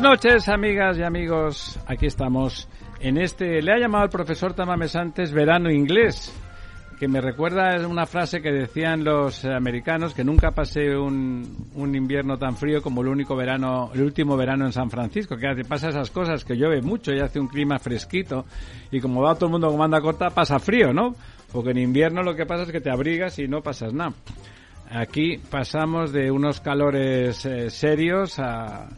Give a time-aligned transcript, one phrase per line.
[0.00, 1.78] Buenas noches, amigas y amigos.
[1.86, 2.66] Aquí estamos
[3.00, 6.32] en este, le ha llamado el profesor Tamames antes verano inglés,
[6.98, 12.38] que me recuerda una frase que decían los americanos, que nunca pasé un, un invierno
[12.38, 15.90] tan frío como el único verano, el último verano en San Francisco, que hace, pasa
[15.90, 18.46] esas cosas, que llueve mucho y hace un clima fresquito,
[18.90, 21.14] y como va todo el mundo con manda corta, pasa frío, ¿no?
[21.52, 24.14] Porque en invierno lo que pasa es que te abrigas y no pasas nada.
[24.90, 28.88] Aquí pasamos de unos calores eh, serios a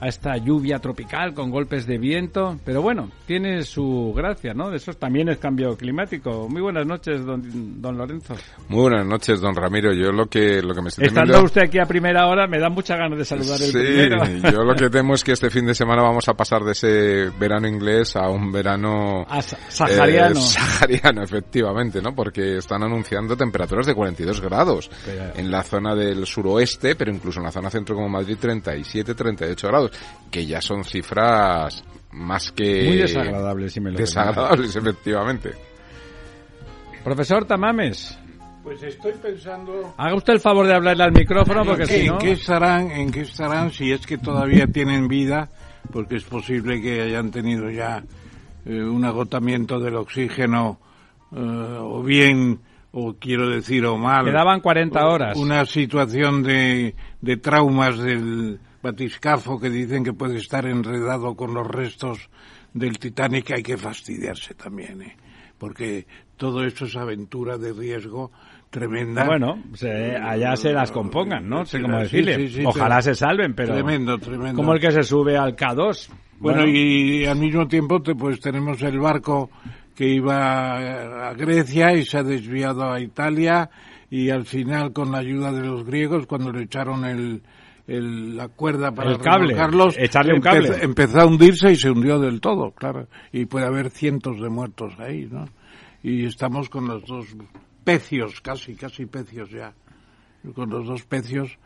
[0.00, 4.72] a esta lluvia tropical con golpes de viento, pero bueno, tiene su gracia, ¿no?
[4.72, 6.48] Eso también es cambio climático.
[6.48, 8.34] Muy buenas noches, don, don Lorenzo.
[8.68, 9.92] Muy buenas noches, don Ramiro.
[9.92, 12.68] Yo lo que lo que me estoy Estando usted aquí a primera hora, me da
[12.68, 15.74] muchas ganas de saludar el sí, yo lo que temo es que este fin de
[15.74, 19.26] semana vamos a pasar de ese verano inglés a un verano
[19.68, 20.38] sahariano.
[20.38, 22.14] Eh, sahariano, efectivamente, ¿no?
[22.14, 24.90] Porque están anunciando temperaturas de 42 grados
[25.34, 29.68] en la zona del suroeste, pero incluso en la zona centro como Madrid 37, 38
[29.68, 29.85] grados
[30.30, 32.84] que ya son cifras más que...
[32.84, 35.52] Muy desagradables, si me lo Desagradables, efectivamente.
[37.04, 38.18] Profesor Tamames.
[38.62, 39.94] Pues estoy pensando...
[39.96, 42.14] Haga usted el favor de hablarle al micrófono porque si no...
[42.14, 45.48] ¿En qué estarán, en qué estarán si es que todavía tienen vida?
[45.92, 48.02] Porque es posible que hayan tenido ya
[48.64, 50.80] eh, un agotamiento del oxígeno
[51.32, 52.58] eh, o bien
[52.90, 54.24] o quiero decir o mal.
[54.24, 55.36] Quedaban 40 horas.
[55.36, 61.66] Una situación de, de traumas del, batiscafo que dicen que puede estar enredado con los
[61.66, 62.30] restos
[62.72, 65.16] del Titanic, hay que fastidiarse también, ¿eh?
[65.58, 68.30] porque todo esto es aventura de riesgo
[68.70, 69.24] tremenda.
[69.24, 69.62] Bueno,
[70.22, 71.64] allá se las compongan, ¿no?
[71.64, 72.66] sé cómo decirle.
[72.66, 73.74] Ojalá se salven, pero...
[73.74, 74.54] Tremendo, tremendo.
[74.54, 76.10] Como el que se sube al K2.
[76.38, 79.50] Bueno, y al mismo tiempo pues tenemos el barco
[79.94, 83.70] que iba a Grecia y se ha desviado a Italia
[84.10, 87.42] y al final con la ayuda de los griegos cuando le echaron el,
[87.86, 89.54] la cuerda para el cable,
[89.96, 90.82] echarle un cable.
[90.82, 93.06] Empezó, a hundirse y se hundió del todo, claro.
[93.32, 95.44] Y puede haber cientos de muertos ahí, ¿no?
[96.02, 97.26] Y estamos con los dos
[97.84, 99.72] pecios, casi, casi pecios ya.
[100.54, 101.58] Con los dos pecios,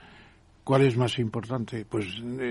[0.65, 1.87] ¿cuál es más importante?
[1.89, 2.07] Pues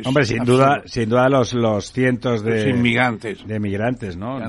[0.06, 2.70] Hombre, sin duda, sin duda los, los cientos de...
[2.70, 3.46] inmigrantes.
[3.48, 4.40] De migrantes, ¿no?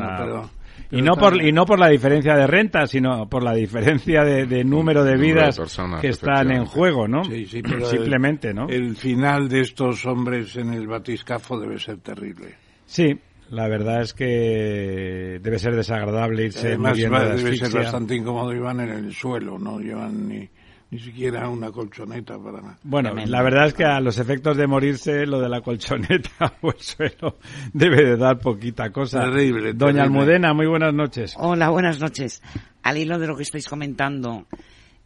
[0.91, 4.65] Y no por y no por la diferencia de renta sino por la diferencia de,
[4.65, 5.61] número de vidas
[6.01, 10.56] que están en juego no sí, sí, pero simplemente no el final de estos hombres
[10.56, 12.55] en el batiscafo debe ser terrible.
[12.87, 13.19] Sí
[13.50, 18.91] la verdad es que debe ser desagradable irse Además, debe ser bastante incómodo iban en
[18.91, 20.49] el suelo no llevan ni
[20.90, 22.78] ni siquiera una colchoneta para nada.
[22.82, 26.72] Bueno, la verdad es que a los efectos de morirse, lo de la colchoneta o
[26.72, 27.38] el suelo
[27.72, 29.20] debe de dar poquita cosa.
[29.22, 29.72] Terrible.
[29.72, 31.34] Doña Almudena, muy buenas noches.
[31.38, 32.42] Hola, buenas noches.
[32.82, 34.46] Al hilo de lo que estáis comentando,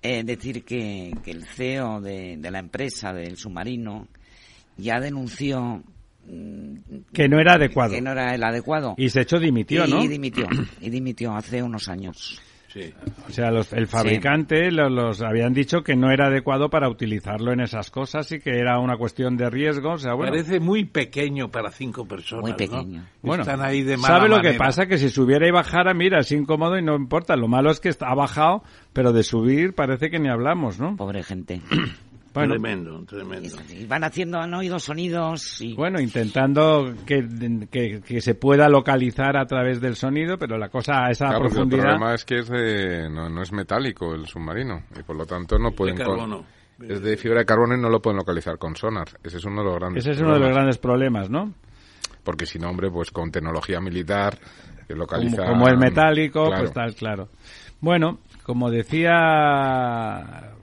[0.01, 4.09] eh, decir que, el CEO de, la empresa del submarino
[4.79, 5.83] ya denunció
[6.27, 6.77] mm,
[7.13, 7.93] que no era adecuado.
[7.93, 8.95] Que no era el adecuado.
[8.97, 10.03] Y se echó dimitió, ¿no?
[10.03, 10.47] Y dimitió,
[10.81, 12.41] y dimitió hace unos años.
[13.29, 17.91] O sea, el fabricante los, habían dicho que no era adecuado para utilizarlo en esas
[17.91, 19.93] cosas y que era una cuestión de riesgo.
[19.93, 22.43] O sea, Parece muy pequeño para cinco personas.
[22.43, 23.05] Muy pequeño.
[23.23, 24.87] Bueno, Están ahí de ¿sabe lo que pasa?
[24.87, 27.37] Que si subiera y bajara, mira, es incómodo y no importa.
[27.37, 28.63] Lo malo es que ha bajado,
[28.93, 30.97] pero de subir parece que ni hablamos, ¿no?
[30.97, 31.61] Pobre gente.
[32.35, 33.57] Tremendo, tremendo.
[33.71, 35.75] Y van haciendo, han oído sonidos y...
[35.75, 37.27] Bueno, intentando que,
[37.71, 41.85] que, se pueda localizar a través del sonido, pero la cosa a esa profundidad...
[41.85, 42.51] El problema es que es
[43.11, 45.97] no, no, es metálico el submarino y por lo tanto no pueden...
[46.81, 49.09] Es de fibra de carbono y no lo pueden localizar con sonar.
[49.23, 51.55] Ese es uno de los grandes Ese es uno de los grandes problemas, ¿no?
[52.25, 54.37] Porque si no, hombre, pues con tecnología militar
[54.89, 57.29] localiza, como, es metálico, pues tal, claro.
[57.81, 60.54] Bueno, como decía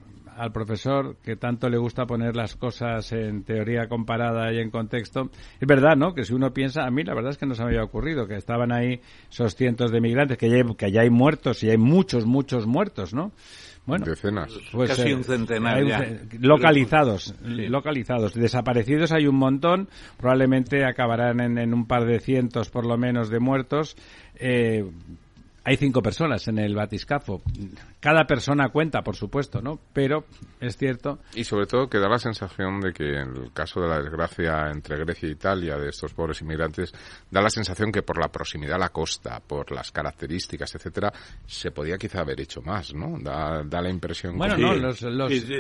[0.41, 5.29] al profesor que tanto le gusta poner las cosas en teoría comparada y en contexto,
[5.59, 6.15] es verdad, ¿no?
[6.15, 8.27] Que si uno piensa, a mí la verdad es que no se me había ocurrido
[8.27, 11.69] que estaban ahí esos cientos de migrantes, que ya hay, que ya hay muertos y
[11.69, 13.33] hay muchos, muchos muertos, ¿no?
[13.85, 14.51] Bueno, decenas.
[14.71, 15.83] Pues, Casi eh, un centenar
[16.39, 18.33] Localizados, localizados.
[18.33, 23.29] Desaparecidos hay un montón, probablemente acabarán en, en, un par de cientos por lo menos
[23.29, 23.95] de muertos.
[24.35, 24.89] Eh,
[25.63, 27.41] hay cinco personas en el batiscafo.
[27.99, 29.79] Cada persona cuenta, por supuesto, ¿no?
[29.93, 30.25] Pero
[30.59, 31.19] es cierto.
[31.35, 34.71] Y sobre todo que da la sensación de que en el caso de la desgracia
[34.71, 36.91] entre Grecia e Italia de estos pobres inmigrantes,
[37.29, 41.13] da la sensación que por la proximidad a la costa, por las características, etcétera,
[41.45, 43.19] se podía quizá haber hecho más, ¿no?
[43.19, 44.99] Da, da la impresión bueno, que no, los,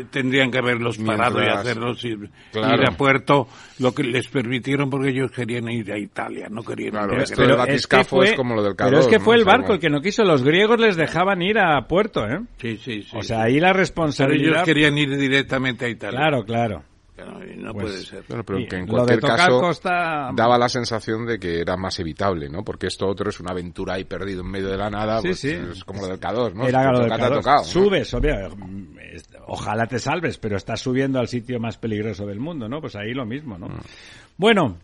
[0.09, 3.47] tendrían que haberlos parado y hacerlos ir, a puerto,
[3.77, 7.41] lo que les permitieron porque ellos querían ir a Italia, no querían ir a esto
[7.43, 10.01] del batiscafo es, como lo del Pero es que fue el barco el que no
[10.01, 10.23] quiso.
[10.23, 12.41] Los griegos les dejaban ir a puerto, ¿eh?
[12.57, 13.17] Sí, sí, sí.
[13.17, 14.53] O sea, ahí la responsabilidad...
[14.53, 16.19] ellos querían ir directamente a Italia.
[16.19, 16.83] Claro, claro.
[17.57, 18.23] No, puede pues, ser.
[18.27, 22.63] pero que en cualquier caso daba la sensación de que era más evitable, ¿no?
[22.63, 25.83] Porque esto otro es una aventura ahí perdido en medio de la nada, pues es
[25.83, 26.67] como lo del Cador, ¿no?
[26.67, 27.63] Era lo del Cador.
[27.63, 28.15] Subes,
[29.45, 32.81] ojalá te salves, pero estás subiendo al sitio más peligroso del mundo, ¿no?
[32.81, 33.67] Pues ahí lo mismo, ¿no?
[33.67, 33.79] Mm.
[34.37, 34.77] Bueno,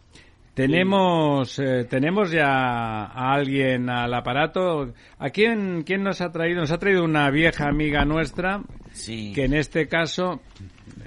[0.58, 4.92] tenemos, eh, tenemos ya a alguien al aparato.
[5.20, 6.62] ¿A quién, quién nos ha traído?
[6.62, 8.64] Nos ha traído una vieja amiga nuestra,
[9.06, 10.42] que en este caso...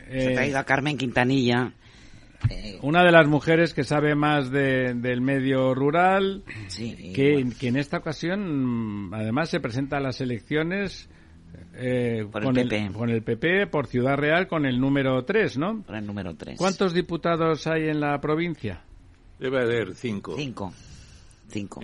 [0.09, 1.73] Eh, ha traído a Carmen Quintanilla.
[2.49, 6.45] Eh, una de las mujeres que sabe más del medio rural,
[7.13, 11.11] que, que, en esta ocasión además se presenta a las elecciones
[12.31, 12.93] con, el PP.
[12.93, 15.83] con el PP por Ciudad Real con el número 3, ¿no?
[15.83, 16.57] Por el número 3.
[16.57, 18.85] ¿Cuántos diputados hay en la provincia?
[19.41, 20.37] Debe haber cinco.
[20.37, 20.73] Cinco.
[21.49, 21.81] Cinco.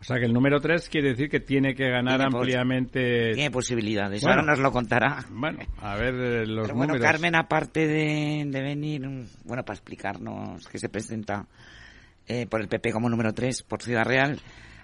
[0.00, 3.32] O sea que el número tres quiere decir que tiene que ganar ampliamente.
[3.34, 4.24] Tiene posibilidades.
[4.24, 5.24] Ahora nos lo contará.
[5.28, 9.02] Bueno, a ver eh, los Pero bueno, Carmen, aparte de, venir,
[9.44, 11.46] bueno, para explicarnos que se presenta
[12.26, 14.40] eh, por el PP como número tres por Ciudad Real,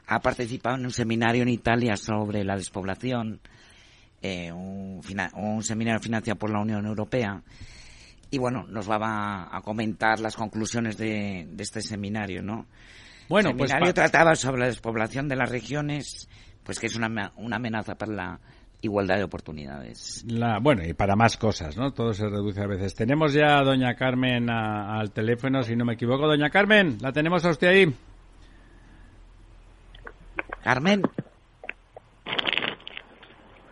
[0.09, 3.41] ha participado en un seminario en Italia sobre la despoblación,
[4.21, 5.01] eh, un,
[5.35, 7.41] un seminario financiado por la Unión Europea
[8.31, 12.67] y bueno, nos va a, comentar las conclusiones de, este seminario, ¿no?
[13.29, 16.29] Bueno, el pues seminario trataba sobre la despoblación de las regiones,
[16.63, 18.41] pues que es una, una amenaza para la
[18.83, 20.25] igualdad de oportunidades.
[20.27, 21.93] La, bueno, y para más cosas, ¿no?
[21.93, 22.95] Todo se reduce a veces.
[22.95, 26.27] Tenemos ya a doña Carmen al teléfono, si no me equivoco.
[26.27, 27.95] Doña Carmen, ¿la tenemos a usted ahí?
[30.63, 31.03] Carmen.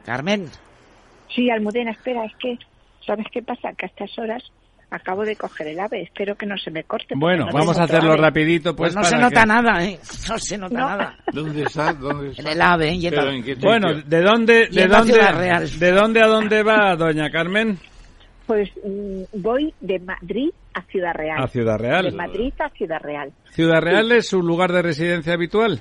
[0.05, 0.49] Carmen.
[1.35, 2.59] Sí, Almudena, espera, es que
[3.06, 3.73] ¿Sabes qué pasa?
[3.75, 4.43] Que a estas horas
[4.91, 6.03] acabo de coger el ave.
[6.03, 7.15] Espero que no se me corte.
[7.17, 8.75] Bueno, vamos a hacerlo rapidito.
[8.75, 9.99] Pues, pues no se nota nada, ¿eh?
[10.29, 11.19] No se nota nada.
[11.33, 11.93] ¿Dónde está?
[11.93, 12.43] ¿Dónde está?
[12.43, 13.56] En el ave.
[13.61, 15.15] bueno, ¿de dónde, de dónde,
[15.79, 17.79] de dónde a dónde va, doña Carmen?
[18.46, 21.43] Pues mm, voy de Madrid a Ciudad Real.
[21.43, 22.05] A Ciudad Real.
[22.05, 23.32] De Madrid a Ciudad Real.
[23.51, 25.81] ¿Ciudad Real es su lugar de residencia habitual?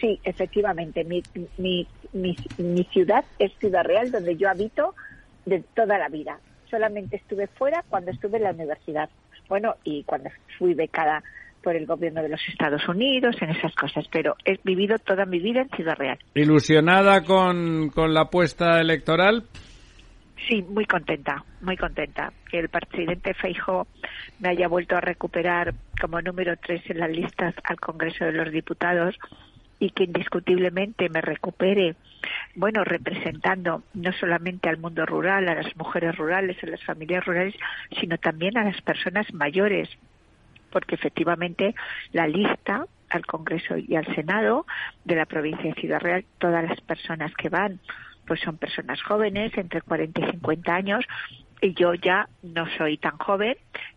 [0.00, 1.04] Sí, efectivamente.
[1.04, 1.22] Mi,
[1.58, 4.94] mi, mi, mi ciudad es Ciudad Real, donde yo habito
[5.46, 6.38] de toda la vida.
[6.70, 9.08] Solamente estuve fuera cuando estuve en la universidad.
[9.48, 11.22] Bueno, y cuando fui becada
[11.62, 15.38] por el gobierno de los Estados Unidos, en esas cosas, pero he vivido toda mi
[15.38, 16.18] vida en Ciudad Real.
[16.34, 19.44] ¿Ilusionada con, con la apuesta electoral?
[20.48, 22.32] Sí, muy contenta, muy contenta.
[22.50, 23.86] Que el presidente Feijo
[24.38, 28.52] me haya vuelto a recuperar como número tres en las listas al Congreso de los
[28.52, 29.16] Diputados
[29.78, 31.96] y que indiscutiblemente me recupere,
[32.54, 37.54] bueno, representando no solamente al mundo rural, a las mujeres rurales, a las familias rurales,
[38.00, 39.88] sino también a las personas mayores,
[40.70, 41.74] porque efectivamente
[42.12, 44.66] la lista al Congreso y al Senado
[45.04, 47.78] de la provincia de Ciudad Real, todas las personas que van,
[48.26, 51.04] pues son personas jóvenes, entre 40 y 50 años,
[51.60, 53.56] y yo ya no soy tan joven,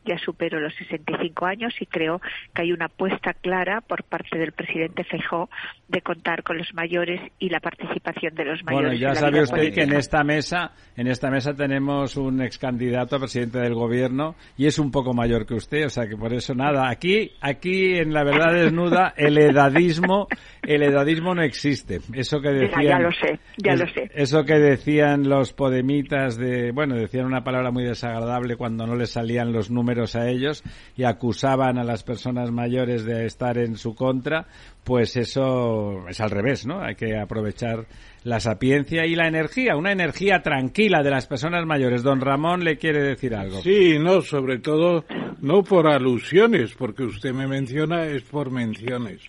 [0.09, 2.19] ya supero los 65 años y creo
[2.53, 5.49] que hay una apuesta clara por parte del presidente Feijóo
[5.87, 8.99] de contar con los mayores y la participación de los mayores.
[8.99, 13.15] Bueno, ya sabe usted que en esta mesa, en esta mesa tenemos un ex candidato
[13.15, 16.33] a presidente del gobierno y es un poco mayor que usted, o sea que por
[16.33, 16.89] eso nada.
[16.89, 20.27] Aquí, aquí en la verdad desnuda el edadismo,
[20.63, 21.99] el edadismo no existe.
[22.13, 22.83] Eso que decían.
[22.83, 24.09] Ya, lo sé, ya lo sé.
[24.15, 29.11] Eso que decían los podemitas de, bueno, decían una palabra muy desagradable cuando no les
[29.11, 30.63] salían los números a ellos
[30.95, 34.47] y acusaban a las personas mayores de estar en su contra,
[34.83, 36.81] pues eso es al revés, ¿no?
[36.81, 37.85] Hay que aprovechar
[38.23, 42.03] la sapiencia y la energía, una energía tranquila de las personas mayores.
[42.03, 43.61] Don Ramón le quiere decir algo.
[43.61, 45.05] Sí, no, sobre todo
[45.41, 49.21] no por alusiones, porque usted me menciona es por menciones.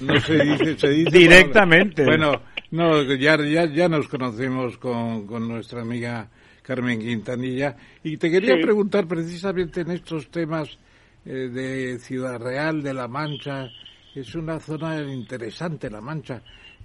[0.00, 2.04] No se dice, se dice Directamente.
[2.04, 6.28] Bueno, no, ya, ya, ya nos conocemos con, con nuestra amiga
[6.62, 7.76] Carmen Quintanilla.
[8.02, 10.78] Y te quería preguntar precisamente en estos temas
[11.24, 13.68] eh, de Ciudad Real, de La Mancha,
[14.14, 16.42] es una zona interesante La Mancha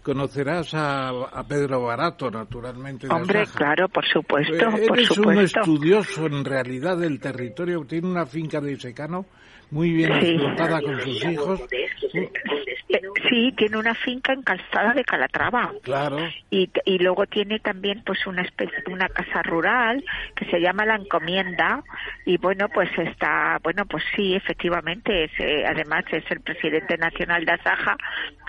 [0.07, 3.07] conocerás a, a, Pedro Barato, naturalmente.
[3.09, 4.53] Hombre, claro, por supuesto.
[4.53, 9.25] Eh, eres un estudioso en realidad del territorio, tiene una finca de secano
[9.69, 11.61] muy bien explotada con sus hijos.
[13.29, 15.73] Sí, tiene una finca en Calzada de Calatrava.
[15.83, 16.17] Claro.
[16.49, 20.03] Y, y luego tiene también pues una especie, una casa rural
[20.35, 21.83] que se llama La Encomienda
[22.25, 27.43] y bueno, pues está, bueno, pues sí, efectivamente, es, eh, además es el presidente nacional
[27.43, 27.97] de Asaja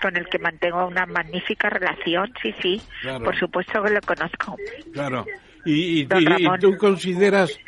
[0.01, 2.81] con el que mantengo una magnífica relación, sí, sí,
[3.23, 4.55] por supuesto que lo conozco.
[4.93, 5.25] Claro.
[5.65, 6.07] Y, y,
[6.59, 7.59] tú consideras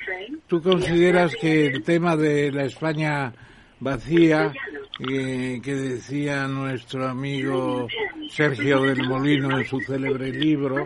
[0.48, 3.34] tú consideras que el tema de la España
[3.80, 4.54] vacía
[4.98, 7.88] que, que decía nuestro amigo
[8.30, 10.86] Sergio del Molino en su célebre libro,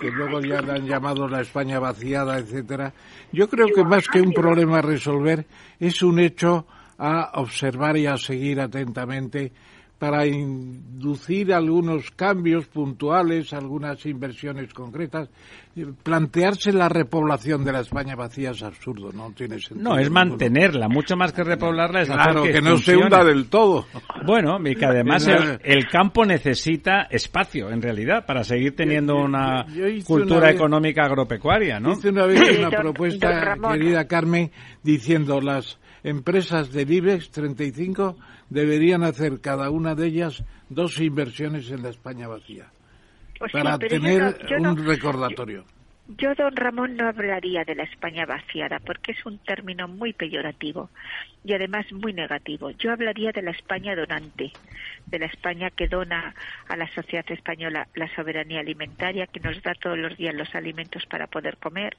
[0.00, 2.92] que luego ya le han llamado la España vaciada, etcétera.
[3.32, 5.46] Yo creo que más que un problema a resolver,
[5.78, 6.66] es un hecho
[6.98, 9.52] a observar y a seguir atentamente
[9.98, 15.28] para inducir algunos cambios puntuales, algunas inversiones concretas.
[16.02, 19.90] Plantearse la repoblación de la España vacía es absurdo, no tiene sentido.
[19.90, 23.48] No, es mantenerla, mucho más que repoblarla es claro, hacer que, no se hunda del
[23.48, 23.86] todo.
[24.24, 25.26] Bueno, y que además
[25.62, 29.66] el, campo necesita espacio, en realidad, para seguir teniendo una
[30.04, 31.92] cultura económica agropecuaria, ¿no?
[31.92, 34.50] Hice una vez una propuesta, querida Carmen,
[34.82, 35.78] diciendo las
[36.08, 38.16] empresas del IBEX 35
[38.48, 42.70] deberían hacer cada una de ellas dos inversiones en la España vacía
[43.52, 45.64] para tener un recordatorio.
[46.16, 50.88] Yo, don Ramón, no hablaría de la España vaciada porque es un término muy peyorativo
[51.44, 52.70] y además muy negativo.
[52.70, 54.50] Yo hablaría de la España donante,
[55.04, 56.34] de la España que dona
[56.66, 61.04] a la sociedad española la soberanía alimentaria, que nos da todos los días los alimentos
[61.04, 61.98] para poder comer,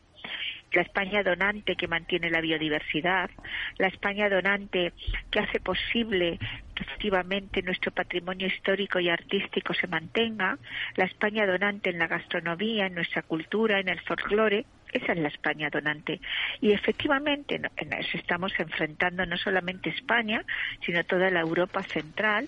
[0.72, 3.30] la España donante que mantiene la biodiversidad,
[3.78, 4.94] la España donante
[5.32, 6.40] que hace posible
[6.76, 10.58] que efectivamente nuestro patrimonio histórico y artístico se mantenga,
[10.96, 15.28] la España donante en la gastronomía, en nuestra cultura, en el folclore, esa es la
[15.28, 16.20] España donante.
[16.62, 20.44] Y efectivamente nos estamos enfrentando no solamente España,
[20.86, 22.48] sino toda la Europa central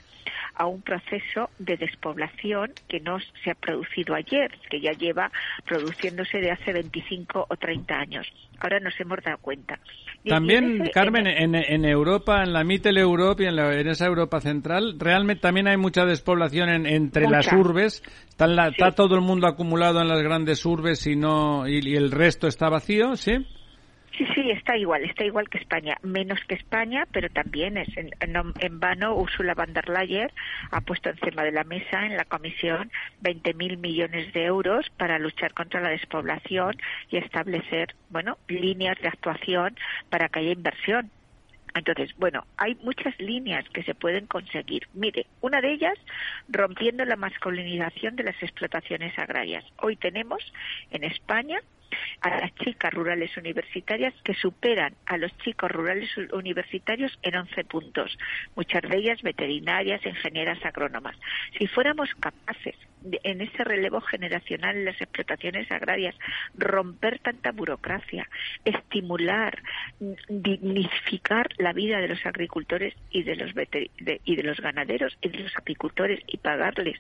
[0.56, 5.32] a un proceso de despoblación que no se ha producido ayer, que ya lleva
[5.66, 8.51] produciéndose de hace 25 o 30 años.
[8.62, 9.80] Ahora nos hemos dado cuenta.
[10.24, 15.68] también, Carmen, en, Europa, en la Mittel Europe y en, esa Europa central, realmente también
[15.68, 18.04] hay mucha despoblación entre las urbes.
[18.30, 22.70] Está, todo el mundo acumulado en las grandes urbes y, no, y el resto está
[22.70, 23.46] vacío, ¿sí?
[24.22, 28.80] Sí, sí, está igual, está igual que España, menos que España, pero también es en,
[28.80, 30.30] vano Ursula von der Leyen
[30.70, 32.92] ha puesto encima de la mesa en la Comisión
[33.24, 36.78] 20.000 millones de euros para luchar contra la despoblación
[37.10, 39.76] y establecer, bueno, líneas de actuación
[40.12, 41.10] para que haya inversión.
[41.74, 44.88] Entonces, bueno, hay muchas líneas que se pueden conseguir.
[44.94, 45.98] Mire, una de ellas,
[46.48, 49.66] rompiendo la masculinización de las explotaciones agrarias.
[49.78, 50.44] Hoy tenemos
[50.92, 51.60] en España
[52.22, 58.18] a las chicas rurales universitarias que superan a los chicos rurales universitarios en 11 puntos,
[58.56, 61.16] muchas de ellas veterinarias, ingenieras, agrónomas.
[61.58, 62.76] Si fuéramos capaces
[63.24, 66.16] en ese relevo generacional en las explotaciones agrarias,
[66.56, 68.28] romper tanta burocracia,
[68.66, 69.62] estimular,
[70.30, 73.52] dignificar la vida de los agricultores y de los,
[74.26, 77.00] y de los ganaderos y de los apicultores y pagarles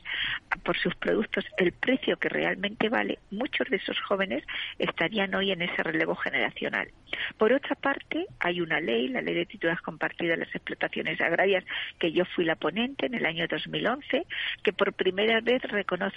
[0.63, 4.43] por sus productos el precio que realmente vale, muchos de esos jóvenes
[4.79, 6.89] estarían hoy en ese relevo generacional.
[7.37, 11.63] Por otra parte, hay una ley, la Ley de Titulares Compartidas de las Explotaciones Agrarias,
[11.99, 14.25] que yo fui la ponente en el año 2011,
[14.63, 15.61] que por primera vez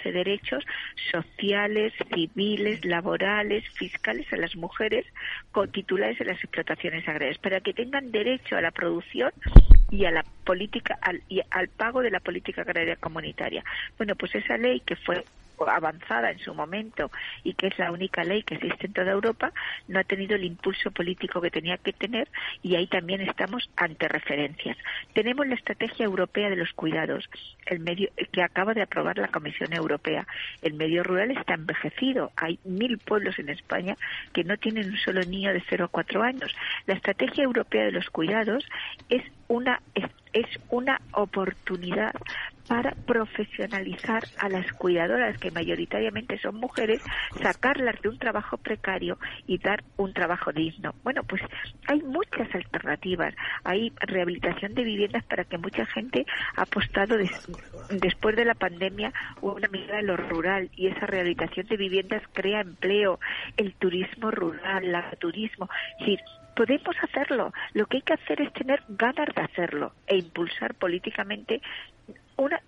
[0.03, 0.63] derechos
[1.11, 5.05] sociales, civiles, laborales, fiscales a las mujeres
[5.71, 9.31] titulares de las explotaciones agrarias, para que tengan derecho a la producción
[9.91, 13.63] y a la política al, y al pago de la política agraria comunitaria.
[13.97, 15.23] Bueno, pues esa ley que fue
[15.67, 17.11] avanzada en su momento
[17.43, 19.51] y que es la única ley que existe en toda Europa,
[19.87, 22.27] no ha tenido el impulso político que tenía que tener
[22.61, 24.77] y ahí también estamos ante referencias.
[25.13, 27.29] Tenemos la estrategia europea de los cuidados,
[27.65, 30.27] el medio que acaba de aprobar la Comisión Europea.
[30.61, 32.31] El medio rural está envejecido.
[32.35, 33.97] Hay mil pueblos en España
[34.33, 36.55] que no tienen un solo niño de 0 a 4 años.
[36.85, 38.65] La estrategia europea de los cuidados
[39.09, 39.81] es una
[40.35, 42.13] es una oportunidad
[42.67, 47.01] para profesionalizar a las cuidadoras, que mayoritariamente son mujeres,
[47.41, 50.93] sacarlas de un trabajo precario y dar un trabajo digno.
[51.03, 51.41] Bueno, pues
[51.87, 53.33] hay muchas alternativas.
[53.63, 56.25] Hay rehabilitación de viviendas para que mucha gente
[56.57, 57.15] ha apostado
[57.91, 62.59] después de la pandemia una mirada en lo rural y esa rehabilitación de viviendas crea
[62.59, 63.19] empleo,
[63.55, 65.69] el turismo rural, el turismo.
[65.93, 66.19] Es decir,
[66.55, 67.51] podemos hacerlo.
[67.73, 71.61] Lo que hay que hacer es tener ganas de hacerlo e impulsar políticamente
[72.37, 72.61] una,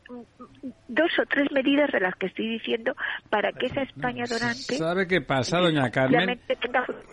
[0.88, 2.96] dos o tres medidas de las que estoy diciendo
[3.30, 4.76] para que esa España dorante.
[4.76, 6.40] ¿Sabe qué pasa, doña Carmen?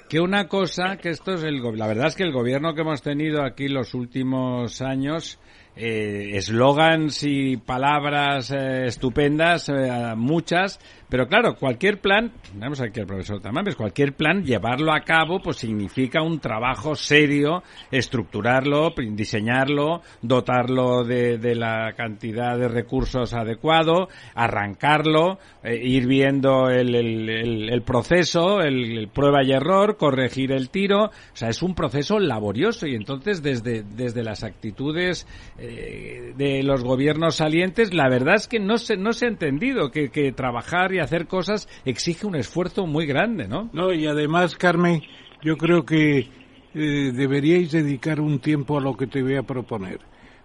[0.08, 1.60] Que una cosa, que esto es el.
[1.76, 5.40] La verdad es que el gobierno que hemos tenido aquí los últimos años
[5.76, 10.78] eh, eslogans y palabras eh, estupendas, eh, muchas,
[11.08, 15.56] pero claro, cualquier plan, tenemos aquí al profesor Tamames, cualquier plan, llevarlo a cabo, pues
[15.56, 25.38] significa un trabajo serio, estructurarlo, diseñarlo, dotarlo de, de la cantidad de recursos adecuado, arrancarlo,
[25.64, 31.48] ir viendo el, el, el, proceso, el, prueba y error, corregir el tiro, o sea,
[31.48, 35.26] es un proceso laborioso y entonces desde, desde las actitudes
[35.66, 39.90] eh, de los gobiernos salientes, la verdad es que no se, no se ha entendido
[39.90, 43.70] que, trabajar y hacer cosas exige un esfuerzo muy grande, ¿no?
[43.72, 45.02] No, y además, Carmen,
[45.42, 46.28] yo creo que
[46.74, 50.00] eh, deberíais dedicar un tiempo a lo que te voy a proponer,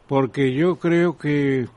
[0.07, 1.67] porque yo creo que,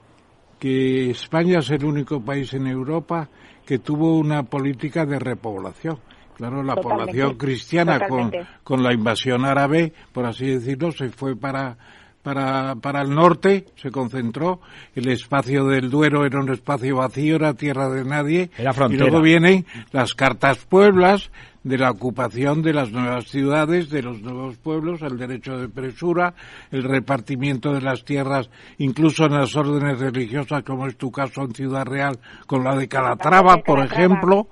[0.59, 3.29] que España es el único país en Europa
[3.67, 5.99] que tuvo una política de repoblación.
[6.37, 8.31] Claro, la población cristiana con,
[8.65, 11.77] con la invasión árabe, por así decirlo, se fue para
[12.23, 14.61] para, para el norte, se concentró,
[14.95, 19.67] el espacio del Duero era un espacio vacío, era tierra de nadie, y luego vienen
[19.91, 21.31] las cartas pueblas,
[21.65, 26.35] de la ocupación de las nuevas ciudades, de los nuevos pueblos, el derecho de presura,
[26.71, 31.55] el repartimiento de las tierras, incluso en las órdenes religiosas, como es tu caso en
[31.55, 34.49] Ciudad Real, con la de Calatrava, por ejemplo.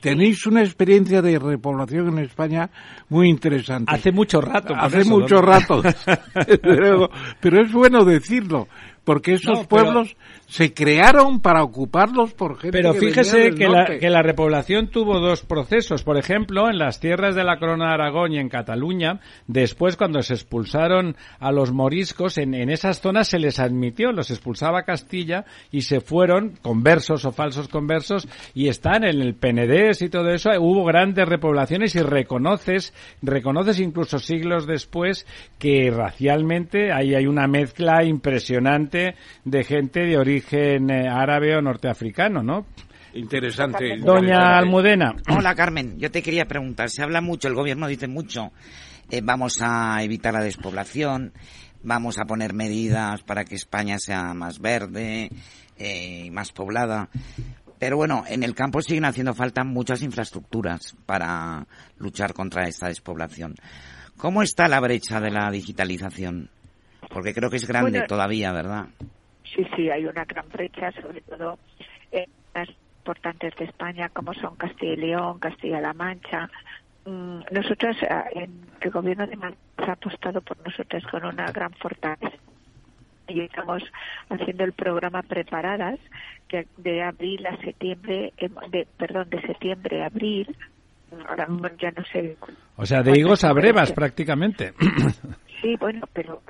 [0.00, 2.70] Tenéis una experiencia de repoblación en España
[3.08, 3.94] muy interesante.
[3.94, 4.74] Hace mucho rato.
[4.74, 5.82] Hace mucho rato.
[6.62, 8.68] pero, pero es bueno decirlo,
[9.08, 10.18] porque esos pueblos
[10.48, 15.40] se crearon para ocuparlos por gente Pero fíjese que, la, que la repoblación tuvo dos
[15.40, 16.02] procesos.
[16.02, 20.20] Por ejemplo, en las tierras de la Corona de Aragón y en Cataluña, después cuando
[20.20, 25.46] se expulsaron a los moriscos, en, en esas zonas se les admitió, los expulsaba Castilla
[25.70, 30.50] y se fueron conversos o falsos conversos y están en el Penedés y todo eso.
[30.60, 32.92] Hubo grandes repoblaciones y reconoces,
[33.22, 35.26] reconoces incluso siglos después
[35.58, 38.97] que racialmente ahí hay una mezcla impresionante
[39.44, 42.66] de gente de origen eh, árabe o norteafricano, ¿no?
[43.14, 43.96] Interesante.
[43.98, 45.14] Doña Almudena.
[45.28, 45.98] Hola, Carmen.
[45.98, 48.52] Yo te quería preguntar, se habla mucho, el gobierno dice mucho,
[49.10, 51.32] eh, vamos a evitar la despoblación,
[51.82, 55.30] vamos a poner medidas para que España sea más verde
[55.78, 57.08] eh, y más poblada.
[57.78, 61.66] Pero bueno, en el campo siguen haciendo falta muchas infraestructuras para
[61.98, 63.54] luchar contra esta despoblación.
[64.16, 66.50] ¿Cómo está la brecha de la digitalización?
[67.10, 68.86] Porque creo que es grande todavía, ¿verdad?
[69.54, 71.58] Sí, sí, hay una gran brecha, sobre todo
[72.12, 72.68] en las
[72.98, 76.50] importantes de España, como son Castilla y León, Castilla-La Mancha.
[77.06, 77.96] Mm, nosotros,
[78.34, 82.36] en el gobierno de Madrid ha apostado por nosotros con una gran fortaleza
[83.28, 83.82] y estamos
[84.30, 85.98] haciendo el programa Preparadas,
[86.48, 88.32] que de abril a septiembre,
[88.70, 90.56] de, perdón, de septiembre a abril,
[91.28, 91.46] ahora
[91.78, 92.36] ya no sé.
[92.76, 94.72] O sea, de higos a brevas prácticamente.
[95.60, 96.40] Sí, bueno, pero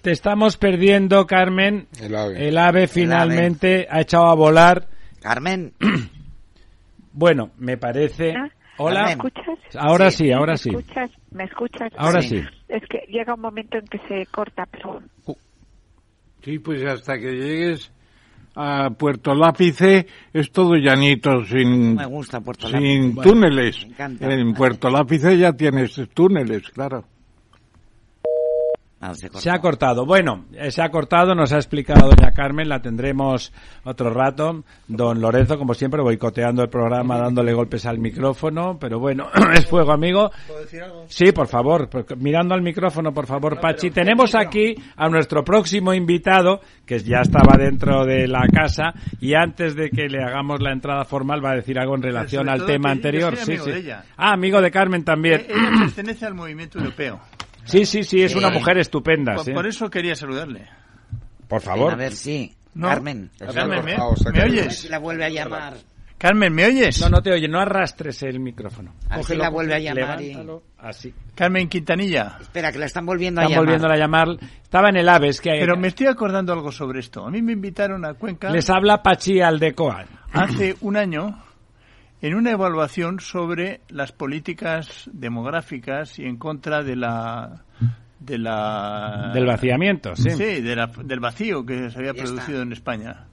[0.00, 1.88] te estamos perdiendo, Carmen.
[2.00, 2.86] El ave.
[2.86, 4.88] finalmente ha echado a volar.
[5.20, 5.72] Carmen.
[7.12, 8.32] bueno, me parece.
[8.32, 8.48] ¿Ah?
[8.78, 9.04] Hola.
[9.04, 9.58] ¿Me escuchas?
[9.78, 10.70] Ahora sí, ahora sí.
[11.30, 11.92] ¿Me escuchas?
[11.96, 12.42] Ahora sí.
[12.68, 15.00] Es que llega un momento en que se corta, pero...
[16.42, 17.90] Sí, pues hasta que llegues
[18.56, 23.86] a Puerto Lápice es todo llanito, sin, me gusta Puerto sin túneles.
[23.98, 27.04] en Puerto Lápice ya tienes túneles, claro.
[28.98, 30.06] Ah, se, ha cortado.
[30.06, 33.52] Bueno, eh, se ha cortado, nos ha explicado doña Carmen, la tendremos
[33.84, 34.64] otro rato.
[34.88, 39.92] Don Lorenzo, como siempre, boicoteando el programa, dándole golpes al micrófono, pero bueno, es fuego,
[39.92, 40.30] amigo.
[40.46, 41.04] ¿Puedo decir algo?
[41.08, 43.90] Sí, por favor, mirando al micrófono, por favor, Pachi.
[43.90, 49.76] Tenemos aquí a nuestro próximo invitado, que ya estaba dentro de la casa, y antes
[49.76, 52.92] de que le hagamos la entrada formal va a decir algo en relación al tema
[52.92, 53.36] anterior.
[53.36, 53.90] sí, sí.
[54.16, 55.42] Ah, amigo de Carmen también.
[55.42, 57.20] Eh, ella pertenece al movimiento europeo.
[57.66, 59.34] Sí, sí, sí, es una mujer estupenda.
[59.36, 60.68] Por, eso quería saludarle.
[61.48, 61.92] Por favor.
[61.92, 62.54] A ver, sí.
[62.80, 63.30] Carmen.
[63.38, 64.88] Carmen, ¿me, oyes?
[64.90, 65.74] la vuelve a llamar.
[66.18, 67.00] Carmen, ¿me oyes?
[67.02, 68.94] No, no te oye, no arrastres el micrófono.
[69.10, 70.36] A ver si Cógelo, la vuelve a llamar y-
[70.78, 71.12] así.
[71.34, 72.38] Carmen Quintanilla.
[72.40, 73.64] Espera, que la están volviendo a Están llamar.
[73.66, 74.28] volviendo a llamar.
[74.62, 77.26] Estaba en el Aves, que Pero me estoy acordando algo sobre esto.
[77.26, 80.06] A mí me invitaron a Cuenca les habla Pachi Aldecoa.
[80.32, 81.38] hace un año
[82.22, 87.62] en una evaluación sobre las políticas demográficas y en contra de la
[88.18, 90.30] de la Del vaciamiento, sí.
[90.30, 93.26] Sí, de la- del vacío que se había Ya producido en España.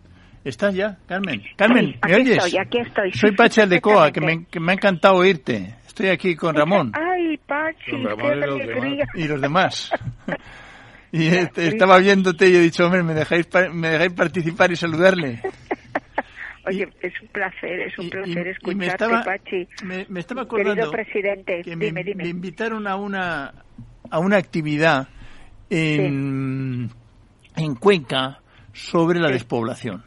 [0.43, 1.41] ¿Estás ya, Carmen?
[1.56, 2.38] Carmen, Sí, ¿me aquí oyes?
[2.46, 3.12] estoy, aquí estoy.
[3.13, 5.76] Soy sí, Pachi Aldecoa, que me, que me ha encantado oírte.
[5.88, 9.06] Estoy aquí con Ramón Ay, Pachi, Con qué Ramón y los alegría.
[9.15, 9.91] y los demás.
[11.15, 14.76] Y este, estaba viéndote y he dicho, hombre, ¿me dejáis, pa- me dejáis participar y
[14.76, 15.43] saludarle?
[16.65, 19.67] Oye, es un placer, es un Y- placer y- escucharte, me estaba, Pachi.
[19.84, 22.23] me, me estaba Querido acordando presidente, que me, dime, dime.
[22.23, 23.54] me invitaron a una
[24.10, 25.08] a una actividad
[25.69, 26.89] en,
[27.56, 28.39] en Cuenca
[28.73, 29.34] sobre la Sí.
[29.34, 30.04] despoblación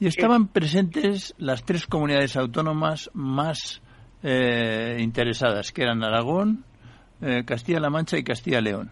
[0.00, 3.82] y estaban presentes las tres comunidades autónomas más
[4.22, 6.64] eh, interesadas que eran Aragón,
[7.20, 8.90] eh, Castilla-La Mancha y Castilla-León.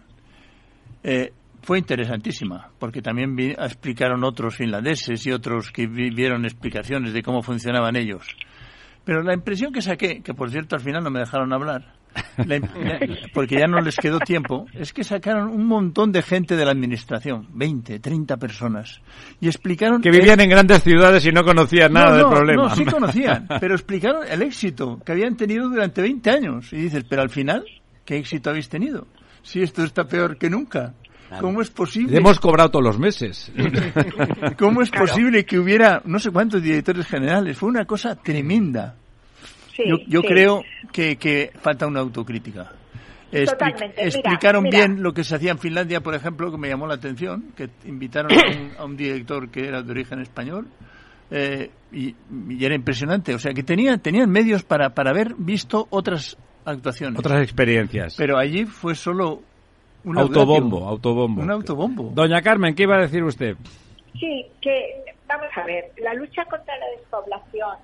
[1.03, 7.13] Eh, fue interesantísima, porque también vi- explicaron otros finlandeses y otros que vi- vieron explicaciones
[7.13, 8.27] de cómo funcionaban ellos.
[9.05, 11.93] Pero la impresión que saqué, que por cierto al final no me dejaron hablar,
[12.37, 12.99] la la-
[13.33, 16.71] porque ya no les quedó tiempo, es que sacaron un montón de gente de la
[16.71, 19.01] administración, 20, 30 personas,
[19.41, 20.01] y explicaron...
[20.01, 22.63] Que vivían en grandes ciudades y no conocían nada no, del problema.
[22.63, 26.71] No, sí conocían, pero explicaron el éxito que habían tenido durante 20 años.
[26.71, 27.65] Y dices, pero al final,
[28.05, 29.07] ¿qué éxito habéis tenido?
[29.41, 30.93] Si esto está peor que nunca.
[31.39, 32.17] ¿Cómo es posible?
[32.17, 33.51] Hemos cobrado todos los meses.
[34.57, 37.57] ¿Cómo es posible que hubiera no sé cuántos directores generales?
[37.57, 38.95] Fue una cosa tremenda.
[39.75, 40.27] Sí, yo yo sí.
[40.27, 42.71] creo que, que falta una autocrítica.
[43.31, 43.73] Expli-.
[43.73, 44.77] Mira, explicaron mira.
[44.77, 47.69] bien lo que se hacía en Finlandia, por ejemplo, que me llamó la atención, que
[47.85, 50.67] invitaron a un, a un director que era de origen español
[51.31, 52.15] eh, y,
[52.49, 53.33] y era impresionante.
[53.33, 57.17] O sea, que tenían, tenían medios para, para haber visto otras actuaciones.
[57.19, 58.15] Otras experiencias.
[58.17, 59.41] Pero allí fue solo
[60.05, 61.41] un autobombo, autobombo.
[61.41, 62.11] Un autobombo.
[62.13, 63.55] Doña Carmen, ¿qué iba a decir usted?
[64.19, 67.77] Sí, que vamos a ver, la lucha contra la despoblación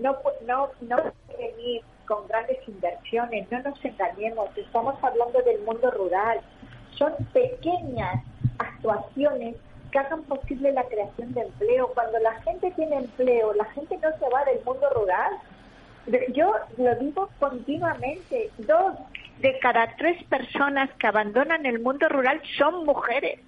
[0.00, 5.60] no pu- no no puede venir con grandes inversiones, no nos engañemos, estamos hablando del
[5.62, 6.40] mundo rural,
[6.96, 8.22] son pequeñas
[8.58, 9.56] actuaciones
[9.92, 11.88] que hagan posible la creación de empleo.
[11.94, 15.32] Cuando la gente tiene empleo, la gente no se va del mundo rural.
[16.34, 18.94] Yo lo digo continuamente, dos
[19.40, 23.40] de cada tres personas que abandonan el mundo rural son mujeres.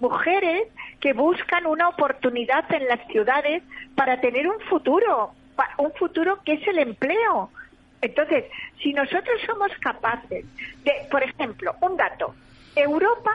[0.00, 0.68] Mujeres
[1.00, 3.62] que buscan una oportunidad en las ciudades
[3.94, 5.32] para tener un futuro,
[5.78, 7.50] un futuro que es el empleo.
[8.02, 8.44] Entonces,
[8.82, 10.44] si nosotros somos capaces
[10.84, 12.34] de, por ejemplo, un dato,
[12.74, 13.30] Europa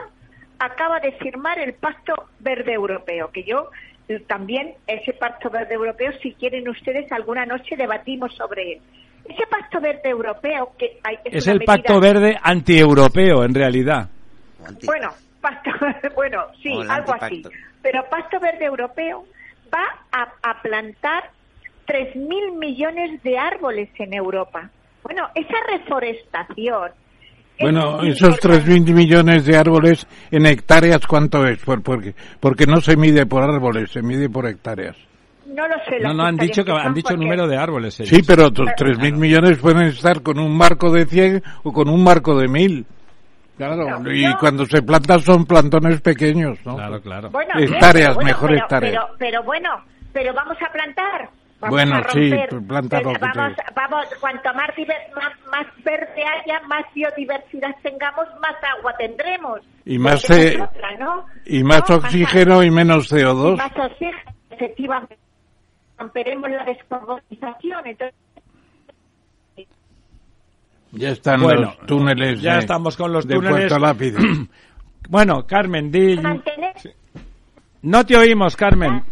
[0.60, 3.72] acaba de firmar el Pacto Verde Europeo, que yo
[4.08, 8.82] eh, también, ese Pacto Verde Europeo, si quieren ustedes, alguna noche debatimos sobre él.
[9.26, 14.10] Ese Pacto Verde Europeo, que hay, Es el medida- pacto verde antieuropeo, en realidad.
[14.66, 15.72] Anti- bueno, pacto,
[16.16, 17.44] bueno, sí, algo así.
[17.82, 19.26] Pero Pacto Verde Europeo
[19.74, 21.32] va a, a plantar
[21.88, 24.70] 3.000 millones de árboles en Europa.
[25.04, 26.92] Bueno, esa reforestación.
[27.58, 28.72] es Bueno, esos importante.
[28.72, 31.58] 3.000 millones de árboles en hectáreas, ¿cuánto es?
[31.64, 34.96] Por, porque, porque no se mide por árboles, se mide por hectáreas.
[35.54, 36.00] No lo sé.
[36.02, 38.00] No, no, han dicho que han dicho porque- número de árboles.
[38.00, 38.10] ellos.
[38.10, 42.04] Sí, pero tus 3.000 millones pueden estar con un marco de 100 o con un
[42.04, 42.86] marco de 1.000.
[43.58, 44.38] Claro, No, y no.
[44.40, 46.76] cuando se plantan son plantones pequeños, ¿no?
[46.78, 47.30] Claro, claro.
[47.30, 48.94] Bueno, Hectáreas, bien, pero mejor bueno, hectáreas.
[48.94, 49.70] Pero, pero bueno,
[50.14, 51.30] pero vamos a plantar.
[51.60, 52.50] Vamos Bueno, a sí, romper.
[52.50, 57.70] pues planta lo que vamos, vamos, cuanto más, diver- más, más verde haya, más biodiversidad
[57.84, 59.60] tengamos, más agua tendremos.
[59.86, 61.26] Y más, eh, otra, ¿no?
[61.46, 63.58] Y más No, oxígeno y menos y CO2.
[63.58, 64.18] más oxígeno,
[64.50, 65.18] efectivamente.
[66.02, 67.86] Romperemos la descarbonización.
[67.88, 68.16] Entonces,
[70.94, 73.58] Ya están Bueno, los túneles ya de, estamos con los de túneles.
[73.72, 74.16] Puerto Lápiz.
[75.10, 76.16] Bueno, Carmen, di...
[77.82, 79.04] No te oímos, Carmen.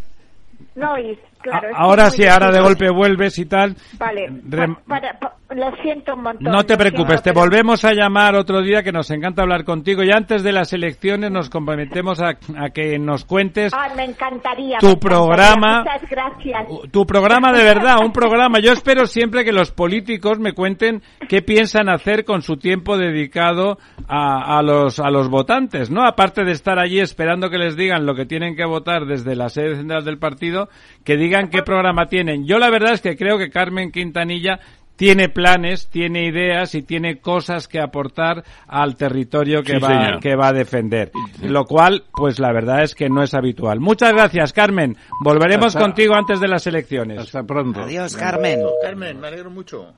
[0.75, 1.69] no oís, claro.
[1.75, 2.63] A- ahora sí, ahora de difícil.
[2.87, 3.75] golpe vuelves y tal.
[3.97, 6.51] Vale, Rem- pa- para- pa- lo siento un montón.
[6.51, 10.11] No te preocupes, te volvemos a llamar otro día que nos encanta hablar contigo y
[10.11, 14.77] antes de las elecciones nos comprometemos a, a que nos cuentes Ay, me encantaría.
[14.79, 14.99] Tu me encantaría.
[14.99, 16.67] programa- Muchas gracias.
[16.91, 18.59] tu programa de verdad, un programa.
[18.59, 23.77] Yo espero siempre que los políticos me cuenten qué piensan hacer con su tiempo dedicado
[24.07, 26.05] a, a los a los votantes, ¿no?
[26.05, 29.49] Aparte de estar allí esperando que les digan lo que tienen que votar desde la
[29.49, 30.69] sede central del partido,
[31.03, 32.45] que digan qué programa tienen.
[32.45, 34.59] Yo la verdad es que creo que Carmen Quintanilla
[34.99, 40.49] tiene planes, tiene ideas y tiene cosas que aportar al territorio que, va, que va
[40.49, 41.13] a defender.
[41.41, 43.79] Lo cual, pues la verdad es que no es habitual.
[43.79, 44.97] Muchas gracias, Carmen.
[45.23, 47.17] Volveremos contigo antes de las elecciones.
[47.17, 47.79] Hasta pronto.
[47.79, 48.59] Adiós, Carmen.
[48.83, 49.93] Carmen, me alegro mucho.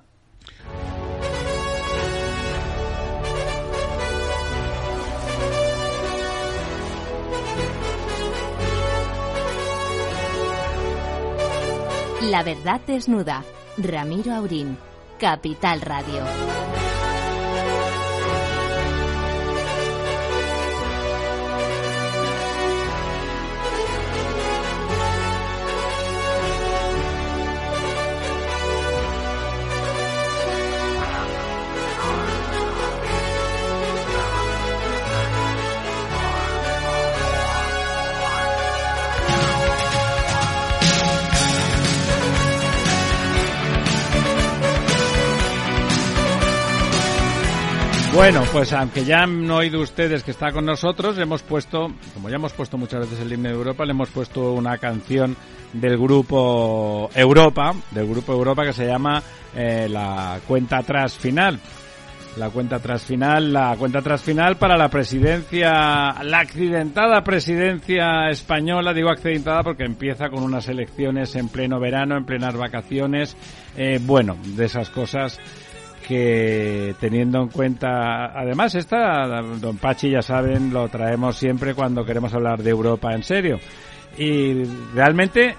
[12.29, 13.43] La verdad desnuda.
[13.79, 14.77] Ramiro Aurín.
[15.21, 16.60] Capital Radio.
[48.21, 52.35] Bueno, pues aunque ya han oído ustedes que está con nosotros, hemos puesto, como ya
[52.35, 55.35] hemos puesto muchas veces el himno de Europa, le hemos puesto una canción
[55.73, 59.23] del grupo Europa, del grupo Europa que se llama
[59.55, 61.59] eh, la cuenta atrás final.
[62.37, 68.93] La cuenta atrás final, la cuenta atrás final para la presidencia, la accidentada presidencia española,
[68.93, 73.35] digo accidentada porque empieza con unas elecciones en pleno verano, en plenas vacaciones,
[73.75, 75.39] eh, bueno, de esas cosas
[76.01, 82.33] que teniendo en cuenta, además esta, don Pachi ya saben, lo traemos siempre cuando queremos
[82.33, 83.59] hablar de Europa en serio.
[84.17, 85.55] Y realmente,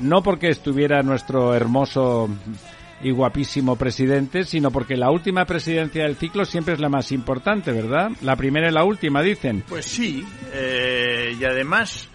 [0.00, 2.28] no porque estuviera nuestro hermoso
[3.02, 7.70] y guapísimo presidente, sino porque la última presidencia del ciclo siempre es la más importante,
[7.70, 8.10] ¿verdad?
[8.22, 9.62] La primera y la última, dicen.
[9.68, 12.08] Pues sí, eh, y además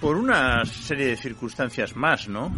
[0.00, 2.52] por una serie de circunstancias más, ¿no?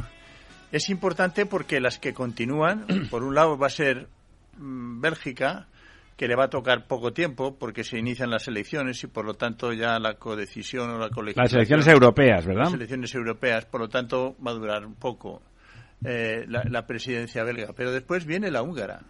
[0.72, 4.08] Es importante porque las que continúan, por un lado va a ser
[4.58, 5.68] Bélgica,
[6.16, 9.34] que le va a tocar poco tiempo porque se inician las elecciones y por lo
[9.34, 11.44] tanto ya la codecisión o la colegislación.
[11.44, 12.64] Las elecciones europeas, ¿verdad?
[12.64, 15.42] Las elecciones europeas, por lo tanto va a durar un poco
[16.04, 17.72] eh, la, presidencia belga.
[17.76, 19.02] Pero después viene la húngara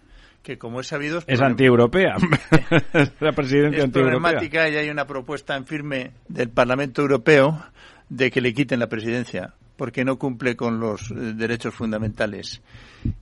[0.43, 2.19] que como es sabido es, antieuropea
[3.21, 7.65] la presidencia es problemática y hay una propuesta en firme del Parlamento Europeo
[8.09, 12.63] de que le quiten la presidencia porque no cumple con los eh, derechos fundamentales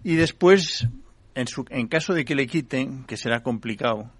[0.02, 0.86] y después
[1.34, 4.10] en, su, en caso de que le quiten, que será complicado,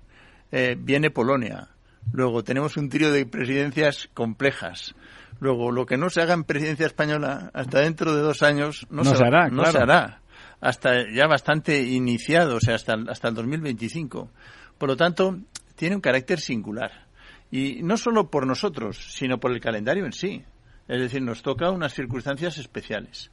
[0.53, 1.69] eh, viene Polonia.
[2.13, 4.95] Luego tenemos un trío de presidencias complejas.
[5.41, 9.05] Luego, lo que no se haga en presidencia española, hasta dentro de dos años, no,
[9.05, 9.49] se, hará.
[9.49, 10.21] No se hará.
[10.61, 14.31] Hasta ya bastante iniciado, o sea, hasta, hasta el 2025.
[14.79, 15.39] Por lo tanto,
[15.77, 17.07] tiene un carácter singular.
[17.51, 20.45] Y no solo por nosotros, sino por el calendario en sí.
[20.89, 23.31] Es decir, nos toca unas circunstancias especiales.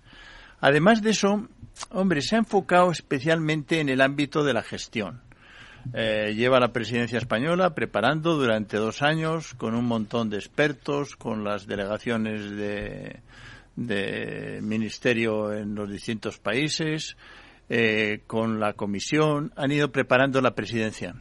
[0.61, 1.47] Además de eso,
[1.89, 5.21] hombre, se ha enfocado especialmente en el ámbito de la gestión.
[5.93, 11.43] Eh, lleva la presidencia española preparando durante dos años con un montón de expertos, con
[11.43, 13.19] las delegaciones de,
[14.61, 17.17] ministerio en los distintos países,
[17.67, 21.15] eh, con la comisión, han ido preparando la presidencia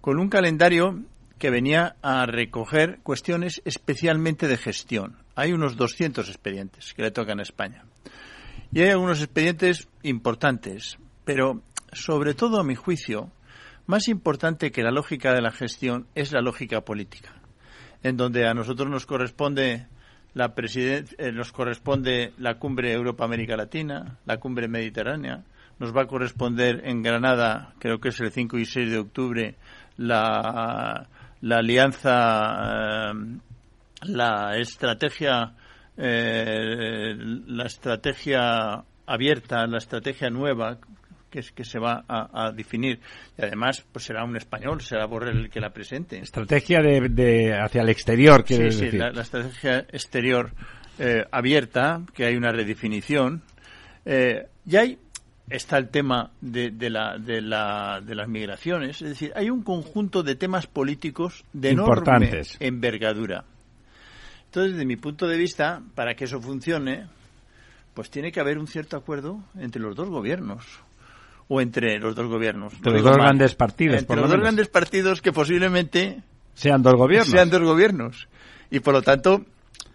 [0.00, 1.02] con un calendario
[1.38, 5.16] que venía a recoger cuestiones especialmente de gestión.
[5.34, 7.84] Hay unos 200 expedientes que le tocan a España.
[8.72, 13.32] Y hay algunos expedientes importantes, pero sobre todo a mi juicio,
[13.86, 17.34] más importante que la lógica de la gestión es la lógica política,
[18.04, 19.88] en donde a nosotros nos corresponde
[20.34, 25.42] la eh, nos corresponde la cumbre Europa América Latina, la cumbre Mediterránea,
[25.80, 29.56] nos va a corresponder en Granada, creo que es el 5 y 6 de octubre,
[29.96, 31.08] la,
[31.40, 33.38] la alianza, eh,
[34.02, 35.54] la estrategia
[36.02, 37.14] eh,
[37.46, 40.78] la estrategia abierta, la estrategia nueva
[41.28, 43.00] que, es, que se va a, definir.
[43.36, 46.18] Y además, pues será un español, será Borrell el que la presente.
[46.18, 48.90] Estrategia de, hacia el exterior, quiere sí, decir.
[48.92, 50.52] Sí, la, estrategia exterior
[50.98, 53.42] eh, abierta, que hay una redefinición.
[54.06, 54.98] Eh, y hay
[55.50, 59.02] está el tema de, de, la, de, la, de las migraciones.
[59.02, 63.44] Es decir, hay un conjunto de temas políticos de enorme envergadura.
[64.50, 67.06] Entonces, desde mi punto de vista, para que eso funcione,
[67.94, 70.64] pues tiene que haber un cierto acuerdo entre los dos gobiernos
[71.46, 72.74] o entre los dos gobiernos.
[72.74, 74.00] Entre los dos grandes partidos.
[74.00, 77.30] Entre los dos grandes partidos que posiblemente sean dos gobiernos.
[77.30, 78.26] Sean dos gobiernos.
[78.72, 79.46] Y por lo tanto,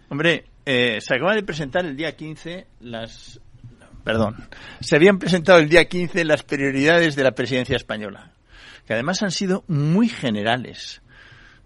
[0.08, 3.38] hombre, eh, se acaban de presentar el día 15 las.
[4.04, 4.36] Perdón.
[4.80, 8.32] Se habían presentado el día 15 las prioridades de la presidencia española,
[8.86, 11.02] que además han sido muy generales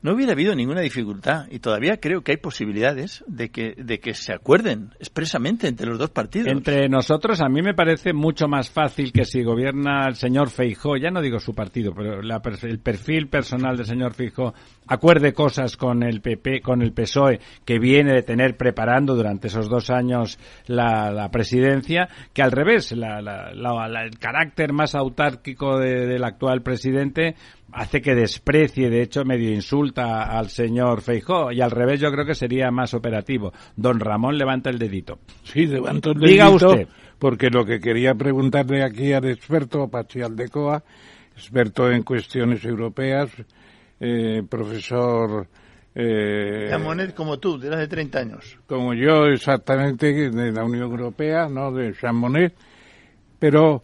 [0.02, 4.14] no hubiera habido ninguna dificultad y todavía creo que hay posibilidades de que, de que
[4.14, 6.48] se acuerden expresamente entre los dos partidos.
[6.48, 10.96] Entre nosotros, a mí me parece mucho más fácil que si gobierna el señor Feijó,
[10.96, 14.54] ya no digo su partido, pero el perfil personal del señor Feijó
[14.86, 19.68] acuerde cosas con el PP, con el PSOE, que viene de tener preparando durante esos
[19.68, 27.36] dos años la, presidencia, que al revés, el carácter más autárquico del actual presidente
[27.72, 32.24] hace que desprecie, de hecho medio insulta al señor Feijó y al revés yo creo
[32.24, 33.52] que sería más operativo.
[33.76, 35.18] Don Ramón levanta el dedito.
[35.44, 36.32] Sí, levanto el dedito.
[36.32, 36.88] Diga usted.
[37.18, 40.82] Porque lo que quería preguntarle aquí al experto Pachi Aldecoa,
[41.34, 43.30] experto en cuestiones europeas,
[44.00, 45.46] eh, profesor...
[45.94, 48.58] Eh, Monet como tú, de de 30 años.
[48.66, 52.54] Como yo, exactamente, de la Unión Europea, no de Monet.
[53.38, 53.82] Pero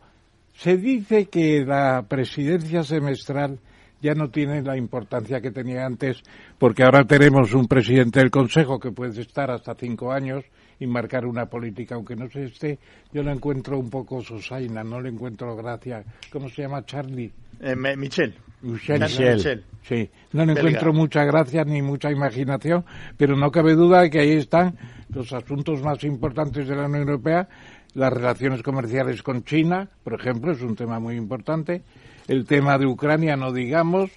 [0.54, 3.58] se dice que la presidencia semestral
[4.06, 6.22] ya no tiene la importancia que tenía antes,
[6.58, 10.44] porque ahora tenemos un presidente del Consejo que puede estar hasta cinco años
[10.78, 12.78] y marcar una política, aunque no se esté,
[13.12, 16.04] yo lo encuentro un poco sosaina, no le encuentro gracia.
[16.30, 17.32] ¿Cómo se llama Charlie?
[17.60, 18.34] Eh, Michel.
[18.62, 19.64] Michel.
[19.82, 22.84] Sí, no le encuentro mucha gracia ni mucha imaginación,
[23.16, 24.76] pero no cabe duda de que ahí están
[25.08, 27.48] los asuntos más importantes de la Unión Europea,
[27.94, 31.82] las relaciones comerciales con China, por ejemplo, es un tema muy importante,
[32.28, 34.10] el tema de Ucrania, no digamos,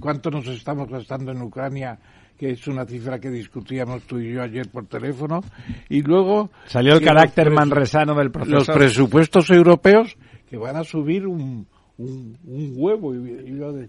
[0.00, 1.98] cuánto nos estamos gastando en Ucrania
[2.38, 5.42] que es una cifra que discutíamos tú y yo ayer por teléfono,
[5.88, 6.50] y luego...
[6.66, 8.66] Salió el carácter manresano del profesor.
[8.66, 10.16] Los presupuestos europeos
[10.50, 12.36] que van a subir un, un,
[12.74, 13.12] huevo.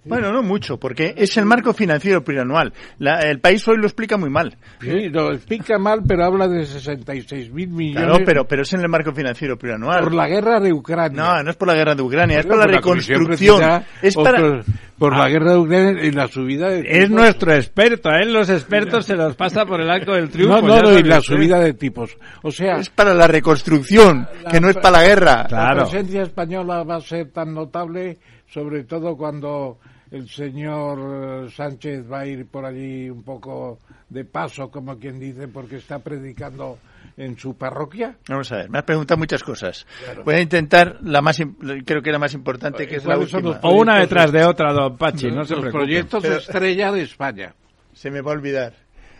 [0.06, 2.74] Bueno, no mucho, porque es el marco financiero plurianual.
[3.00, 4.58] el país hoy lo explica muy mal.
[4.82, 8.04] Sí, lo explica mal, pero habla de 66 mil millones.
[8.04, 10.02] Claro, pero, pero es en el marco financiero plurianual.
[10.02, 11.22] Por la guerra de Ucrania.
[11.22, 13.84] No, no es por la guerra de Ucrania, es por la reconstrucción.
[14.02, 14.64] Es para...
[14.98, 15.30] por la ah.
[15.30, 19.16] guerra de Ucrania y la subida de Es nuestro experto, a él los expertos se
[19.16, 20.62] los pasa por el arco del triunfo.
[20.62, 22.18] No, no, y la subida de tipos.
[22.42, 22.78] O sea...
[22.78, 25.48] Es para la reconstrucción, que no es para la guerra.
[25.50, 29.80] La presencia española va a ser tan notable, sobre todo cuando
[30.12, 33.80] el señor Sánchez va a ir por allí un poco
[34.10, 36.78] de paso, como quien dice, porque está predicando
[37.18, 38.18] en su parroquia?
[38.28, 39.86] Vamos a ver, me has preguntado muchas cosas.
[40.24, 41.40] Voy a intentar la más,
[41.86, 43.60] creo que la más importante, que es la última.
[43.64, 47.56] O una detrás de otra, don Pachi, no, se Los proyectos de estrella de España.
[47.94, 48.74] Se me va a olvidar.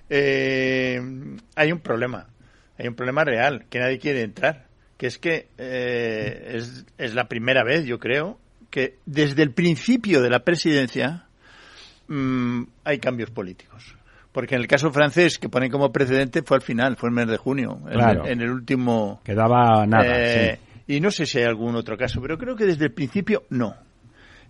[0.10, 1.00] Eh,
[1.56, 2.28] hay un problema,
[2.78, 7.28] hay un problema real, que nadie quiere entrar, que es que eh, es, es la
[7.28, 11.28] primera vez, yo creo, que desde el principio de la presidencia
[12.08, 13.96] mm, hay cambios políticos.
[14.34, 17.28] Porque en el caso francés, que ponen como precedente, fue al final, fue el mes
[17.28, 19.22] de junio, en, el, último...
[19.24, 22.86] Quedaba nada, eh, Y no sé si hay algún otro caso, pero creo que desde
[22.86, 23.76] el principio no.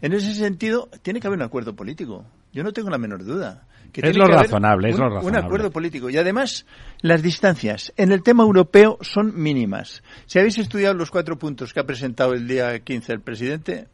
[0.02, 2.26] En ese sentido, tiene que haber un acuerdo político.
[2.54, 3.64] Yo no tengo la menor duda.
[3.92, 5.40] Que es lo razonable, es lo razonable.
[5.40, 6.10] Un acuerdo político.
[6.10, 6.66] Y además,
[7.02, 10.02] las distancias en el tema europeo son mínimas.
[10.26, 13.88] Si habéis estudiado los cuatro puntos que ha presentado el día 15 el presidente,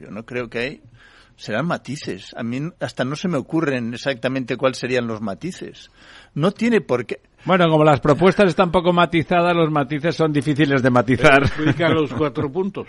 [0.00, 0.82] yo no creo que hay
[1.36, 2.34] serán matices.
[2.36, 5.90] A mí hasta no se me ocurren exactamente cuáles serían los matices.
[6.34, 7.20] No tiene por qué.
[7.44, 11.42] Bueno, como las propuestas están poco matizadas, los matices son difíciles de matizar.
[11.42, 12.86] Explica los cuatro puntos.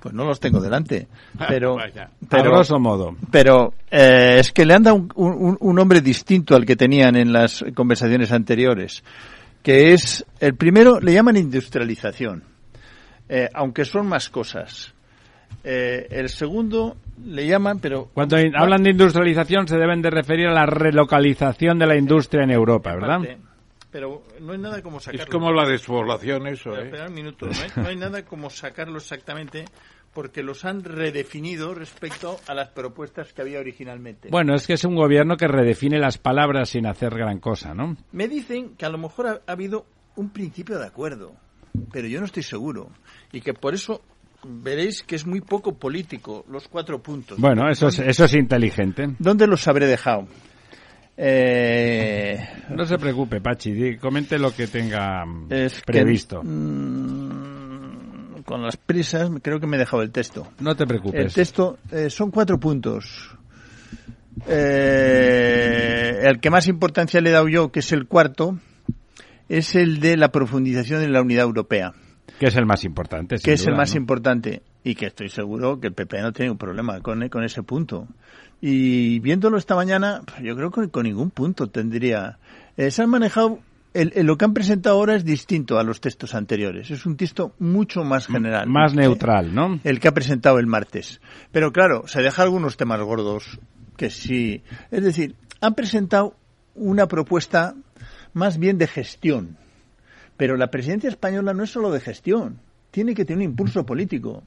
[0.00, 1.08] Pues no los tengo delante.
[1.48, 1.76] Pero,
[2.28, 3.16] pero grosso modo.
[3.30, 7.32] Pero eh, es que le han dado un, un, nombre distinto al que tenían en
[7.32, 9.02] las conversaciones anteriores.
[9.62, 12.44] Que es, el primero le llaman industrialización.
[13.28, 14.94] Eh, aunque son más cosas.
[15.64, 18.10] Eh, el segundo le llaman, pero...
[18.14, 22.50] Cuando hablan de industrialización se deben de referir a la relocalización de la industria en
[22.50, 23.20] Europa, ¿verdad?
[23.90, 25.24] pero no hay nada como sacarlo.
[25.24, 26.92] Es como la despoblación eso, ¿eh?
[27.06, 29.64] un minuto, no hay, nada como sacarlo exactamente
[30.12, 34.30] porque los han redefinido respecto a las propuestas que había originalmente.
[34.30, 37.96] Bueno, es que es un gobierno que redefine las palabras sin hacer gran cosa, ¿no?
[38.12, 41.34] Me dicen que a lo mejor ha habido un principio de acuerdo,
[41.92, 42.90] pero yo no estoy seguro.
[43.32, 44.02] Y que por eso
[44.44, 47.38] veréis que es muy poco político los cuatro puntos.
[47.38, 49.08] Bueno, eso es, eso es inteligente.
[49.18, 50.28] ¿Dónde los habré dejado?
[51.16, 52.38] Eh...
[52.70, 55.24] No se preocupe, Pachi, comente lo que tenga
[55.84, 56.42] previsto.
[56.44, 60.46] Mm, con las prisas, creo que me he dejado el texto.
[60.60, 61.20] No te preocupes.
[61.20, 63.36] El texto eh, son cuatro puntos.
[64.46, 68.56] Eh, el que más importancia le he dado yo, que es el cuarto,
[69.48, 71.94] es el de la profundización de la unidad europea.
[72.38, 73.36] Que es el más importante.
[73.38, 76.58] Que es el más importante y que estoy seguro que el PP no tiene un
[76.58, 78.06] problema con, con ese punto.
[78.60, 82.38] Y viéndolo esta mañana, yo creo que con ningún punto tendría.
[82.76, 83.60] Eh, se han manejado.
[83.94, 86.90] El, lo que han presentado ahora es distinto a los textos anteriores.
[86.90, 88.68] Es un texto mucho más general.
[88.68, 89.80] Más neutral, ¿no?
[89.82, 91.20] El que ha presentado el martes.
[91.52, 93.58] Pero claro, se deja algunos temas gordos
[93.96, 94.62] que sí.
[94.90, 96.34] Es decir, han presentado
[96.74, 97.74] una propuesta
[98.32, 99.56] más bien de gestión.
[100.38, 102.60] Pero la presidencia española no es solo de gestión,
[102.92, 104.44] tiene que tener un impulso político.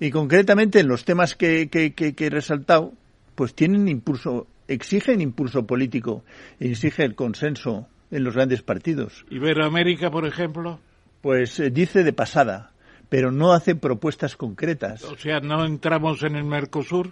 [0.00, 2.92] Y concretamente en los temas que, que, que, he resaltado,
[3.34, 6.24] pues tienen impulso, exigen impulso político,
[6.60, 9.26] exige el consenso en los grandes partidos.
[9.30, 10.78] Iberoamérica, por ejemplo.
[11.20, 12.70] Pues eh, dice de pasada,
[13.08, 15.02] pero no hace propuestas concretas.
[15.02, 17.10] O sea, no entramos en el Mercosur.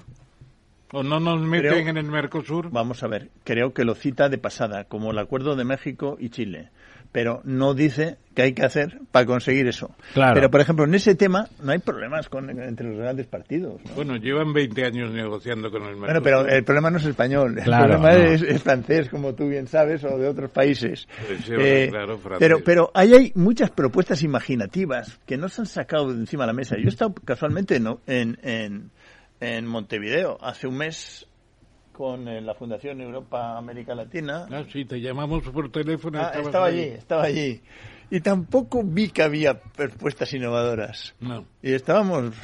[0.92, 2.70] ¿O no nos meten en el Mercosur?
[2.70, 6.30] Vamos a ver, creo que lo cita de pasada, como el acuerdo de México y
[6.30, 6.70] Chile
[7.12, 9.90] pero no dice qué hay que hacer para conseguir eso.
[10.14, 13.80] Pero, por ejemplo, en ese tema no hay problemas con, entre los grandes partidos.
[13.96, 16.06] Bueno, llevan 20 años negociando con el Mercosur.
[16.06, 20.04] Bueno, pero el problema no es español, el problema es, francés, como tú bien sabes,
[20.04, 21.08] o de otros países.
[21.26, 21.90] Pues eh,
[22.38, 26.48] pero, pero ahí hay muchas propuestas imaginativas que no se han sacado de encima de
[26.48, 26.76] la mesa.
[26.76, 28.90] Yo he estado casualmente en, en,
[29.40, 31.26] en Montevideo hace un mes
[31.92, 34.46] con eh, la Fundación Europa América Latina.
[34.50, 36.20] Ah, sí, te llamamos por teléfono.
[36.20, 37.60] Ah, estaba allí, estaba allí.
[38.10, 41.14] Y tampoco vi que había propuestas innovadoras.
[41.20, 41.44] No.
[41.62, 42.34] Y estábamos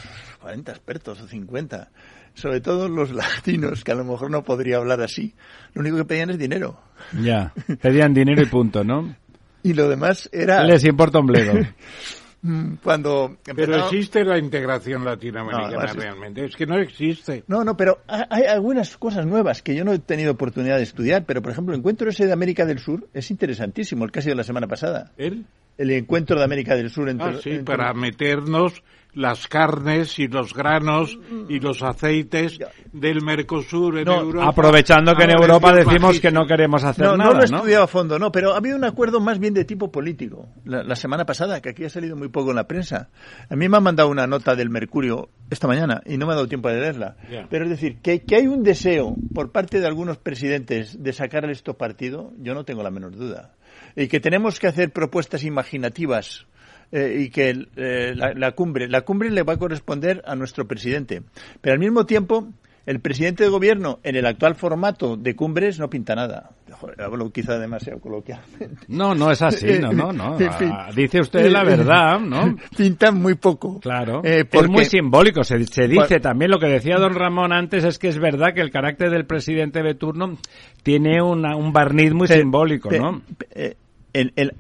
[0.40, 1.90] 40 expertos o 50.
[2.34, 5.34] Sobre todo los latinos, que a lo mejor no podría hablar así.
[5.72, 6.78] Lo único que pedían es dinero.
[7.20, 9.16] Ya, pedían dinero y punto, ¿no?
[9.62, 10.62] y lo demás era...
[10.62, 11.52] Les importa un bledo.
[12.46, 16.44] Mm, cuando pero existe la integración latinoamericana realmente.
[16.44, 17.42] Es que no existe.
[17.48, 21.24] No no pero hay algunas cosas nuevas que yo no he tenido oportunidad de estudiar
[21.24, 24.22] pero por ejemplo el encuentro ese de América del Sur es interesantísimo el que ha
[24.22, 25.10] sido la semana pasada.
[25.16, 25.44] ¿El?
[25.78, 28.82] El encuentro de América del Sur entre, ah, sí, para meternos
[29.16, 31.18] las carnes y los granos
[31.48, 32.58] y los aceites
[32.92, 34.46] del Mercosur en Europa.
[34.46, 37.16] Aprovechando que en Europa decimos que no queremos hacer nada.
[37.16, 39.64] No lo he estudiado a fondo, no, pero ha habido un acuerdo más bien de
[39.64, 40.48] tipo político.
[40.64, 43.08] La, semana pasada, que aquí ha salido muy poco en la prensa.
[43.48, 46.36] A mí me han mandado una nota del Mercurio esta mañana y no me ha
[46.36, 47.16] dado tiempo de leerla.
[47.48, 51.52] Pero es decir, que, que hay un deseo por parte de algunos presidentes de sacarle
[51.52, 53.55] esto partido, yo no tengo la menor duda.
[53.96, 56.46] Y que tenemos que hacer propuestas imaginativas
[56.92, 61.22] eh, y que eh, la, cumbre, la cumbre le va a corresponder a nuestro presidente.
[61.60, 62.48] Pero al mismo tiempo,
[62.86, 66.50] el presidente de gobierno en el actual formato de cumbres no pinta nada.
[66.98, 68.86] hablo quizá demasiado coloquialmente.
[68.86, 70.38] No, no es así, no, no, no.
[70.48, 72.54] Ah, dice usted la verdad, ¿no?
[72.76, 73.80] Pinta muy poco.
[73.80, 74.20] Claro.
[74.22, 75.42] Eh, es muy simbólico.
[75.42, 78.70] Se, dice también lo que decía don Ramón antes es que es verdad que el
[78.70, 80.38] carácter del presidente de turno
[80.84, 83.22] tiene un barniz muy simbólico, ¿no?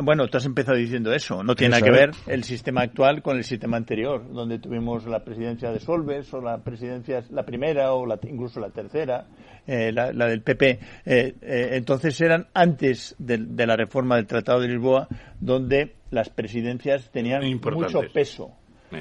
[0.02, 1.42] Bueno, tú has empezado diciendo eso.
[1.42, 5.24] No tiene nada que ver el sistema actual con el sistema anterior, donde tuvimos la
[5.24, 9.26] presidencia de Solves o la presidencia, la primera o la, incluso la tercera,
[9.66, 10.70] eh, la, del PP.
[10.70, 15.08] Eh, eh, entonces eran antes de, la reforma del Tratado de Lisboa,
[15.40, 18.52] donde las presidencias tenían mucho peso.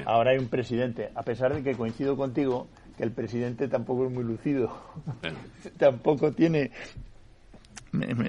[0.04, 4.12] Ahora hay un presidente, a pesar de que coincido contigo que el presidente tampoco es
[4.12, 4.76] muy lucido,
[5.78, 6.70] tampoco tiene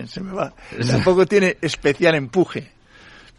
[0.08, 0.54] se me va.
[0.90, 2.72] Tampoco tiene especial empuje.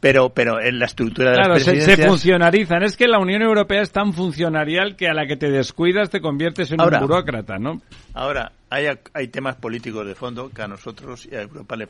[0.00, 2.84] Pero, pero en la estructura de las se, funcionarizan.
[2.84, 6.20] Es que la Unión Europea es tan funcionarial que a la que te descuidas te
[6.20, 7.82] conviertes en un burócrata, ¿no?
[8.14, 11.88] Ahora, hay, hay temas políticos de fondo que a nosotros y a Europa le,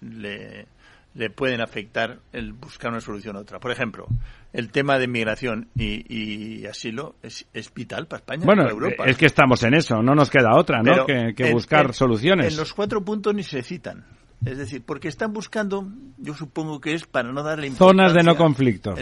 [0.00, 0.66] le
[1.14, 3.58] le pueden afectar el buscar una solución a otra.
[3.58, 4.06] Por ejemplo,
[4.52, 9.04] el tema de migración y, asilo es, vital para España bueno, para Europa.
[9.06, 11.04] es que estamos en eso, no nos queda otra, ¿no?
[11.06, 12.52] que, buscar soluciones.
[12.52, 14.04] En los cuatro puntos ni se citan.
[14.44, 15.86] Es decir, porque están buscando,
[16.18, 18.94] yo supongo que es para no darle Zonas de no conflicto.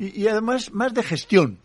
[0.00, 1.58] Y, y además más de gestión,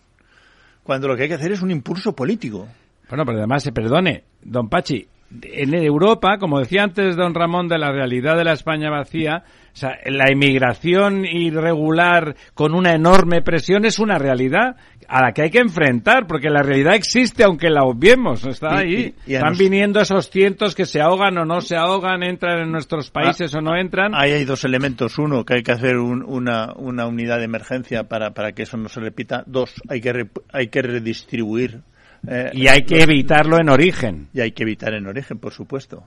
[0.84, 2.68] cuando lo que hay que hacer es un impulso político.
[3.10, 5.08] Bueno, pero además, se perdone, don Pachi,
[5.44, 9.76] en Europa, como decía antes don Ramón, de la realidad de la España vacía, o
[9.76, 14.76] sea, la inmigración irregular con una enorme presión es una realidad
[15.08, 19.16] a la que hay que enfrentar, porque la realidad existe aunque la obviemos, está ahí.
[19.26, 23.54] Están viniendo esos cientos que se ahogan o no se ahogan, entran en nuestros países
[23.56, 24.14] o no entran.
[24.14, 25.18] Ahí hay dos elementos.
[25.18, 28.88] Uno, que hay que hacer una, una unidad de emergencia para, para que eso no
[28.88, 29.44] se repita.
[29.48, 31.82] Dos, hay que, hay que redistribuir
[32.28, 34.30] eh, y hay que evitarlo en origen.
[34.34, 36.04] Y hay que evitar en origen, por supuesto.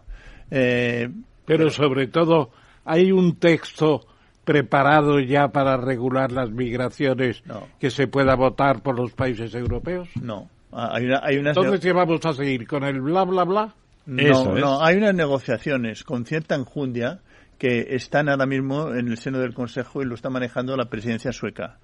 [0.51, 1.09] Eh,
[1.45, 2.51] pero sobre todo,
[2.85, 4.07] hay un texto
[4.45, 7.43] preparado ya para regular las migraciones
[7.79, 10.09] que se pueda votar por los países europeos?
[10.21, 10.49] No.
[10.73, 12.67] Ah, hay una, hay Entonces, ¿qué vamos a seguir?
[12.67, 13.75] ¿Con el bla, bla, bla?
[14.07, 14.83] No, no.
[14.83, 17.21] Hay unas negociaciones con cierta enjundia
[17.59, 21.31] que están ahora mismo en el seno del Consejo y lo está manejando la presidencia
[21.31, 21.79] sueca.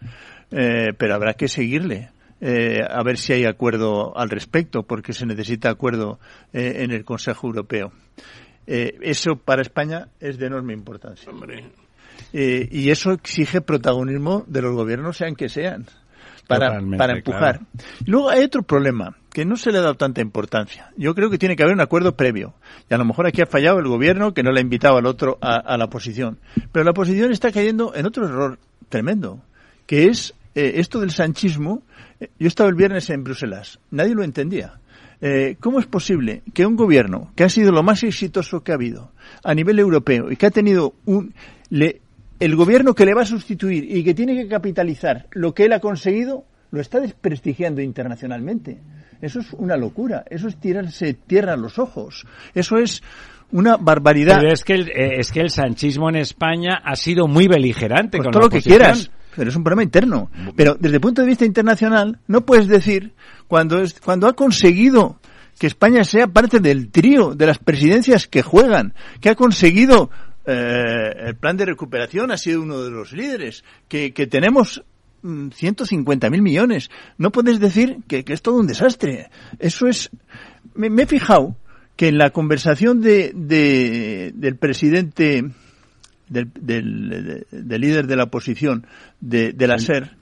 [0.51, 2.11] Eh, pero habrá que seguirle.
[2.41, 6.21] Eh, a ver si hay acuerdo al respecto, porque se necesita acuerdo
[6.53, 7.93] eh, en el Consejo Europeo.
[8.67, 11.33] Eh, eso para España es de enorme importancia.
[12.33, 15.87] y eso exige protagonismo de los gobiernos, sean que sean.
[16.47, 17.61] para, para empujar.
[18.07, 20.91] Luego hay otro problema que no se le ha dado tanta importancia.
[20.97, 22.55] Yo creo que tiene que haber un acuerdo previo.
[22.91, 25.07] Y a lo mejor aquí ha fallado el gobierno que no le ha invitado al
[25.07, 26.39] otro a, la oposición.
[26.73, 28.59] Pero la oposición está cayendo en otro error
[28.89, 29.41] tremendo,
[29.87, 31.83] que es eh, esto del sanchismo.
[32.21, 33.79] Eh, yo estaba el viernes en Bruselas.
[33.91, 34.81] Nadie lo entendía.
[35.21, 38.77] Eh, ¿Cómo es posible que un gobierno que ha sido lo más exitoso que ha
[38.77, 41.35] habido a nivel europeo y que ha tenido un...
[41.71, 42.01] Le,
[42.39, 45.73] el gobierno que le va a sustituir y que tiene que capitalizar lo que él
[45.73, 48.79] ha conseguido, lo está desprestigiando internacionalmente.
[49.21, 50.25] Eso es una locura.
[50.31, 52.25] Eso es tirarse tierra a los ojos.
[52.55, 53.03] Eso es
[53.51, 54.39] una barbaridad.
[54.41, 58.19] Pero es que el, eh, es que el sanchismo en España ha sido muy beligerante
[58.19, 60.31] pues con todo lo que quieras, pero es un problema interno.
[60.57, 63.13] Pero desde el punto de vista internacional no puedes decir
[63.47, 65.21] cuando es, cuando ha conseguido
[65.59, 70.11] que España sea parte del trío de las presidencias que juegan, que ha conseguido
[70.47, 74.83] eh, el plan de recuperación ha sido uno de los líderes, que, que tenemos
[75.23, 76.91] 150 mil millones.
[77.17, 79.31] No puedes decir que, es todo un desastre.
[79.59, 80.11] Eso es.
[80.75, 81.57] Me, he fijado
[81.97, 83.33] que en la conversación de,
[84.35, 85.45] del presidente,
[86.29, 86.51] del,
[87.51, 88.87] del, líder de la oposición,
[89.21, 90.17] de, la SER,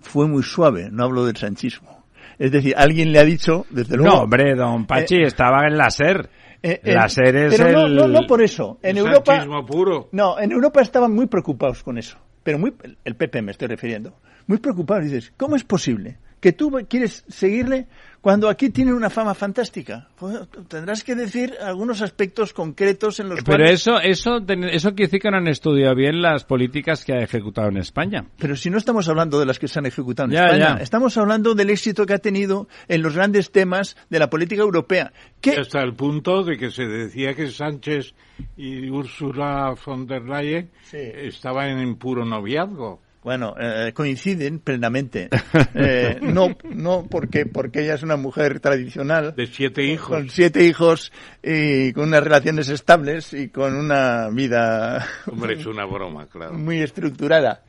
[0.00, 0.88] fue muy suave.
[0.90, 2.04] No hablo del sanchismo.
[2.38, 4.16] Es decir, alguien le ha dicho, desde luego.
[4.16, 6.28] No, hombre, don Pachi eh, estaba en la SER.
[6.62, 7.94] Eh, la SER es pero el...
[7.94, 8.78] no, no, por eso.
[8.82, 9.46] En Europa.
[9.66, 10.08] Puro.
[10.12, 12.72] No, en Europa estaban muy preocupados con eso pero muy,
[13.04, 15.00] el PP me estoy refiriendo, muy preocupado.
[15.00, 17.86] Dices, ¿cómo es posible que tú quieres seguirle
[18.26, 20.08] cuando aquí tiene una fama fantástica?
[20.16, 25.20] Pues, tendrás que decir algunos aspectos concretos en los Pero eso, eso, eso quiere decir
[25.20, 28.26] que no han estudiado bien las políticas que ha ejecutado en España.
[28.36, 31.54] Pero si no estamos hablando de las que se han ejecutado en España, estamos hablando
[31.54, 35.12] del éxito que ha tenido en los grandes temas de la política europea.
[35.40, 35.52] Que...
[35.52, 38.12] Hasta el punto de que se decía que Sánchez
[38.56, 43.05] y Ursula von der Leyen estaban en puro noviazgo.
[43.26, 45.28] Bueno, eh, coinciden plenamente.
[45.78, 49.34] Eh, no, no porque, porque ella es una mujer tradicional.
[49.36, 50.08] De siete hijos.
[50.08, 51.12] Con siete hijos
[51.42, 55.06] y con unas relaciones estables y con una vida.
[55.30, 56.54] Hombre, es una broma, claro.
[56.54, 57.62] Muy estructurada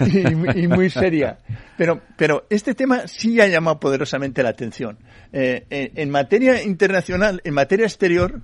[0.00, 1.38] y, muy seria.
[1.76, 4.98] Pero, pero este tema sí ha llamado poderosamente la atención.
[5.32, 8.40] Eh, en materia internacional, en materia exterior,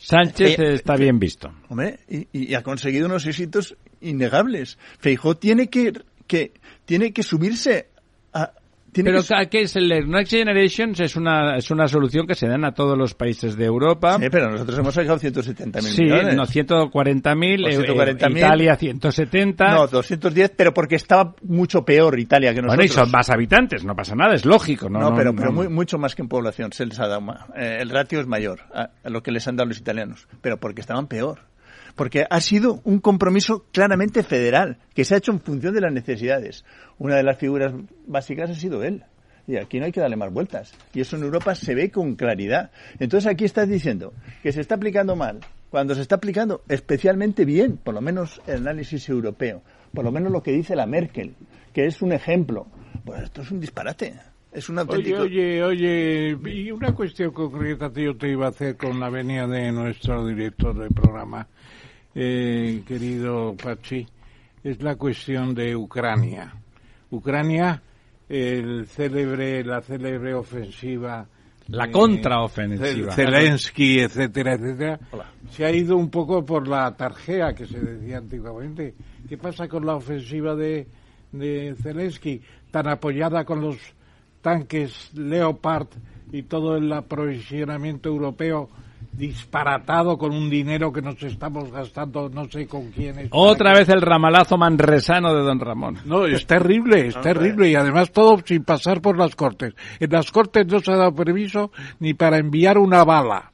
[0.00, 1.52] Sánchez está bien visto.
[1.68, 4.78] Hombre, y, ha conseguido unos éxitos innegables.
[4.98, 5.92] Feijó tiene que,
[6.26, 6.54] que,
[6.86, 7.89] tiene que subirse
[8.90, 10.94] a, pero ¿qué es el Next Generation?
[10.98, 14.18] Es una, es una solución que se dan a todos los países de Europa.
[14.18, 16.34] Sí, pero nosotros hemos sacado 170.000 sí, millones.
[16.34, 19.74] no, 140.000, eh, Italia 170.
[19.74, 22.76] No, 210, pero porque estaba mucho peor Italia que nosotros.
[22.76, 24.88] Bueno, y son más habitantes, no pasa nada, es lógico.
[24.88, 27.20] No, no, pero, pero muy, mucho más que en población se les ha dado
[27.56, 30.80] eh, el ratio es mayor a lo que les han dado los italianos, pero porque
[30.80, 31.49] estaban peor
[32.00, 35.92] porque ha sido un compromiso claramente federal, que se ha hecho en función de las
[35.92, 36.64] necesidades.
[36.96, 37.74] Una de las figuras
[38.06, 39.04] básicas ha sido él.
[39.46, 40.72] Y aquí no hay que darle más vueltas.
[40.94, 42.70] Y eso en Europa se ve con claridad.
[43.00, 47.76] Entonces aquí estás diciendo que se está aplicando mal, cuando se está aplicando especialmente bien,
[47.76, 49.60] por lo menos el análisis europeo,
[49.92, 51.34] por lo menos lo que dice la Merkel,
[51.74, 52.66] que es un ejemplo.
[53.04, 54.14] Pues esto es un disparate.
[54.52, 55.20] Es un auténtico...
[55.20, 59.10] Oye, oye, oye, y una cuestión concreta que yo te iba a hacer con la
[59.10, 61.46] venia de nuestro director del programa
[62.14, 64.06] eh, querido Pachi,
[64.62, 66.52] es la cuestión de Ucrania.
[67.10, 67.82] Ucrania,
[68.28, 71.26] el célebre, la célebre ofensiva
[71.70, 73.12] la contraofensiva.
[73.12, 74.98] Zelensky, etcétera, etcétera,
[75.50, 78.94] se ha ido un poco por la tarjea que se decía antiguamente.
[79.28, 80.88] ¿Qué pasa con la ofensiva de,
[81.30, 82.42] de Zelensky,
[82.72, 83.76] tan apoyada con los
[84.42, 85.86] tanques Leopard
[86.32, 88.68] y todo el aprovisionamiento europeo
[89.12, 93.28] disparatado con un dinero que nos estamos gastando no sé con quién.
[93.30, 95.98] Otra vez el ramalazo manresano de don Ramón.
[96.04, 99.74] No, es terrible, es terrible y además todo sin pasar por las Cortes.
[99.98, 103.52] En las Cortes no se ha dado permiso ni para enviar una bala.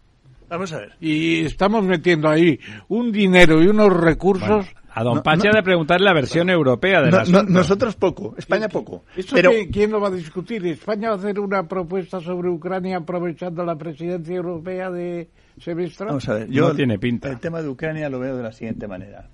[0.49, 0.93] Vamos a ver.
[1.01, 4.67] Y estamos metiendo ahí un dinero y unos recursos.
[4.99, 9.05] A don Pachi de preguntarle la versión europea de la Nosotros poco, España poco.
[9.31, 9.51] pero...
[9.71, 10.67] ¿Quién lo va a discutir?
[10.67, 15.29] ¿España va a hacer una propuesta sobre Ucrania aprovechando la presidencia europea de
[15.59, 16.07] Semestra?
[16.07, 17.29] Vamos a ver, yo tiene pinta.
[17.29, 19.29] el tema de Ucrania lo veo de la siguiente manera.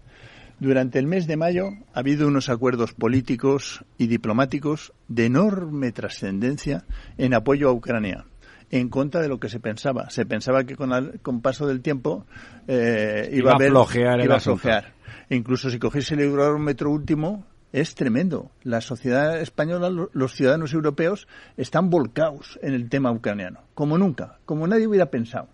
[0.59, 6.87] Durante el mes de mayo ha habido unos acuerdos políticos y diplomáticos de enorme trascendencia
[7.19, 8.25] en apoyo a Ucrania
[8.73, 10.11] en contra de lo que se pensaba.
[10.11, 12.27] Se pensaba que con, el, con paso del tiempo
[12.67, 14.93] eh, iba, a haber, iba a flojear.
[15.35, 18.51] Incluso si cogiese el Eurobarómetro último, es tremendo.
[18.65, 21.27] La sociedad española, los ciudadanos europeos,
[21.57, 25.49] están volcados en el tema ucraniano, como nunca, como nadie hubiera pensado.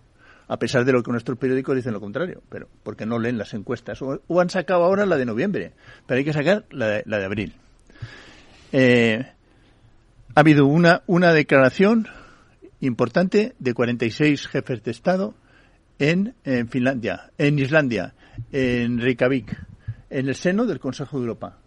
[0.49, 3.53] A pesar de lo que nuestros periódicos dicen lo contrario, pero porque no leen las
[3.53, 4.01] encuestas.
[4.01, 5.71] O, han sacado ahora la de noviembre,
[6.05, 7.53] pero hay que sacar la de, la de abril.
[8.73, 9.25] eh,
[10.35, 12.07] ha habido una, una declaración
[12.81, 15.35] importante de 46 jefes de Estado
[15.99, 18.13] en, en Finlandia, en Islandia,
[18.51, 19.68] en Reykjavik,
[20.09, 21.57] en el seno del Consejo de Europa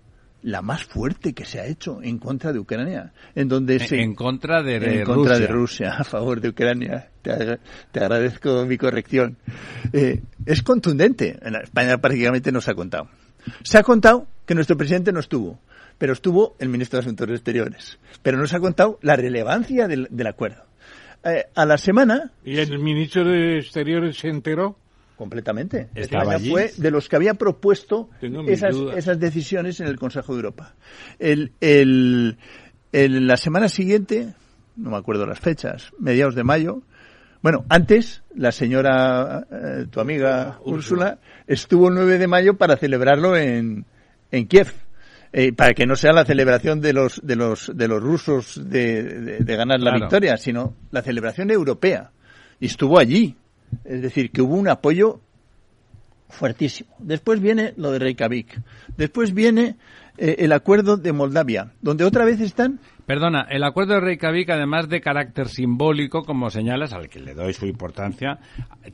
[0.42, 4.14] la más fuerte que se ha hecho en contra de Ucrania, en donde se en
[4.14, 7.08] contra de, en contra de Rusia a favor de Ucrania.
[7.22, 7.58] Te,
[7.92, 9.36] te agradezco mi corrección.
[9.92, 11.38] Eh, es contundente.
[11.42, 13.08] En España prácticamente no se ha contado.
[13.62, 15.60] Se ha contado que nuestro presidente no estuvo,
[15.98, 17.98] pero estuvo el ministro de Asuntos Exteriores.
[18.22, 20.64] Pero no se ha contado la relevancia del, del acuerdo.
[21.24, 22.32] Eh, a la semana.
[22.44, 24.76] ¿Y el ministro de Exteriores se enteró?
[25.22, 25.88] Completamente.
[25.94, 26.50] Estaba allí.
[26.50, 28.10] fue de los que había propuesto
[28.48, 30.74] esas, decisiones en el Consejo de Europa.
[31.20, 32.36] El, el,
[32.92, 34.34] el- la semana siguiente,
[34.76, 36.82] no me acuerdo las fechas, mediados de mayo,
[37.40, 43.36] bueno, antes la señora, eh, tu amiga Úrsula, estuvo el 9 de mayo para celebrarlo
[43.36, 43.84] en,
[44.32, 44.72] en Kiev.
[45.34, 49.02] Eh, para que no sea la celebración de los de los de los rusos de,
[49.02, 50.00] de- de ganar la Claro.
[50.04, 52.10] victoria, sino la celebración europea.
[52.60, 53.34] Y estuvo allí.
[53.84, 55.20] Es decir, que hubo un apoyo
[56.28, 56.90] fuertísimo.
[56.98, 58.60] Después viene lo de Reykjavik.
[58.96, 59.76] Después viene
[60.16, 64.88] eh, el acuerdo de Moldavia, donde otra vez están Perdona, el acuerdo de Reykjavik, además
[64.88, 68.38] de carácter simbólico, como señalas, al que le doy su importancia,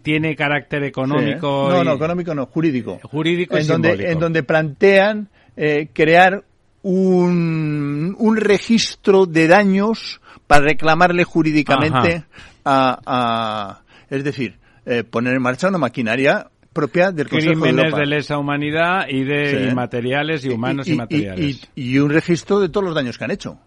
[0.03, 1.69] tiene carácter económico.
[1.71, 1.77] Sí.
[1.77, 2.99] No, y- no, económico no, jurídico.
[3.03, 4.11] Jurídico y en donde, simbólico.
[4.13, 6.43] en donde plantean eh, crear
[6.83, 12.25] un, un registro de daños para reclamarle jurídicamente
[12.65, 14.58] a, a- es decir,
[14.89, 18.01] eh, poner en marcha una maquinaria propia del Consejo de Crímenes Europa.
[18.01, 19.69] de lesa humanidad y de Sí.
[19.71, 21.69] inmateriales y humanos y, materiales.
[21.75, 23.59] y- y un registro de todos los daños que han hecho,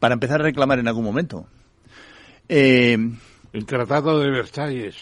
[0.00, 1.46] para empezar a reclamar en algún momento.
[2.48, 2.96] Eh,
[3.52, 4.96] El Tratado de Versalles,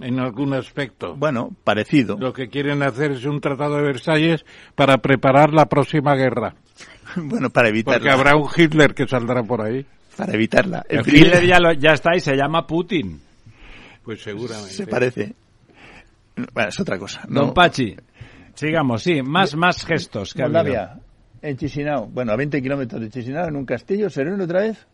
[0.00, 1.14] en algún aspecto.
[1.16, 2.16] bueno, parecido.
[2.18, 4.44] Lo que quieren hacer es un Tratado de Versalles
[4.74, 6.54] para preparar la próxima guerra.
[7.16, 8.12] Bueno, para Porque evitarla.
[8.14, 9.84] habrá un Hitler que saldrá por ahí.
[10.16, 10.82] Para evitarla.
[10.88, 13.20] El primer- Hitler ya, lo- ya está y se llama Putin.
[14.04, 14.72] Pues seguramente.
[14.72, 15.34] Se parece.
[16.52, 17.24] Bueno, es otra cosa.
[17.28, 17.40] ¿no?
[17.42, 17.96] Don Pachi,
[18.54, 20.34] sigamos, sí, más, más gestos.
[20.34, 20.46] que ha.
[20.46, 20.98] Moldavia,
[21.42, 24.86] en Chisinau, bueno, a 20 kilómetros de Chisinau, en un castillo, se reúnen otra vez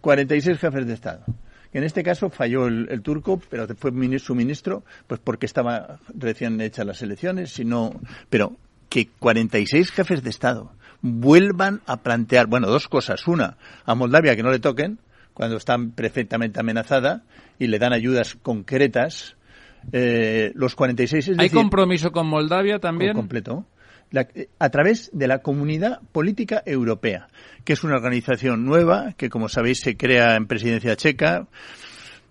[0.00, 1.24] 46 jefes de Estado.
[1.72, 3.90] En este caso falló el, el turco, pero fue
[4.20, 8.00] su ministro, pues porque estaba recién hechas las elecciones, sino,
[8.30, 8.56] pero
[8.88, 13.26] que 46 jefes de Estado vuelvan a plantear, bueno, dos cosas.
[13.26, 14.98] Una, a Moldavia que no le toquen,
[15.34, 17.22] cuando está perfectamente amenazada,
[17.58, 19.36] y le dan ayudas concretas.
[19.92, 23.12] Eh, los 46, es ¿Hay decir, compromiso con Moldavia también?
[23.14, 23.66] completo.
[24.10, 24.28] La-
[24.58, 27.28] a través de la Comunidad Política Europea,
[27.64, 31.48] que es una organización nueva que, como sabéis, se crea en presidencia checa.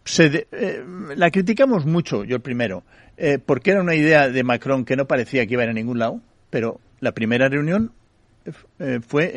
[0.05, 0.83] Se de- eh,
[1.15, 2.83] la criticamos mucho, yo el primero,
[3.17, 5.73] eh, porque era una idea de Macron que no parecía que iba a ir a
[5.73, 7.91] ningún lado, pero la primera reunión
[9.07, 9.31] fue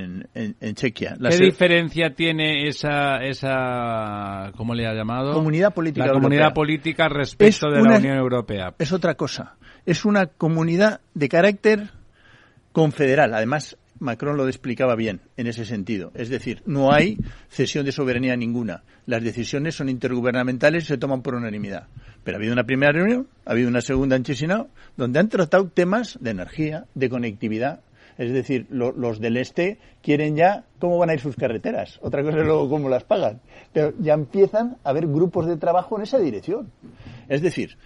[0.00, 1.16] en, en- en Chequia.
[1.18, 5.32] La ¿Qué se- diferencia tiene esa, esa, ¿cómo le ha llamado?
[5.34, 6.54] Comunidad Política La comunidad Europea.
[6.54, 8.74] política respecto Es de una- la Unión Europea.
[8.78, 9.56] es otra cosa.
[9.86, 11.90] Es una comunidad de carácter
[12.72, 13.34] confederal.
[13.34, 16.12] Además, Macron lo explicaba bien en ese sentido.
[16.14, 17.18] Es decir, no hay
[17.48, 18.82] cesión de soberanía ninguna.
[19.06, 21.88] Las decisiones son intergubernamentales y se toman por unanimidad.
[22.22, 25.68] Pero ha habido una primera reunión, ha habido una segunda en Chisinau, donde han tratado
[25.68, 27.80] temas de energía, de conectividad.
[28.18, 31.98] Es decir, lo- los del este quieren ya cómo van a ir sus carreteras.
[32.02, 33.40] Otra cosa es luego cómo las pagan.
[33.72, 36.70] Pero ya empiezan a haber grupos de trabajo en esa dirección.
[37.28, 37.76] Es decir,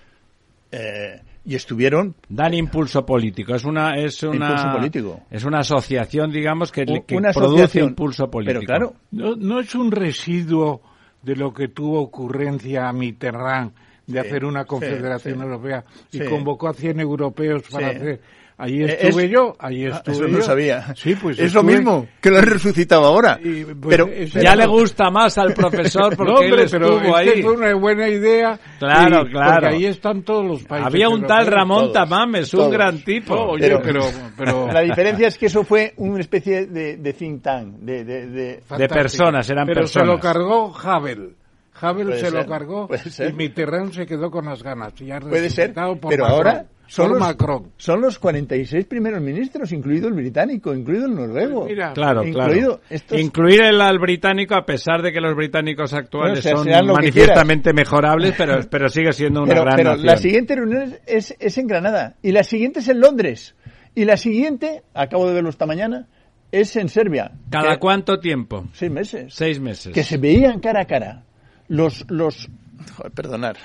[0.70, 3.54] eh, y estuvieron Dan impulso político.
[3.54, 5.20] Es una, es una, Impulso político.
[5.30, 8.60] Es una asociación, digamos, que, u- que una produce impulso político.
[8.60, 10.80] Pero claro, ¿No, no es un residuo
[11.22, 13.72] de lo que tuvo ocurrencia a Mitterrand
[14.06, 15.42] de Sí, hacer una confederación sí.
[15.42, 16.24] europea y Sí.
[16.24, 17.96] convocó a 100 europeos para Sí.
[17.96, 18.20] hacer...
[18.64, 20.36] Ahí Eh, estuve es- yo, ahí Ah, estuve eso yo.
[20.38, 20.94] no sabía.
[20.94, 23.40] Sí, pues es lo estuve- mismo que lo han resucitado ahora.
[23.42, 24.08] Y, pues, pero
[24.40, 27.42] Ya le gusta más al profesor porque no, hombre, él pero estuvo es que ahí.
[27.42, 28.60] fue una buena idea.
[28.78, 29.52] Claro, y- claro.
[29.62, 30.86] Porque ahí están todos los países.
[30.86, 31.46] Había un tal.
[31.48, 32.72] Ramón todos, Tamames, un todos.
[32.72, 33.34] gran tipo.
[33.34, 34.00] No, oye, Pero- pero,
[34.38, 38.26] pero, la diferencia es que eso fue una especie de, de think tank, de, de,
[38.28, 38.94] de- fantástico.
[38.94, 40.06] personas, eran pero personas.
[40.08, 41.34] se lo cargó Havel.
[41.80, 42.88] Havel se ser, lo cargó
[43.28, 44.94] y Mitterrand se quedó con las ganas.
[44.94, 47.72] Ya puede ser, pero Macron, ahora son por los, Macron.
[47.76, 51.64] son los 46 primeros ministros, incluido el británico, incluido el noruego.
[51.66, 52.80] Mira, Claro, Incluido claro.
[52.90, 56.76] estos- Incluir el al británico, a pesar de que los británicos actuales Bueno, o sea,
[56.76, 60.06] son manifiestamente mejorables, pero, pero sigue siendo una pero, gran pero nación.
[60.06, 63.54] la siguiente reunión es, es, es en Granada y la siguiente es en Londres
[63.94, 66.08] y la siguiente, acabo de verlo esta mañana,
[66.50, 67.32] es en Serbia.
[67.50, 68.66] ¿Cada Que- cuánto tiempo?
[68.74, 69.32] Seis meses.
[69.34, 69.92] Seis meses.
[69.94, 71.24] que se veían cara a cara
[71.68, 72.48] los los
[72.96, 73.56] joder, perdonar,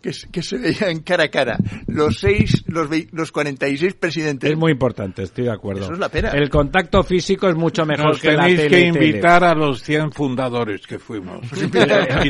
[0.00, 4.50] que, se- que se veían cara a cara los seis, los, los 46 presidentes.
[4.50, 5.82] Es muy importante, estoy de acuerdo.
[5.82, 6.30] Eso es la pena.
[6.30, 10.12] El contacto físico es mucho mejor Nos que la tenéis que invitar a los 100
[10.12, 11.40] fundadores que fuimos.
[11.60, 12.24] Mitterrand.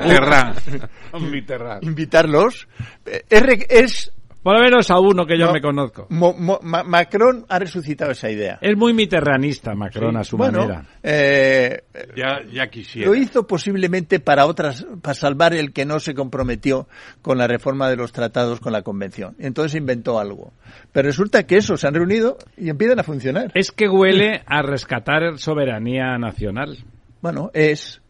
[1.31, 1.83] Mitterrand.
[1.85, 2.69] Invitarlos.
[3.07, 3.25] Eh,
[3.69, 4.12] es
[4.49, 5.53] Por lo menos a uno que yo No.
[5.53, 6.07] me conozco.
[6.09, 8.57] Mo- Mo- Ma- Macron ha resucitado esa idea.
[8.62, 10.86] Es muy mitterranista Macron a su bueno, manera.
[11.03, 11.82] eh,
[12.16, 13.11] Ya, ya quisiera.
[13.11, 16.88] Lo hizo posiblemente para otras, para salvar el que no se comprometió
[17.20, 19.36] con la reforma de los tratados con la convención.
[19.38, 20.55] Entonces inventó algo.
[20.92, 23.53] Pero resulta que eso se han reunido y empiezan a funcionar.
[23.55, 26.78] Es que huele a rescatar soberanía nacional.
[27.20, 28.01] Bueno, es.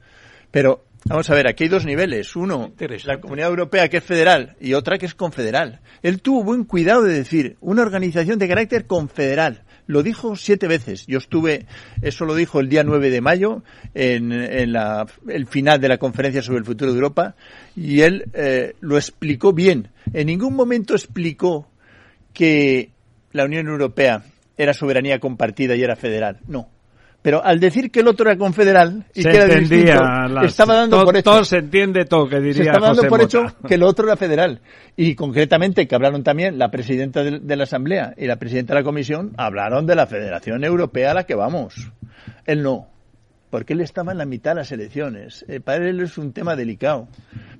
[0.52, 2.36] Pero vamos a ver, aquí hay dos niveles.
[2.36, 2.72] Uno,
[3.04, 5.80] la Comunidad Europea que es federal y otra que es confederal.
[6.02, 9.62] Él tuvo buen cuidado de decir una organización de carácter confederal.
[9.86, 11.06] Lo dijo siete veces.
[11.06, 11.64] Yo estuve,
[12.02, 13.62] eso lo dijo el día 9 de mayo,
[13.94, 17.36] en, en la- el final de la conferencia sobre el futuro de Europa,
[17.74, 19.88] y él eh, lo explicó bien.
[20.12, 21.70] En ningún momento explicó
[22.34, 22.90] que
[23.32, 24.24] la Unión Europea
[24.58, 26.38] era soberanía compartida y era federal.
[26.46, 26.68] No.
[27.20, 29.92] Pero al decir que el otro era confederal y se que era distinto,
[30.28, 33.08] las- estaba dando por hecho todo se entiende todo, que se diría estaba dando José
[33.08, 34.60] por hecho que el otro era federal.
[34.96, 38.80] Y concretamente que hablaron también la presidenta de, de la Asamblea y la presidenta de
[38.80, 41.90] la Comisión, hablaron de la Federación Europea a la que vamos.
[42.46, 42.86] Él no,
[43.50, 45.44] porque él estaba en la mitad de las elecciones.
[45.48, 47.08] Eh, para él es un tema delicado.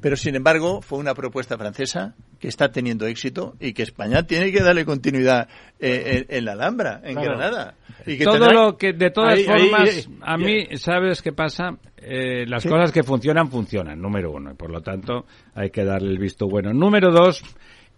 [0.01, 4.53] Pero sin embargo, fue una propuesta francesa que está teniendo éxito y que España tiene
[4.53, 5.49] que darle continuidad
[5.81, 7.31] eh, en, en la Alhambra, en Claro.
[7.37, 7.75] Granada.
[8.07, 11.33] Y que todo tendrá- lo que de todas Ahí- formas ahí- a mí sabes qué
[11.33, 15.85] pasa Eh, las cosas que funcionan funcionan número uno y por lo tanto hay que
[15.85, 17.43] darle el visto bueno número dos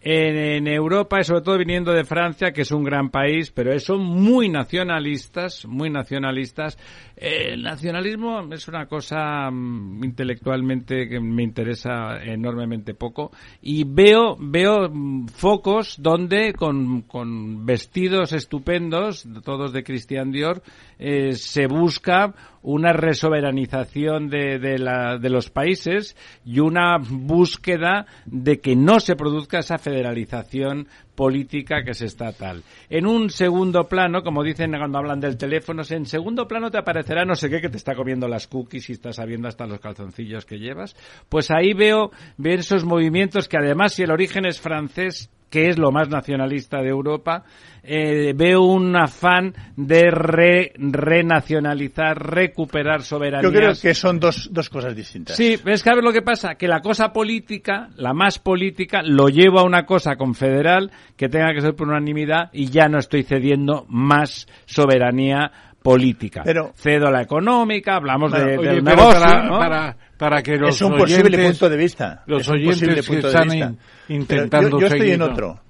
[0.01, 4.01] en, Europa y sobre todo viniendo de Francia que es un gran país pero son
[4.01, 6.79] muy nacionalistas muy nacionalistas.
[7.17, 13.31] Eh, el nacionalismo es una cosa mm, intelectualmente que me interesa enormemente poco
[13.61, 20.63] y veo veo mm, focos donde con, con vestidos estupendos todos de Christian Dior
[20.99, 28.61] eh, se busca una resoberanización de, de, la- de los países y una búsqueda de
[28.61, 32.63] que no se produzca esa federalización política que es estatal.
[32.89, 37.25] En un segundo plano, como dicen cuando hablan del teléfono, en segundo plano te aparecerá
[37.25, 40.45] no sé qué que te está comiendo las cookies y estás sabiendo hasta los calzoncillos
[40.47, 40.97] que llevas.
[41.29, 45.79] Pues ahí veo, veo esos movimientos que además si el origen es francés, que es
[45.79, 47.43] lo más nacionalista de Europa,
[47.83, 53.43] eh, veo un afán de re- renacionalizar, recuperar soberanías.
[53.53, 55.37] Yo creo que son dos, dos cosas distintas.
[55.37, 59.03] Sí, es que a ver lo que pasa, que la cosa política, la más política,
[59.03, 62.99] lo llevo a una cosa confederal que tenga que ser por unanimidad y ya no
[62.99, 65.51] estoy cediendo más soberanía
[65.83, 66.43] política.
[66.45, 69.59] Pero- Cedo la económica, hablamos de, Oye, del pero negocio, para, ¿no?
[69.59, 72.23] para, para que los es un posible oyentes- punto de vista.
[72.27, 73.79] Los Es un oyentes posible que están in-
[74.09, 75.61] intentando yo, yo estoy en otro.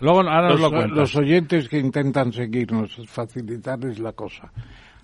[0.00, 0.96] Luego ahora los, lo cuentas.
[0.96, 4.50] los oyentes que intentan seguirnos, facilitarles la cosa.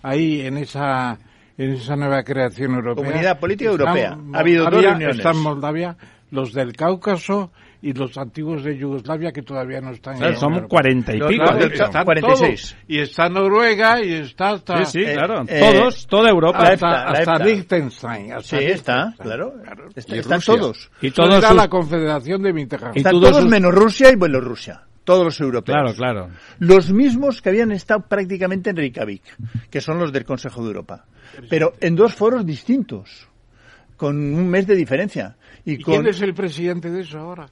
[0.02, 1.18] Ahí en esa
[1.56, 3.04] en esa nueva creación europea.
[3.04, 4.18] Comunidad Política Europea.
[4.32, 5.16] Ha habido dos reuniones.
[5.18, 5.96] Están Moldavia,
[6.30, 7.52] los del Cáucaso
[7.86, 10.68] y los antiguos de Yugoslavia que todavía no están Claro, en son Europa.
[10.68, 11.42] cuarenta y pico.
[11.44, 11.82] los de del hecho.
[11.84, 12.04] Cáucaso.
[12.04, 12.60] 46.
[12.70, 12.76] todos.
[12.88, 15.44] Y está Noruega y está hasta, Sí, sí, Eh, claro.
[15.46, 16.58] eh, Todos, toda Europa.
[16.58, 17.44] hasta, EFTA.
[17.44, 18.32] Liechtenstein.
[18.32, 19.54] hasta Sí, está, claro.
[19.94, 20.54] Está- Y están Rusia.
[20.54, 20.90] todos.
[21.02, 22.96] Y todos sus- la confederación de Mitterrand.
[22.96, 24.82] Y Están todos todos sus- menos Rusia y Bielorrusia.
[25.04, 25.76] Todos los europeos.
[25.76, 26.28] Claro, claro.
[26.60, 29.22] Los mismos que habían estado prácticamente en Reykjavik,
[29.70, 31.04] que son los del Consejo de Europa.
[31.50, 33.28] Pero en dos foros distintos,
[33.98, 35.36] con un mes de diferencia.
[35.66, 37.46] Y, ¿Y con quién es el presidente de eso ahora?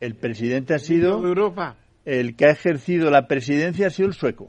[0.00, 1.76] El presidente ha ¿De sido Europa?
[2.04, 4.46] el que ha ejercido la presidencia ha sido el sueco.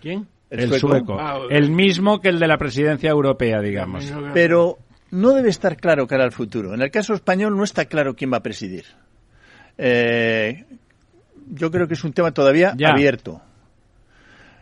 [0.00, 0.26] ¿Quién?
[0.50, 1.16] El, sueco.
[1.18, 4.12] Ah, El mismo que el de la presidencia europea, digamos.
[4.32, 4.78] Pero
[5.10, 6.74] no debe estar claro cara al futuro.
[6.74, 8.84] En el caso español no está claro quién va a presidir.
[9.78, 10.64] Eh,
[11.50, 12.90] yo creo que es un tema todavía Ya.
[12.90, 13.40] abierto.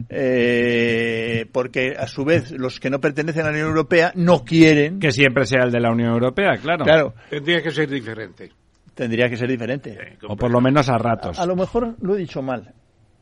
[0.09, 4.99] Eh, porque a su vez los que no pertenecen a la Unión Europea no quieren.
[4.99, 6.85] Que siempre sea el de la Unión Europea, claro.
[6.85, 8.51] Claro, Tendría que ser diferente.
[8.95, 10.18] Tendría que ser diferente.
[10.28, 11.38] O por lo menos a ratos.
[11.38, 12.74] A lo mejor lo he dicho mal.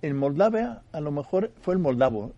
[0.03, 2.33] En Moldavia, a lo mejor fue el moldavo,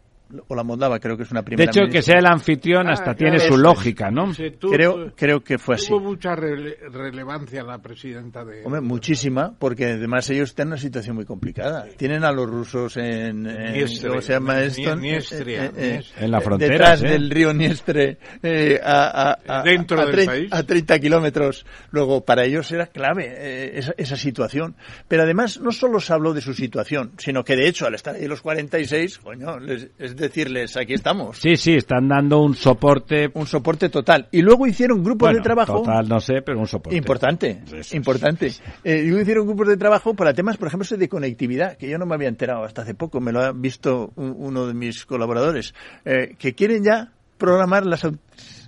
[0.49, 1.71] o la moldava, creo que es una De primera.
[1.71, 4.33] hecho, que sea el anfitrión hasta Ah, tiene claro, su lógica, ¿no?
[4.59, 5.89] Tu- Creo, creo que fue así.
[5.89, 8.65] Tuvo mucha rele- relevancia la presidenta de...
[8.65, 11.87] Hombre, muchísima, porque además ellos están en una situación muy complicada.
[11.97, 14.97] Tienen a los rusos en, en- Niestre, ¿cómo se llama Ni- esto?
[14.97, 16.25] Niestria, Eh, eh, Niestria.
[16.25, 17.09] En la frontera, Detrás ¿eh?
[17.09, 20.49] del río Niestre, eh, a, a- a- Dentro a del trein- país.
[20.53, 21.67] a 30 kilómetros.
[21.91, 24.75] Luego, para ellos era clave eh, esa, esa situación.
[25.09, 28.15] Pero además, no solo se habló de su situación, sino que de hecho, al estar
[28.15, 31.39] ahí los 46, coño, les- es decirles, aquí estamos.
[31.39, 33.31] Sí, sí, están dando un soporte.
[33.35, 34.29] Un soporte total.
[34.31, 35.83] Y luego hicieron grupos de trabajo.
[35.83, 36.97] Total, no sé, pero un soporte.
[36.97, 37.63] Importante,
[37.93, 38.53] importante.
[38.85, 41.99] Eh, y luego hicieron grupos de trabajo para temas, por ejemplo, de conectividad, que yo
[41.99, 45.75] no me había enterado hasta hace poco, me lo ha visto uno de mis colaboradores,
[46.05, 48.07] eh, que quieren ya programar las,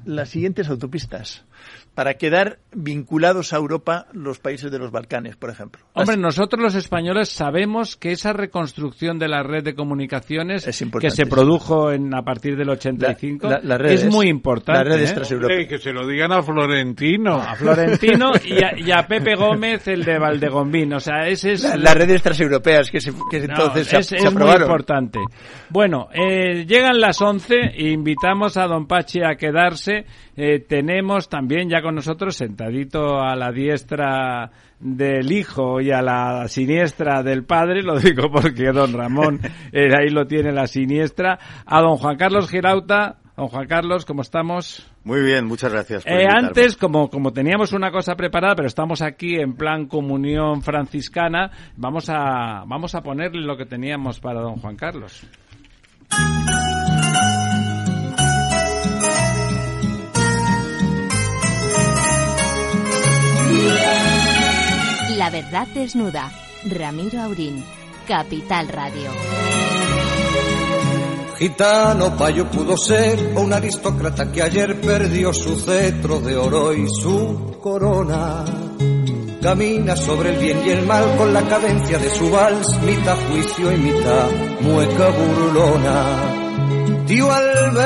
[0.05, 1.45] las siguientes autopistas
[1.95, 5.85] para quedar vinculados a Europa los países de los Balcanes, por ejemplo.
[5.93, 10.65] Hombre, nosotros los españoles sabemos que esa reconstrucción de la red de comunicaciones
[11.01, 13.49] que se produjo en, a partir del 85
[13.85, 14.91] es muy importante.
[14.91, 15.67] Las redes ¿eh?
[15.69, 17.37] que se lo digan a Florentino.
[17.37, 20.95] a Florentino y a, Pepe Gómez, el de Valdegombín.
[20.95, 21.63] O sea, ese es...
[21.79, 22.99] las redes transeuropeas que,
[23.31, 25.21] que entonces es, se, es muy importante.
[25.71, 30.07] Bueno, eh, llegan las 11 e invitamos a Don Pachi a quedarse.
[30.37, 36.49] Eh, tenemos también ya con nosotros sentadito a la diestra del hijo y a la
[36.49, 39.41] siniestra del padre, lo digo porque don Ramón
[39.73, 43.19] eh, ahí lo tiene la siniestra, a don Juan Carlos Girauta.
[43.37, 44.89] Don Juan Carlos, ¿cómo estamos?
[45.03, 46.07] Muy bien, muchas gracias.
[46.07, 51.51] eh, antes, como, como teníamos una cosa preparada, pero estamos aquí en plan comunión franciscana,
[51.77, 55.27] vamos a, vamos a ponerle lo que teníamos para don Juan Carlos.
[65.17, 66.31] La verdad desnuda.
[66.65, 67.65] Ramiro Aurín.
[68.07, 69.11] Capital Radio.
[71.39, 77.59] Gitano payo pudo ser un aristócrata que ayer perdió su cetro de oro y su
[77.61, 78.45] corona.
[79.43, 83.73] Camina sobre el bien y el mal con la cadencia de su vals, mitad juicio
[83.73, 87.05] y mitad mueca burlona.
[87.07, 87.85] Tío Alberto,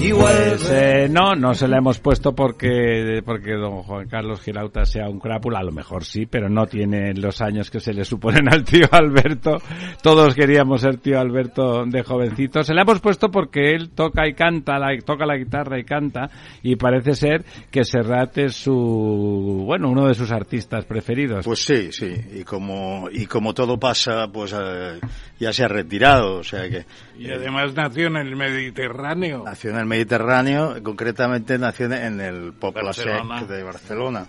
[0.00, 0.56] Igual.
[0.60, 5.18] Pues, no, no se la hemos puesto porque, porque don Juan Carlos Girauta sea un
[5.18, 8.64] crápula, a lo mejor sí, pero no tiene los años que se le suponen al
[8.64, 9.56] tío Alberto.
[10.02, 12.62] Todos queríamos ser tío Alberto de jovencito.
[12.62, 16.30] Se la hemos puesto porque él toca y canta, la, toca la guitarra y canta,
[16.62, 21.44] y parece ser que Serrat es su, bueno, uno de sus artistas preferidos.
[21.44, 25.00] Pues sí, sí, y como, y como todo pasa, pues eh,
[25.38, 26.84] ya se ha retirado, o sea que...
[27.18, 29.42] Y además nació en el Mediterráneo.
[29.44, 34.28] Nació en el Mediterráneo, concretamente nació en el Poble Sec de Barcelona.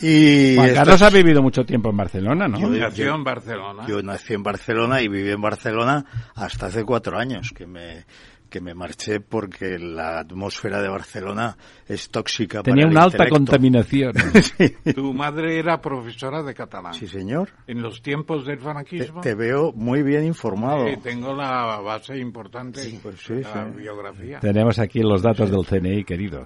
[0.00, 2.58] Y Juan Carlos ha vivido mucho tiempo en Barcelona, ¿no?
[2.58, 3.84] Yo, nací en Barcelona.
[3.86, 8.04] Yo nací en Barcelona y viví en Barcelona hasta hace cuatro años, que me
[8.52, 11.56] que me marché porque la atmósfera de Barcelona
[11.88, 14.12] es tóxica Tenía una alta contaminación.
[14.94, 16.92] Tu madre era profesora de catalán.
[16.92, 17.48] Sí, señor.
[17.66, 19.22] En los tiempos del franquismo.
[19.22, 20.86] Te, veo muy bien informado.
[20.86, 24.38] Sí, tengo la base importante sí, pues sí, la biografía.
[24.40, 26.44] Tenemos aquí los datos del CNI, querido.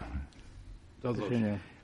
[1.03, 1.25] Todos.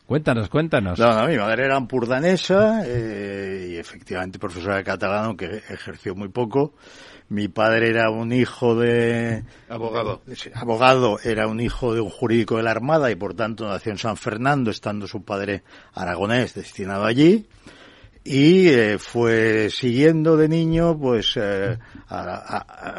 [0.06, 1.00] Cuéntanos, cuéntanos.
[1.00, 6.28] No, no, mi madre era ampurdanesa eh, y efectivamente profesora de catalán, que ejerció muy
[6.28, 6.74] poco.
[7.32, 9.42] Mi padre era un hijo de...
[9.70, 10.20] Abogado.
[10.54, 13.96] abogado, era un hijo de un jurídico de la Armada y por tanto nació en
[13.96, 15.62] San Fernando, estando su padre
[15.94, 17.48] aragonés destinado allí.
[18.22, 21.78] Y eh, fue siguiendo de niño, pues, eh,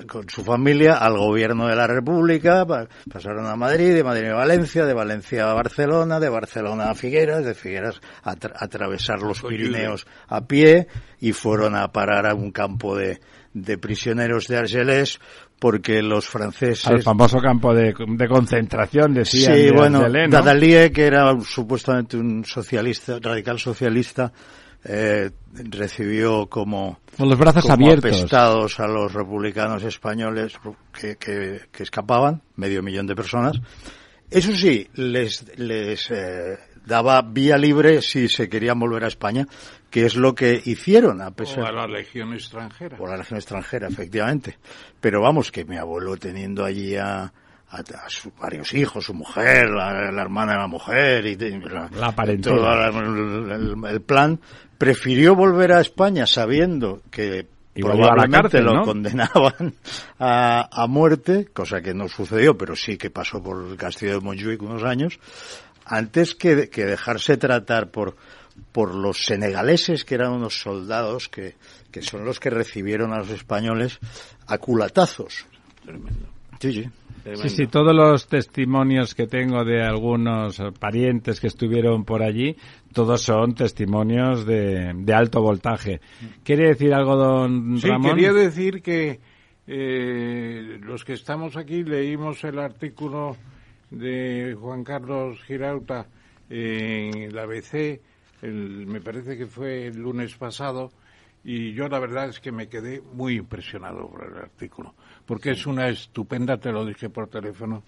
[0.07, 2.65] con su familia al gobierno de la República.
[3.11, 7.45] pasaron a Madrid, de Madrid a Valencia, de Valencia a Barcelona, de Barcelona a Figueras,
[7.45, 10.87] de Figueras a atravesar los Pirineos a pie
[11.19, 13.21] y fueron a parar a un campo de,
[13.53, 15.19] de prisioneros de Argelés
[15.59, 16.87] porque los franceses...
[16.87, 17.93] Al famoso campo de,
[18.27, 19.55] concentración, decían.
[19.55, 24.31] Sí, bueno, Dadalie, que era supuestamente un socialista, radical socialista,
[24.83, 25.29] eh,
[25.69, 30.59] recibió como, con los brazos abiertos apestados a los republicanos españoles
[30.91, 33.61] que, que, que, escapaban, medio millón de personas.
[34.29, 39.47] Eso sí, les, les eh, daba vía libre si se querían volver a España,
[39.93, 42.97] que es lo que hicieron a pesar o a la legión extranjera.
[42.97, 44.57] Por la legión extranjera efectivamente.
[44.99, 47.31] Pero vamos que mi abuelo teniendo allí a,
[47.69, 53.87] a, sus varios hijos, su mujer, la, hermana de la mujer y la, la todo
[53.87, 54.39] el, plan,
[54.79, 59.75] prefirió volver a España sabiendo que probablemente lo condenaban
[60.17, 64.21] a, a, muerte, cosa que no sucedió, pero sí que pasó por el castillo de
[64.21, 65.19] Montjuic unos años,
[65.85, 68.15] antes que, que dejarse tratar por
[68.71, 71.55] por los senegaleses, que eran unos soldados que,
[71.91, 73.99] que son los que recibieron a los españoles
[74.47, 75.45] a culatazos.
[75.83, 76.27] Tremendo.
[76.59, 76.89] Sí, sí.
[77.35, 82.57] Sí, sí, todos los testimonios que tengo de algunos parientes que estuvieron por allí,
[82.91, 86.01] todos son testimonios de, de alto voltaje.
[86.43, 88.11] ¿Quiere decir algo, don sí, Ramón?
[88.11, 89.21] quería decir que
[89.67, 93.37] eh, los que estamos aquí leímos el artículo
[93.89, 96.07] de Juan Carlos Girauta
[96.49, 98.01] en la ABC
[98.51, 100.91] me parece que fue el lunes pasado,
[101.43, 104.93] y yo la verdad es que me quedé muy impresionado por el artículo,
[105.25, 107.83] porque es una estupenda, te lo dije por teléfono,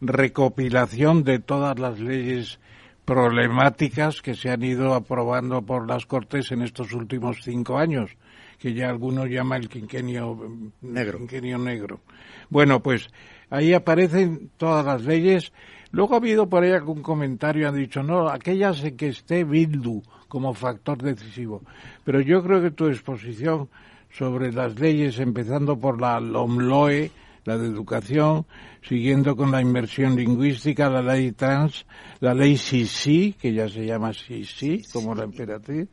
[0.00, 2.58] recopilación de todas las leyes
[3.04, 8.10] problemáticas que se han ido aprobando por las Cortes en estos últimos cinco años,
[8.58, 10.38] que ya algunos llaman el quinquenio
[10.80, 11.18] negro.
[11.18, 12.00] Quinquenio negro.
[12.48, 13.08] Bueno, pues
[13.50, 15.52] ahí aparecen todas las leyes.
[15.94, 20.02] Luego ha habido por ahí algún comentario, han dicho, no, aquellas en que esté Bildu
[20.26, 21.62] como factor decisivo.
[22.02, 23.68] Pero yo creo que tu exposición
[24.10, 27.12] sobre las leyes, empezando por la LOMLOE,
[27.44, 28.44] la de educación,
[28.82, 31.86] siguiendo con la inversión lingüística, la ley trans,
[32.18, 35.88] la ley Sisi, que ya se llama Sisi, como la emperatriz,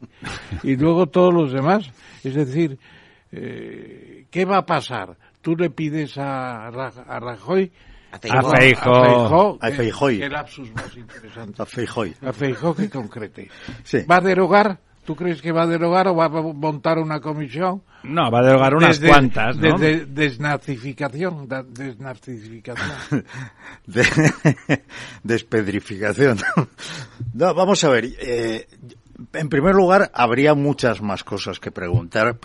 [0.63, 1.87] y luego todos los demás.
[2.23, 2.79] Es decir,
[3.31, 5.15] eh, ¿qué va a pasar?
[5.41, 6.71] Tú le pides a,
[8.11, 10.09] a Rajoy a Feijóo.
[10.09, 11.61] Qué lapsus más interesante.
[11.61, 12.05] A Feijóo.
[12.21, 13.49] A Feijóo que concrete.
[13.83, 13.99] Sí.
[14.09, 14.79] ¿Va a derogar?
[15.05, 17.81] ¿Tú crees que va a derogar o va a montar una comisión?
[18.03, 19.77] No, va a derogar unas cuantas, ¿no?
[19.79, 23.25] De, desnazificación, desnazificación.
[25.23, 26.37] despedrificación.
[27.33, 28.05] no, vamos a ver.
[28.19, 28.67] Eh,
[29.33, 32.39] en primer lugar, habría muchas más cosas que preguntar,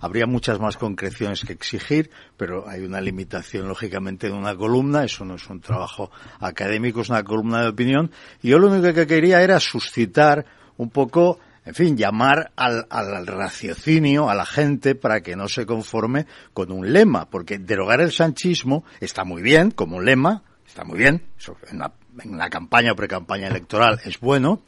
[0.00, 5.04] habría muchas más concreciones que exigir, pero hay una limitación, lógicamente, de una columna.
[5.04, 6.10] Eso no es un trabajo
[6.40, 8.10] académico, es una columna de opinión.
[8.42, 10.44] Y yo lo único que quería era suscitar
[10.76, 15.64] un poco en fin, llamar al, al, raciocinio a la gente para que no se
[15.64, 20.98] conforme con un lema, porque derogar el sanchismo está muy bien como lema, está muy
[20.98, 21.22] bien,
[21.70, 24.62] en la, en campaña o pre-campaña electoral es bueno,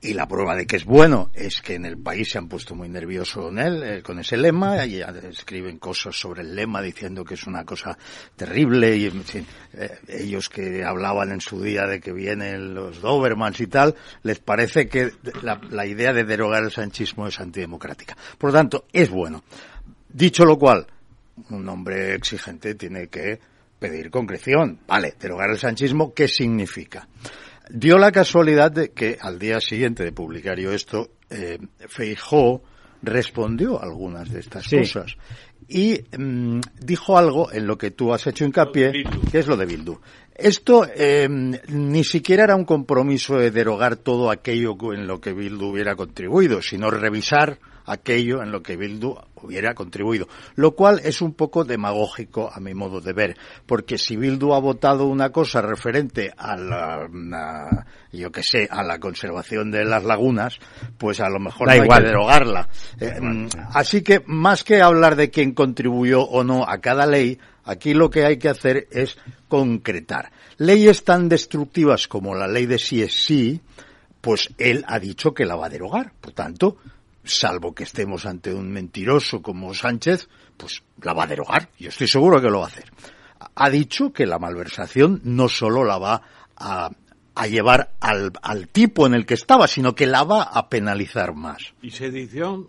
[0.00, 2.74] y la prueba de que es bueno es que en el país se han puesto
[2.74, 7.24] muy nerviosos con él, eh, con ese lema, y escriben cosas sobre el lema diciendo
[7.24, 7.98] que es una cosa
[8.36, 13.00] terrible, y en fin, eh, ellos que hablaban en su día de que vienen los
[13.00, 15.10] Dobermans y tal, les parece que
[15.42, 18.16] la, la idea de derogar el sanchismo es antidemocrática.
[18.38, 19.42] Por lo tanto, es bueno.
[20.08, 20.86] Dicho lo cual,
[21.50, 23.40] un hombre exigente tiene que
[23.78, 24.78] pedir concreción.
[24.86, 27.08] Vale, derogar el sanchismo, ¿qué significa?
[27.70, 31.58] Dio la casualidad de que al día siguiente de publicar yo esto, eh,
[31.88, 32.62] Feijó
[33.02, 35.16] respondió a algunas de estas cosas
[35.68, 39.66] y mm, dijo algo en lo que tú has hecho hincapié, que es lo de
[39.66, 40.00] Bildu.
[40.34, 45.66] Esto eh, ni siquiera era un compromiso de derogar todo aquello en lo que Bildu
[45.66, 47.58] hubiera contribuido, sino revisar
[47.88, 52.74] aquello en lo que Bildu hubiera contribuido, lo cual es un poco demagógico a mi
[52.74, 53.36] modo de ver,
[53.66, 58.98] porque si Bildu ha votado una cosa referente a la, yo que sé, a la
[58.98, 60.58] conservación de las lagunas,
[60.98, 62.68] pues a lo mejor hay que derogarla.
[63.00, 67.38] Eh, mm, así que más que hablar de quién contribuyó o no a cada ley,
[67.64, 69.16] aquí lo que hay que hacer es
[69.48, 70.30] concretar.
[70.58, 73.60] Leyes tan destructivas como la ley de sí es sí,
[74.20, 76.12] pues él ha dicho que la va a derogar.
[76.20, 76.76] Por tanto,
[77.28, 81.68] salvo que estemos ante un mentiroso como Sánchez, pues la va a derogar.
[81.78, 82.90] Yo estoy seguro que lo va a hacer.
[83.54, 86.22] Ha dicho que la malversación no solo la va
[86.56, 86.90] a,
[87.46, 88.32] llevar al,
[88.68, 91.72] tipo en el que estaba, sino que la va a penalizar más.
[91.80, 92.68] ¿Y sedición?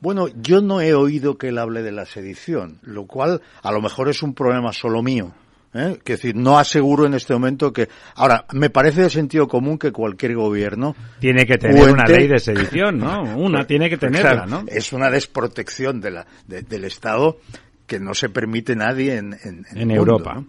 [0.00, 3.82] Bueno, yo no he oído que él hable de la sedición, lo cual a lo
[3.82, 5.34] mejor es un problema solo mío
[5.76, 5.98] ¿eh?
[6.04, 7.88] Que decir, no aseguro en este momento que.
[8.14, 10.94] Ahora, me parece de sentido común que cualquier gobierno.
[11.20, 13.22] Tiene que tener una ley de sedición, ¿no?
[13.36, 14.64] Una tiene que tenerla, ¿no?
[14.66, 17.38] Es una desprotección de la, del Estado
[17.86, 20.42] que no se permite nadie en, en, Europa.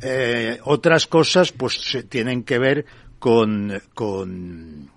[0.00, 2.86] Eh, otras cosas, pues, tienen que ver
[3.18, 3.80] con.
[3.94, 4.90] con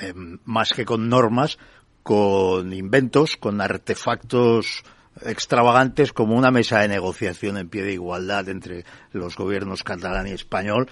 [0.00, 0.14] eh,
[0.44, 1.58] más que con normas,
[2.02, 4.84] con inventos, con artefactos
[5.22, 10.32] extravagantes como una mesa de negociación en pie de igualdad entre los gobiernos catalán y
[10.32, 10.88] español,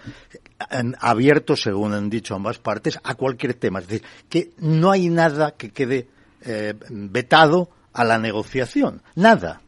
[1.01, 3.81] abierto, según han dicho ambas partes, a cualquier tema.
[3.81, 6.09] Es decir, que no hay nada que quede
[6.43, 9.03] eh, vetado a la negociación.
[9.15, 9.61] Nada.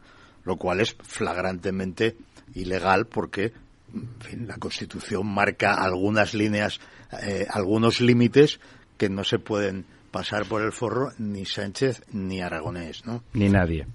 [0.44, 2.16] Lo cual es flagrantemente
[2.54, 3.52] ilegal porque
[4.46, 6.80] la Constitución marca algunas líneas,
[7.22, 8.60] eh, algunos límites
[8.96, 13.24] que no se pueden pasar por el forro ni Sánchez ni Aragonés, ¿no?
[13.32, 13.86] Ni nadie.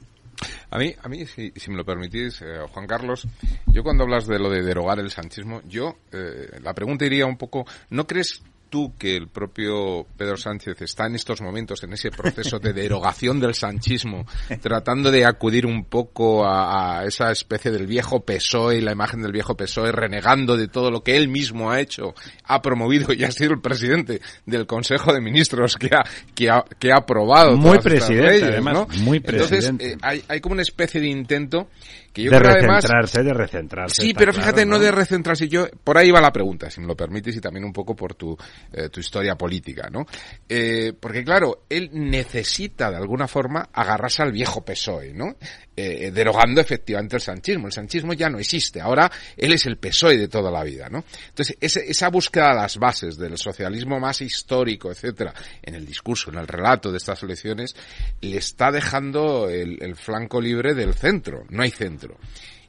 [0.71, 3.27] A mí, a mí si, me lo permitís, eh, Juan Carlos,
[3.67, 7.37] yo cuando hablas de lo de derogar el sanchismo, yo eh, la pregunta iría un
[7.37, 12.11] poco, ¿no crees tú que el propio Pedro Sánchez está en estos momentos en ese
[12.11, 14.25] proceso de derogación del sanchismo,
[14.61, 19.31] tratando de acudir un poco a, esa especie del viejo PSOE y la imagen del
[19.31, 22.13] viejo PSOE, renegando de todo lo que él mismo ha hecho,
[22.43, 26.03] ha promovido y ha sido el presidente del Consejo de Ministros que ha,
[26.35, 29.67] que ha, que ha aprobado muy presidente, además, muy presidente.
[29.67, 31.67] Entonces, eh, hay, hay como una especie de intento
[32.13, 34.01] Que yo de creo además- recentrarse, de recentrarse.
[34.01, 35.47] Sí, pero claro, fíjate, no de recentrarse.
[35.47, 38.15] Yo, por ahí va la pregunta, si me lo permites, y también un poco por
[38.15, 38.35] tu,
[38.73, 40.05] eh, tu historia política, ¿no?
[40.47, 45.35] Eh, porque claro, él necesita de alguna forma agarrarse al viejo PSOE, ¿no?
[45.81, 47.67] Eh, derogando efectivamente el sanchismo.
[47.67, 48.81] El sanchismo ya no existe.
[48.81, 51.03] Ahora él es el PSOE de toda la vida, ¿no?
[51.29, 56.31] Entonces, ese- esa búsqueda de las bases del socialismo más histórico, etcétera, en el discurso,
[56.31, 57.75] en el relato de estas elecciones,
[58.21, 61.45] le está dejando el flanco libre del centro.
[61.49, 62.17] No hay centro.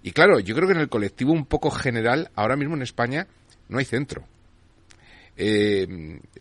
[0.03, 3.27] Y claro, yo creo que en el colectivo un poco general, ahora mismo en España,
[3.69, 4.25] no hay centro.
[5.37, 5.87] Eh,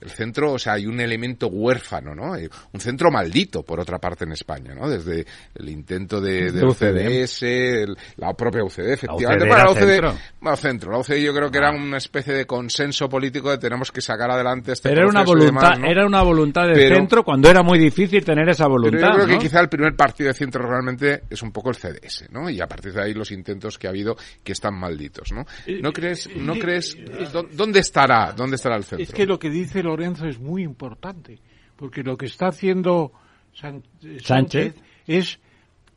[0.01, 2.35] el centro, o sea, hay un elemento huérfano, ¿no?
[2.35, 4.89] Eh, Un centro maldito, por otra parte, en España, ¿no?
[4.89, 5.25] Desde
[5.55, 7.07] el intento de, de De UCD.
[7.23, 7.43] UCDS,
[7.83, 9.45] el- la propia UCD, efectivamente.
[9.45, 10.13] UCD Bueno, la UCD, centro.
[10.41, 10.91] bueno, centro.
[10.91, 14.31] La UCD yo creo que era una especie de consenso político de tenemos que sacar
[14.31, 15.87] adelante este Pero era una voluntad, demás, ¿no?
[15.87, 18.99] era una voluntad del Pero- centro cuando era muy difícil tener esa voluntad.
[18.99, 19.33] Pero yo creo ¿no?
[19.39, 22.49] que quizá el primer partido de centro realmente es un poco el CDS, ¿no?
[22.49, 25.45] Y a partir de ahí los intentos que ha habido que están malditos, ¿no?
[25.81, 26.95] ¿No crees, no crees,
[27.31, 29.03] dó- dónde estará, dónde estará centro?
[29.03, 31.39] Es que lo que dice Lorenzo es muy importante,
[31.75, 33.11] porque lo que está haciendo
[33.53, 34.73] San- eh, Sánchez.
[34.73, 34.75] Sánchez
[35.07, 35.39] es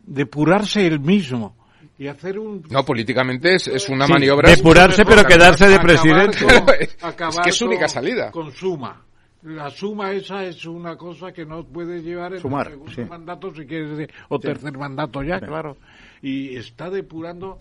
[0.05, 1.57] depurarse él mismo
[1.99, 2.63] y hacer un...
[2.71, 4.51] No, políticamente es, es una Sí, maniobra...
[4.51, 6.47] depurarse, pero quedarse de Acabar con- presidente.
[6.81, 8.31] es que es su única salida.
[8.31, 9.05] Con suma.
[9.43, 13.05] La suma esa es una cosa que no puede llevar en Sumar, el segundo sí.
[13.05, 15.77] mandato, si quieres, de- o tercer mandato ya, claro.
[16.23, 17.59] Y está depurando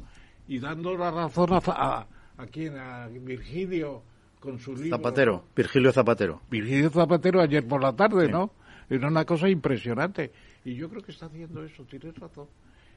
[0.47, 2.07] y dando la razón a, a,
[2.37, 4.03] a quién, a Virgilio
[4.41, 4.97] con su libro.
[4.97, 6.41] Zapatero, Virgilio Zapatero.
[6.49, 8.51] Virgilio Zapatero ayer por la tarde, ¿no?
[8.89, 10.33] Era una cosa impresionante.
[10.65, 12.47] Y yo creo que está haciendo eso, tienes razón.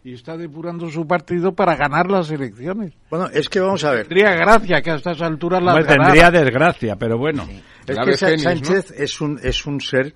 [0.03, 2.93] Y está depurando su partido para ganar las elecciones.
[3.09, 4.07] Bueno, es que vamos a ver.
[4.07, 6.05] Tendría gracia que a estas alturas las ganara.
[6.05, 7.47] tendría desgracia, pero bueno.
[7.87, 8.17] Es La que.
[8.17, 10.13] Sánchez es un es un ser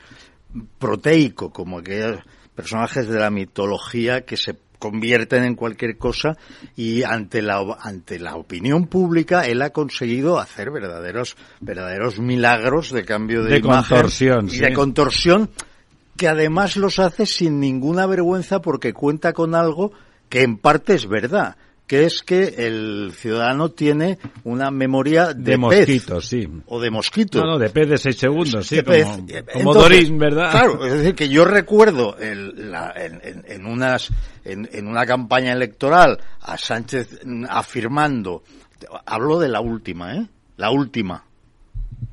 [0.78, 2.20] proteico, como aquellos
[2.54, 6.36] personajes de la mitología que se convierten en cualquier cosa
[6.76, 13.04] y ante la ante la opinión pública él ha conseguido hacer verdaderos verdaderos milagros de
[13.04, 14.58] cambio de, De imagen contorsión, y sí.
[14.60, 15.50] de contorsión
[16.16, 19.92] que además los hace sin ninguna vergüenza porque cuenta con algo
[20.28, 21.56] que en parte es verdad
[21.88, 26.46] que es que el ciudadano tiene una memoria de, De pez sí.
[26.66, 27.40] o de mosquito.
[27.40, 30.50] No, no, de pez de seis segundos, sí, como, Entonces, Dorín, ¿verdad?
[30.52, 34.10] Claro, es decir, que yo recuerdo el- la- en, en- en unas,
[34.44, 38.42] en, en una campaña electoral a Sánchez afirmando,
[39.06, 40.26] hablo de la última, ¿eh?
[40.58, 41.24] La última.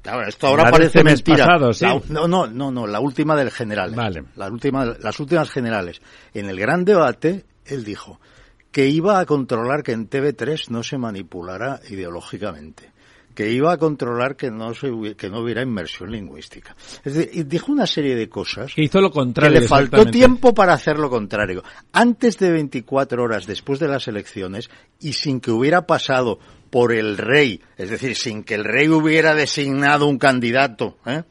[0.01, 1.45] Claro, esto ahora La parece mentira.
[1.45, 1.83] pasado, sí.
[1.85, 3.91] La- no, no, no, no, la última del general.
[3.93, 4.23] Vale.
[4.37, 6.01] La última, las últimas generales.
[6.33, 8.19] En el gran debate, él dijo
[8.75, 12.91] que iba a controlar que en TV3 no se manipulara ideológicamente
[13.33, 16.75] que iba a controlar que no se que no hubiera inmersión lingüística.
[17.05, 19.61] Es decir, dijo una serie de cosas Que hizo lo que contrario.
[19.61, 21.63] le faltó tiempo para hacer lo contrario.
[21.93, 24.69] Antes de 24 horas después de las elecciones
[24.99, 29.35] y sin que hubiera pasado por el rey, es decir, sin que el rey hubiera
[29.35, 31.23] designado un candidato, ¿eh?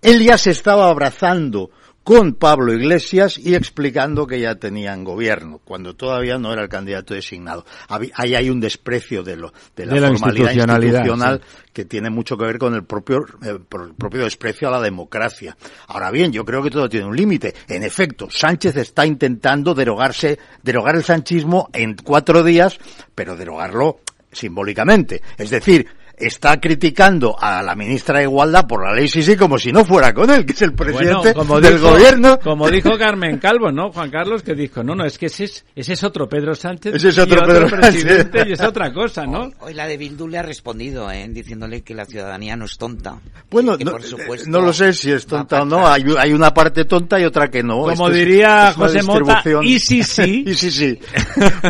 [0.00, 1.70] él ya se estaba abrazando
[2.08, 7.12] con Pablo Iglesias y explicando que ya tenían gobierno, cuando todavía no era el candidato
[7.12, 7.66] designado.
[7.86, 12.38] Ahí hay un desprecio de, lo, de la De la formalidad institucional que tiene mucho
[12.38, 15.54] que ver con el propio, eh, el propio desprecio a la democracia.
[15.88, 17.54] Ahora bien, yo creo que todo tiene un límite.
[17.68, 22.78] En efecto, Sánchez está intentando derogarse, derogar el sanchismo en cuatro días,
[23.14, 24.00] pero derogarlo
[24.32, 25.20] simbólicamente.
[25.36, 25.86] Es decir,
[26.20, 29.84] está criticando a la ministra de Igualdad por la ley sí sí como si no
[29.84, 32.38] fuera con él, que es el presidente Bueno, como del dijo- gobierno.
[32.40, 33.90] Como dijo Carmen Calvo, ¿no?
[33.92, 36.94] Juan Carlos, que dijo, no, no, es que ese es, ese es otro Pedro Sánchez
[36.94, 38.46] Ese es otro y Pedro presidente Sánchez.
[38.48, 39.42] y es otra cosa, ¿no?
[39.44, 41.26] Hoy, hoy la de Bildu le ha respondido, ¿eh?
[41.30, 43.18] diciéndole que la ciudadanía no es tonta.
[43.50, 45.86] Bueno, Que no, por supuesto no lo sé si es tonta o no.
[45.86, 47.78] Hay, hay una parte tonta y otra que no.
[47.80, 50.44] Como Esto diría es José Mota, y sí, sí.
[50.46, 50.98] y sí, sí.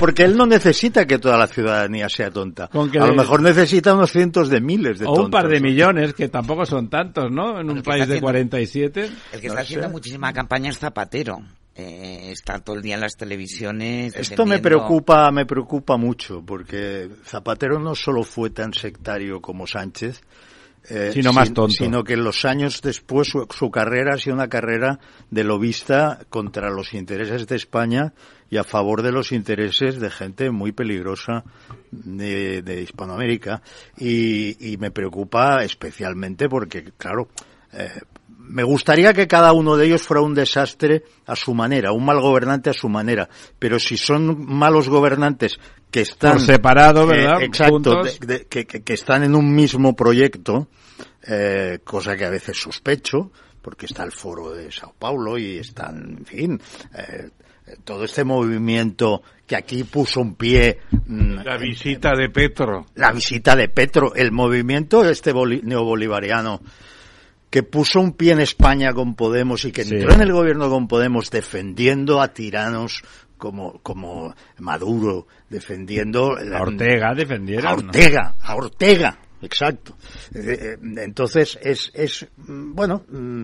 [0.00, 2.70] Porque él no necesita que toda la ciudadanía sea tonta.
[2.72, 6.28] A lo mejor necesita unos cientos de miles de O un par de millones, que
[6.28, 7.60] tampoco son tantos, ¿no?
[7.60, 9.10] En un país de haciendo- 47.
[9.32, 9.92] El que No está haciendo sé.
[9.92, 11.40] muchísima campaña es Zapatero.
[11.74, 14.14] Eh, está todo el día en las televisiones.
[14.16, 20.20] Esto me preocupa, me preocupa mucho, porque Zapatero no solo fue tan sectario como Sánchez,
[20.88, 21.74] eh, Sino más tonto.
[21.74, 24.98] Sino que los años después su, su carrera ha sido una carrera
[25.30, 28.14] de lobista contra los intereses de España
[28.50, 31.44] y a favor de los intereses de gente muy peligrosa
[31.90, 33.62] de, de Hispanoamérica.
[33.98, 37.28] Y, y me preocupa especialmente porque, claro,
[37.72, 38.00] eh,
[38.48, 42.20] me gustaría que cada uno de ellos fuera un desastre a su manera, un mal
[42.20, 43.28] gobernante a su manera.
[43.58, 45.58] Pero si son malos gobernantes
[45.90, 47.42] que están Por separado, eh, ¿verdad?
[47.42, 48.20] exacto, Juntos.
[48.20, 50.68] de- de- que, que- que están en un mismo proyecto,
[51.26, 53.30] eh, cosa que a veces sospecho,
[53.62, 56.60] porque está el foro de Sao Paulo y están, en fin,
[56.94, 57.30] eh,
[57.84, 60.78] todo este movimiento que aquí puso un pie.
[61.06, 62.86] Mm, la visita de Petro.
[62.94, 66.60] La visita de Petro, el movimiento este neobolivariano
[67.50, 70.86] que puso un pie en España con Podemos y que entró en el gobierno con
[70.86, 73.02] Podemos defendiendo a tiranos
[73.38, 76.36] como, como Maduro, defendiendo...
[76.36, 77.66] A Ortega defendieron.
[77.66, 79.94] A Ortega, a Ortega, exacto.
[80.34, 83.42] Eh, eh, entonces es, es, mm, bueno, mm,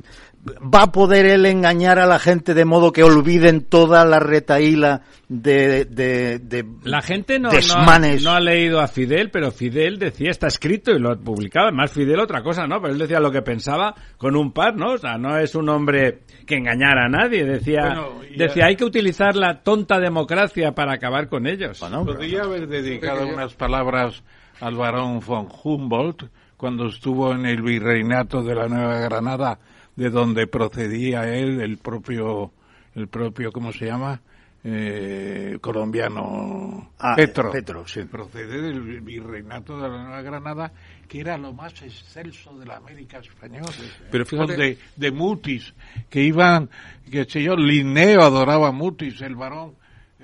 [0.74, 5.02] va a poder él engañar a la gente de modo que olviden toda la retaíla
[5.28, 10.92] de, de, la gente no, no, ha, leído a Fidel pero Fidel decía está escrito
[10.92, 14.36] y lo publicaba más Fidel otra cosa no pero él decía lo que pensaba con
[14.36, 17.96] un par no o sea no es un hombre que engañara a nadie decía
[18.36, 21.78] decía hay que utilizar la tonta democracia para acabar con ellos.
[21.78, 24.22] Podría haber dedicado unas palabras
[24.60, 29.58] al barón von Humboldt cuando estuvo en el virreinato de la Nueva Granada
[29.96, 32.52] de donde procedía él, el propio,
[32.94, 34.20] el propio, ¿cómo se llama?
[34.66, 37.50] Eh, colombiano ah, Petro.
[37.50, 38.02] Petro sí.
[38.04, 40.72] Procede del virreinato de la Nueva Granada,
[41.06, 43.70] que era lo más excelso de la América española.
[44.10, 44.56] Pero fíjate...
[44.56, 45.74] De, de Mutis,
[46.08, 46.70] que iban,
[47.10, 49.74] que sé yo, Linneo adoraba a Mutis, el varón.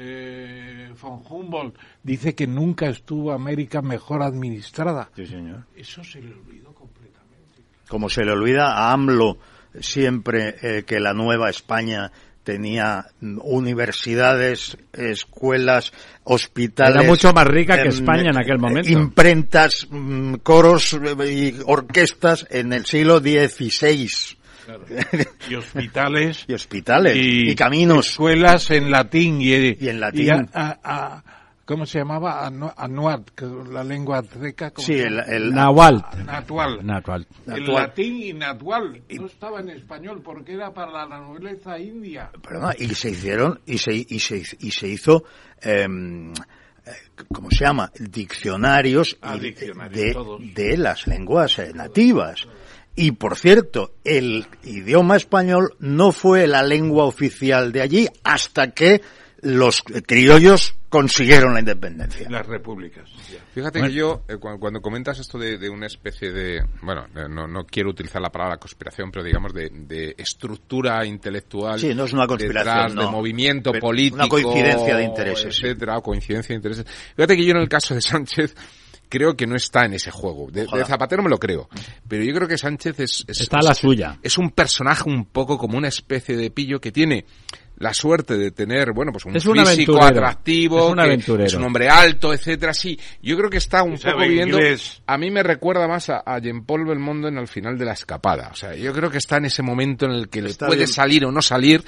[0.02, 5.10] Eh, von Humboldt dice que nunca estuvo América mejor administrada.
[5.14, 5.66] Sí, señor.
[5.76, 7.62] Eso se le olvidó completamente.
[7.86, 9.36] Como se le olvida a AMLO
[9.78, 12.10] siempre eh, que la Nueva España
[12.42, 15.92] tenía universidades, escuelas,
[16.24, 16.96] hospitales.
[16.96, 18.88] Era mucho más rica que em, España en aquel momento.
[18.90, 20.98] Imprentas, mm, coros
[21.28, 24.08] y orquestas en el siglo XVI.
[25.50, 26.44] Y hospitales.
[26.48, 27.16] y hospitales.
[27.16, 28.10] Y, caminos.
[28.10, 29.40] Escuelas en latín.
[29.40, 30.48] Y, en latín.
[31.70, 32.44] ¿Cómo se llamaba?
[32.46, 34.72] Anuat, la lengua azteca.
[34.76, 36.04] Sí, el, el Nahual.
[36.26, 37.26] Natual.
[37.46, 39.00] El latín y natual.
[39.08, 42.28] No estaba en español porque era para la nobleza india.
[42.42, 45.22] Perdona, y se hicieron, y se, y se, y se hizo,
[45.62, 45.86] eh,
[47.32, 47.92] ¿cómo se llama?
[48.00, 52.48] Diccionarios, ah, diccionarios de, de, las lenguas eh, nativas.
[53.00, 59.00] Y por cierto, el idioma español no fue la lengua oficial de allí hasta que
[59.40, 62.28] los criollos consiguieron la independencia.
[62.28, 63.08] Las repúblicas.
[63.54, 67.64] Fíjate que yo, eh, cuando, comentas esto de, una especie de, bueno, eh, no, no,
[67.64, 71.80] quiero utilizar la palabra conspiración, pero digamos de, estructura intelectual.
[71.80, 74.16] Sí, no es una conspiración, de movimiento político.
[74.16, 75.58] Una coincidencia de intereses.
[75.58, 76.86] Etcétera, coincidencia de intereses.
[77.16, 78.54] Fíjate que yo en el caso de Sánchez,
[79.10, 80.50] creo que no está en ese juego.
[80.50, 81.68] De, Zapatero me lo creo.
[82.08, 83.24] Pero yo creo que Sánchez es...
[83.28, 84.18] está la suya.
[84.22, 87.26] Es un personaje un poco como una especie de pillo que tiene
[87.80, 92.32] la suerte de tener, bueno, pues un físico atractivo, es un, es un hombre alto,
[92.34, 92.98] etcétera, sí.
[93.22, 94.58] Yo creo que está un poco viviendo,
[95.06, 98.50] a mí me recuerda más a, Jean Paul Belmondo en el final de la escapada.
[98.52, 101.24] O sea, yo creo que está en ese momento en el que le puede salir
[101.24, 101.82] o no salir,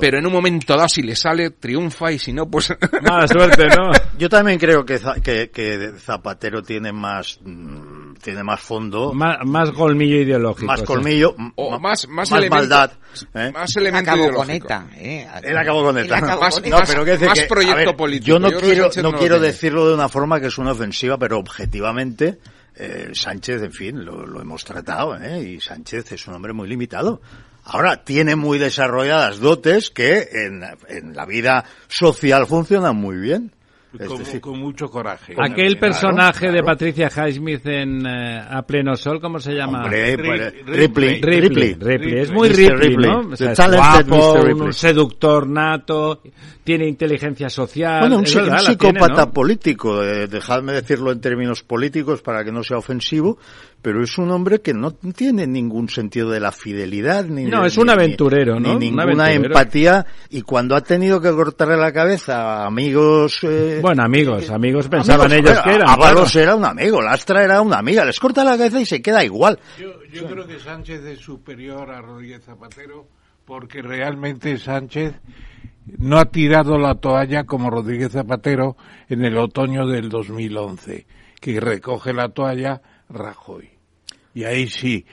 [0.00, 2.72] pero en un momento dado si le sale, triunfa y si no, pues...
[3.02, 3.92] Mala suerte, ¿no?
[4.18, 7.87] Yo también creo que, que, Zapatero tiene más, mm,
[8.22, 9.12] tiene más fondo.
[9.12, 10.66] Más, más colmillo ideológico.
[10.66, 12.92] Más colmillo, o más, más, maldad.
[13.34, 13.50] ¿eh?
[13.52, 14.68] Más elemento ideológico.
[14.96, 15.26] ¿eh?
[15.42, 18.26] Él acabó con el Más, no, pero que más proyecto político.
[18.26, 22.38] Yo no quiero, no, quiero decirlo de una forma que es una ofensiva, pero objetivamente
[22.76, 25.42] eh, Sánchez, en fin, lo, hemos tratado, ¿eh?
[25.42, 27.20] y Sánchez es un hombre muy limitado.
[27.64, 33.52] Ahora, tiene muy desarrolladas dotes que en, en la vida social funcionan muy bien.
[34.40, 35.34] Con, mucho coraje.
[35.36, 39.88] Aquel personaje de Patricia Highsmith en eh, A Pleno Sol, ¿cómo se llama?
[39.88, 41.20] Ripley.
[41.20, 41.76] Ripley.
[42.18, 43.20] Es muy Ripley, ¿no?
[43.20, 46.22] un seductor nato,
[46.62, 48.00] tiene inteligencia social.
[48.00, 53.38] Bueno, un, psicópata político, eh, dejadme decirlo en términos políticos para que no sea ofensivo,
[53.80, 57.76] pero es un hombre que no tiene ningún sentido de la fidelidad ni no es
[57.78, 60.04] un aventurero no ninguna empatía.
[60.30, 65.32] Y cuando ha tenido que cortarle la cabeza a amigos eh, bueno amigos amigos pensaban
[65.32, 68.04] ellos que eran Avalos era un amigo Lastra era una amiga.
[68.04, 69.58] Les corta la cabeza y se queda igual.
[69.78, 73.08] Yo, creo que Sánchez es superior a Rodríguez Zapatero
[73.44, 75.14] porque realmente Sánchez
[75.98, 78.76] no ha tirado la toalla como Rodríguez Zapatero
[79.08, 81.06] en el otoño del 2011
[81.40, 83.70] que recoge la toalla Rajoy.
[84.34, 85.04] Y ahí sí,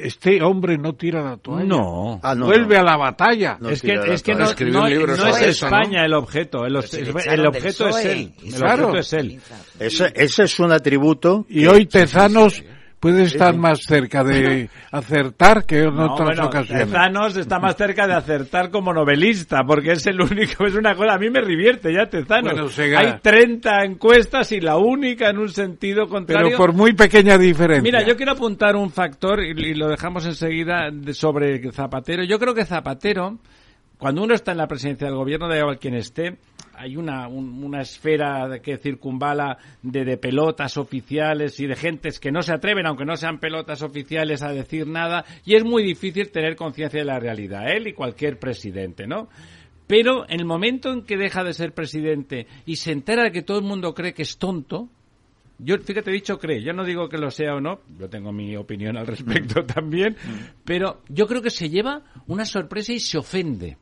[0.00, 1.64] este hombre no tira la toalla.
[1.66, 2.20] No.
[2.22, 3.58] Ah, Vuelve a la batalla.
[3.68, 6.64] es que, es que no, no, es España el objeto.
[6.64, 8.32] El, el objeto es él.
[8.42, 9.40] El objeto es él.
[9.78, 11.44] Ese, ese es un atributo.
[11.48, 12.62] Y hoy Tezanos
[13.00, 16.86] puede estar más cerca de acertar que en otras ocasiones.
[16.86, 21.14] Tezanos está más cerca de acertar como novelista, porque es el único, es una cosa,
[21.14, 22.78] a mí me revierte ya Tezanos.
[22.78, 26.48] Hay 30 encuestas y la única en un sentido contrario.
[26.48, 27.82] Pero por muy pequeña diferencia.
[27.82, 32.24] Mira, yo quiero apuntar un factor y, lo dejamos enseguida sobre Zapatero.
[32.24, 33.38] Yo creo que Zapatero
[33.98, 36.38] cuando uno está en la presidencia del gobierno, da igual quien esté,
[36.78, 42.42] hay una, una esfera que circunvala de, de, pelotas oficiales y de gentes que no
[42.42, 46.56] se atreven, aunque no sean pelotas oficiales, a decir nada, y es muy difícil tener
[46.56, 49.28] conciencia de la realidad, él y cualquier presidente, ¿no?
[49.86, 53.42] Pero en el momento en que deja de ser presidente y se entera de que
[53.42, 54.88] todo el mundo cree que es tonto,
[55.58, 58.32] yo, fíjate, he dicho cree, yo no digo que lo sea o no, yo tengo
[58.32, 60.16] mi opinión al respecto también,
[60.64, 63.76] pero yo creo que se lleva una sorpresa y se ofende.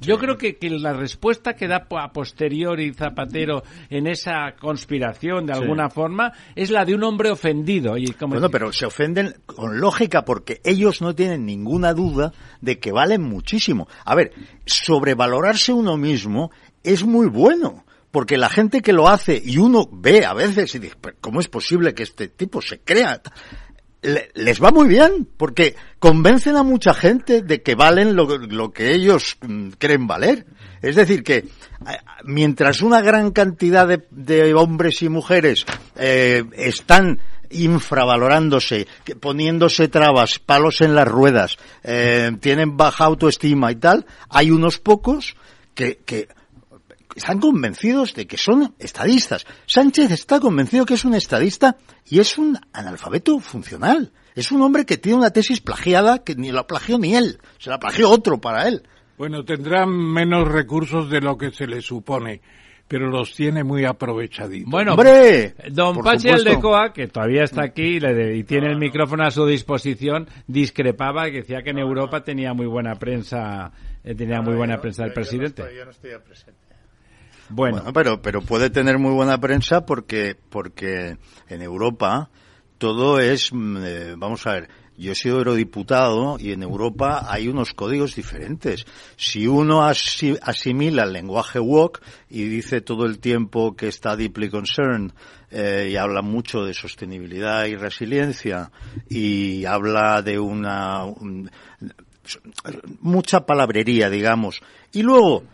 [0.00, 5.52] Yo creo que, que, la respuesta que da a posteriori Zapatero en esa conspiración, de
[5.52, 5.94] alguna sí.
[5.94, 7.96] forma, es la de un hombre ofendido.
[7.96, 12.78] Y como bueno, pero se ofenden con lógica porque ellos no tienen ninguna duda de
[12.78, 13.88] que valen muchísimo.
[14.04, 14.32] A ver,
[14.66, 16.50] sobrevalorarse uno mismo
[16.82, 20.78] es muy bueno porque la gente que lo hace y uno ve a veces y
[20.78, 23.20] dice, ¿cómo es posible que este tipo se crea?
[24.02, 29.38] Les va muy bien, porque convencen a mucha gente de que valen lo, que ellos
[29.78, 30.46] creen valer.
[30.82, 31.46] Es decir, que
[32.24, 35.64] mientras una gran cantidad de, de hombres y mujeres
[35.96, 37.20] eh, están
[37.50, 38.88] infravalorándose,
[39.20, 45.36] poniéndose trabas, palos en las ruedas, eh, tienen baja autoestima y tal, hay unos pocos
[45.74, 46.28] que, que
[47.14, 49.46] están convencidos de que son estadistas.
[49.66, 51.76] Sánchez está convencido que es un estadista
[52.08, 54.12] y es un analfabeto funcional.
[54.34, 57.70] Es un hombre que tiene una tesis plagiada que ni la plagió ni él, se
[57.70, 58.82] la plagió otro para él.
[59.18, 62.40] Bueno, tendrán menos recursos de lo que se le supone,
[62.88, 64.70] pero los tiene muy aprovechaditos.
[64.70, 65.54] Bueno, ¡Hombre!
[65.70, 71.28] don Pachi Aldecoa, que todavía está aquí y tiene el micrófono a su disposición, discrepaba
[71.28, 73.70] y decía que en Europa tenía muy buena prensa,
[74.02, 75.62] eh, tenía muy buena prensa el presidente.
[75.76, 76.54] Yo no estoy, yo no estoy
[77.52, 77.92] bueno.
[77.92, 81.16] pero, pero puede tener muy buena prensa porque, porque
[81.48, 82.30] en Europa
[82.78, 87.74] todo es, eh, vamos a ver, yo he sido eurodiputado y en Europa hay unos
[87.74, 88.86] códigos diferentes.
[89.16, 95.12] Si uno asimila el lenguaje woke y dice todo el tiempo que está deeply concerned
[95.50, 98.70] eh, y habla mucho de sostenibilidad y resiliencia
[99.08, 101.50] y habla de una un,
[103.00, 104.60] mucha palabrería, digamos,
[104.92, 105.44] y luego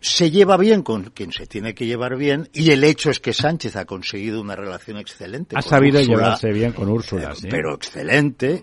[0.00, 3.32] se lleva bien con quien se tiene que llevar bien y el hecho es que
[3.32, 5.56] Sánchez ha conseguido una relación excelente.
[5.56, 7.48] Ha sabido Úrsula, llevarse bien con Úrsula, eh, ¿sí?
[7.50, 8.62] Pero excelente,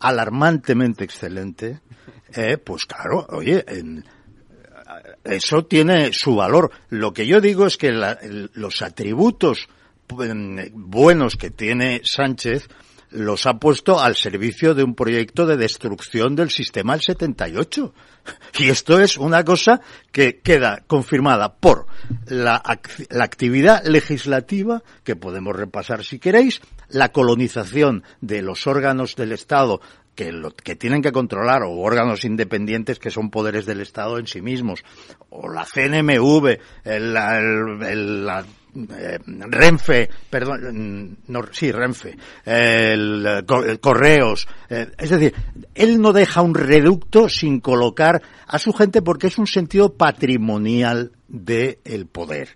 [0.00, 1.80] alarmantemente excelente.
[2.34, 4.04] Eh, pues claro, oye, en,
[5.24, 6.70] eso tiene su valor.
[6.88, 9.68] Lo que yo digo es que la, el, los atributos
[10.72, 12.68] buenos que tiene Sánchez
[13.12, 17.94] los ha puesto al servicio de un proyecto de destrucción del sistema del 78.
[18.58, 19.80] Y esto es una cosa
[20.12, 21.86] que queda confirmada por
[22.26, 22.62] la,
[23.10, 29.80] la, actividad legislativa, que podemos repasar si queréis, la colonización de los órganos del Estado
[30.14, 34.26] que, lo, que tienen que controlar, o órganos independientes que son poderes del Estado en
[34.26, 34.84] sí mismos,
[35.30, 38.44] o la CNMV, el, el, el, la
[38.74, 45.34] eh, Renfe, perdón, no, sí, Renfe, el, el Correos, eh, es decir,
[45.74, 51.12] él no deja un reducto sin colocar a su gente porque es un sentido patrimonial
[51.28, 52.48] del de poder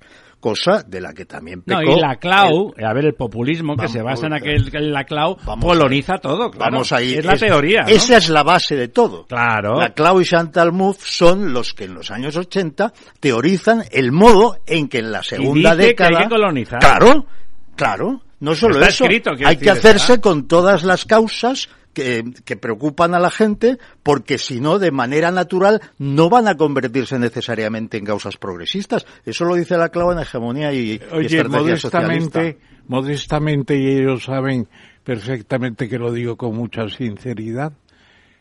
[0.47, 1.83] cosa de la que también pecó.
[1.83, 4.71] No, y la clau, el, a ver, el populismo vamos, que se basa en aquel
[4.71, 6.71] que la clau coloniza todo, claro.
[6.71, 7.15] Vamos ahí.
[7.15, 7.83] Es la es, teoría.
[7.83, 7.89] ¿no?
[7.89, 9.27] Esa es la base de todo.
[9.27, 9.81] Claro.
[9.81, 14.59] La clau y Chantal Mouffe son los que en los años 80 teorizan el modo
[14.67, 16.11] en que en la segunda y dice década.
[16.11, 16.79] Que hay que colonizar.
[16.79, 17.27] Claro,
[17.75, 18.23] claro.
[18.39, 20.23] No solo Está eso, escrito, hay que hacerse ¿verdad?
[20.23, 25.31] con todas las causas que, que, preocupan a la gente porque si no, de manera
[25.31, 29.07] natural, no van a convertirse necesariamente en causas progresistas.
[29.25, 32.85] Eso lo dice la clave en hegemonía y, Oye, y estrategia modestamente, socialista.
[32.87, 34.69] modestamente, y ellos saben
[35.05, 37.73] perfectamente que lo digo con mucha sinceridad,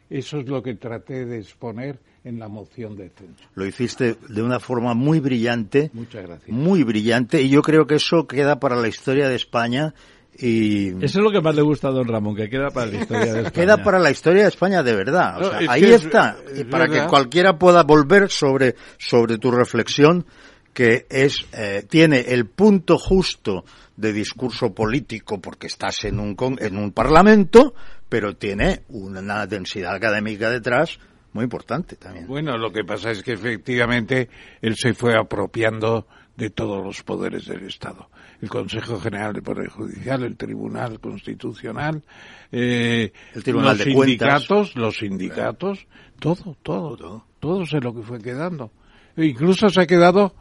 [0.10, 3.42] eso es lo que traté de exponer en la moción de censo.
[3.54, 5.92] Lo hiciste de una forma muy brillante.
[5.94, 6.50] Muchas gracias.
[6.50, 9.94] Muy brillante y yo creo que eso queda para la historia de España
[10.38, 12.98] y eso es lo que más le gusta a don Ramón, que queda para la
[12.98, 13.52] historia de España.
[13.52, 15.42] queda para la historia de España de verdad.
[15.42, 16.38] O sea, no, ahí está.
[16.52, 17.04] Es, y para verdad.
[17.04, 20.26] que cualquiera pueda volver sobre, sobre tu reflexión,
[20.74, 23.64] que es, eh, tiene el punto justo
[23.96, 27.74] de discurso político porque estás en un, en un parlamento,
[28.10, 31.00] pero tiene una densidad académica detrás
[31.32, 32.28] muy importante también.
[32.28, 34.30] Bueno, lo que pasa es que efectivamente
[34.62, 38.10] él se fue apropiando de todos los poderes del Estado.
[38.42, 42.04] El Consejo General de Poder Judicial, el Tribunal Constitucional,
[42.52, 44.76] eh, el Tribunal los de sindicatos, Cuentas.
[44.76, 45.88] los sindicatos,
[46.20, 48.72] todo, todo, todo, todo se lo que fue quedando.
[49.16, 50.36] E incluso se ha quedado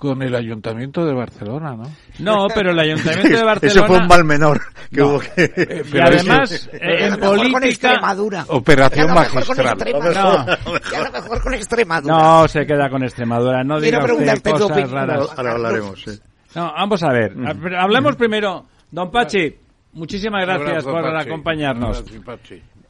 [0.00, 1.84] con el Ayuntamiento de Barcelona, ¿no?
[2.18, 3.80] No, pero el Ayuntamiento de Barcelona...
[3.80, 5.44] Eso fue un mal menor que hubo que...
[5.44, 7.66] Eh, y además, eh, en política...
[7.68, 8.44] Extremadura.
[8.48, 9.76] Operación magistral.
[9.78, 10.46] No.
[10.90, 12.14] Ya lo mejor con Extremadura.
[12.16, 13.62] No, se queda con Extremadura.
[13.62, 15.28] No diga usted cosas raras.
[15.36, 16.18] Ahora hablaremos, sí.
[16.54, 17.34] No, vamos a ver.
[17.78, 18.66] Hablemos primero.
[18.90, 19.54] Don Pachi,
[19.92, 22.04] muchísimas gracias por acompañarnos.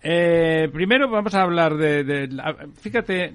[0.03, 2.28] Eh, primero vamos a hablar de, de,
[2.81, 3.35] fíjate,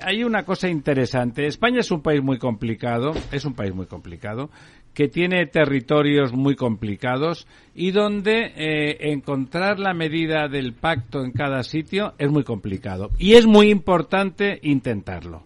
[0.00, 1.46] hay una cosa interesante.
[1.46, 4.50] España es un país muy complicado, es un país muy complicado,
[4.94, 11.62] que tiene territorios muy complicados y donde eh, encontrar la medida del pacto en cada
[11.62, 13.10] sitio es muy complicado.
[13.18, 15.44] Y es muy importante intentarlo.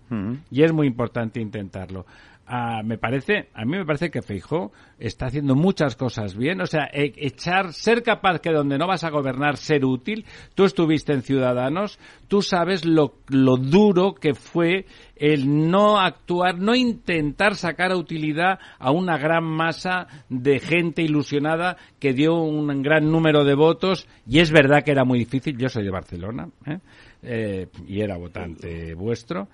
[0.50, 2.06] Y es muy importante intentarlo
[2.84, 6.60] me parece, a mí me parece que Feijó está haciendo muchas cosas bien.
[6.60, 10.24] O sea, e, echar, ser capaz que donde no vas a gobernar, ser útil.
[10.54, 11.98] Tú estuviste en Ciudadanos,
[12.28, 14.86] tú sabes lo, lo duro que fue
[15.16, 21.76] el no actuar, no intentar sacar a utilidad a una gran masa de gente ilusionada
[21.98, 24.06] que dio un gran número de votos.
[24.26, 25.58] Y es verdad que era muy difícil.
[25.58, 26.78] Yo soy de Barcelona, ¿eh?
[27.22, 29.48] Eh, y era votante vuestro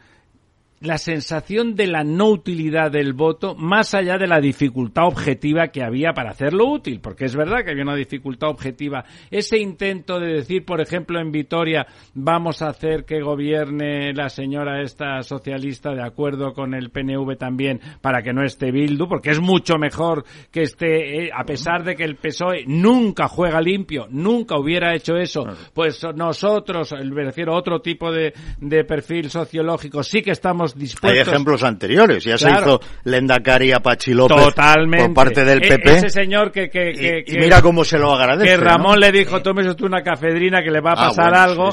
[0.83, 5.83] la sensación de la no utilidad del voto más allá de la dificultad objetiva que
[5.83, 9.05] había para hacerlo útil, porque es verdad que había una dificultad objetiva.
[9.31, 14.83] Ese intento de decir, por ejemplo, en Vitoria, vamos a hacer que gobierne la señora
[14.83, 19.41] esta socialista de acuerdo con el PNV también para que no esté Bildu, porque es
[19.41, 24.59] mucho mejor que esté, eh, a pesar de que el PSOE nunca juega limpio, nunca
[24.59, 30.23] hubiera hecho eso, pues nosotros, me refiero a otro tipo de, de perfil sociológico, sí
[30.23, 30.72] que estamos
[31.03, 32.25] hay ejemplos anteriores.
[32.25, 35.07] Ya se hizo Lendakari Apache López Totalmente.
[35.07, 35.91] por parte del PP.
[35.91, 38.51] E-, ese señor que, que, y, mira cómo se lo agradece.
[38.51, 41.71] Que Ramón le dijo, tómese tú una cafedrina que le va a ah, pasar algo.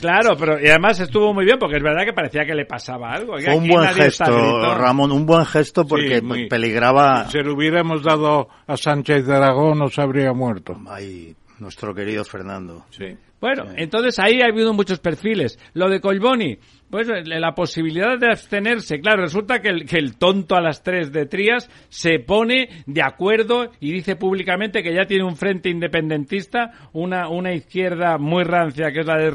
[0.00, 3.12] claro, pero y además estuvo muy bien porque es verdad que parecía que le pasaba
[3.12, 3.38] algo.
[3.38, 7.26] Fue un buen gesto, Ramón, un buen gesto porque peligraba.
[7.26, 10.76] Si se lo hubiéramos dado a Sánchez de Aragón, nos habría muerto.
[10.88, 12.84] Ay, nuestro querido Fernando.
[12.90, 13.16] Sí.
[13.40, 15.58] Bueno, entonces ahí ha habido muchos perfiles.
[15.74, 16.58] Lo de Colboni,
[16.94, 19.00] pues la posibilidad de abstenerse.
[19.00, 23.02] Claro, resulta que el, que el tonto a las tres de Trías se pone de
[23.02, 28.92] acuerdo y dice públicamente que ya tiene un frente independentista, una, una izquierda muy rancia
[28.92, 29.32] que es la de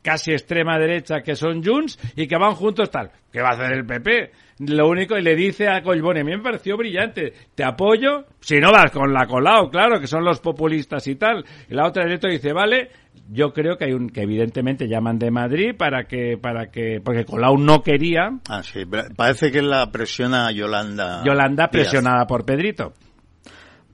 [0.00, 3.10] casi extrema derecha que son Junts y que van juntos tal.
[3.30, 4.30] ¿Qué va a hacer el PP?
[4.60, 8.72] Lo único, y le dice a Colboni, a me pareció brillante, te apoyo, si no
[8.72, 11.44] vas con la Colau, claro, que son los populistas y tal.
[11.68, 12.88] Y la otra derecha dice, vale,
[13.28, 17.24] yo creo que hay un que evidentemente llaman de Madrid para que para que porque
[17.24, 18.38] Colau no quería.
[18.48, 18.84] Ah sí
[19.16, 22.94] parece que la presiona Yolanda Yolanda presionada por Pedrito.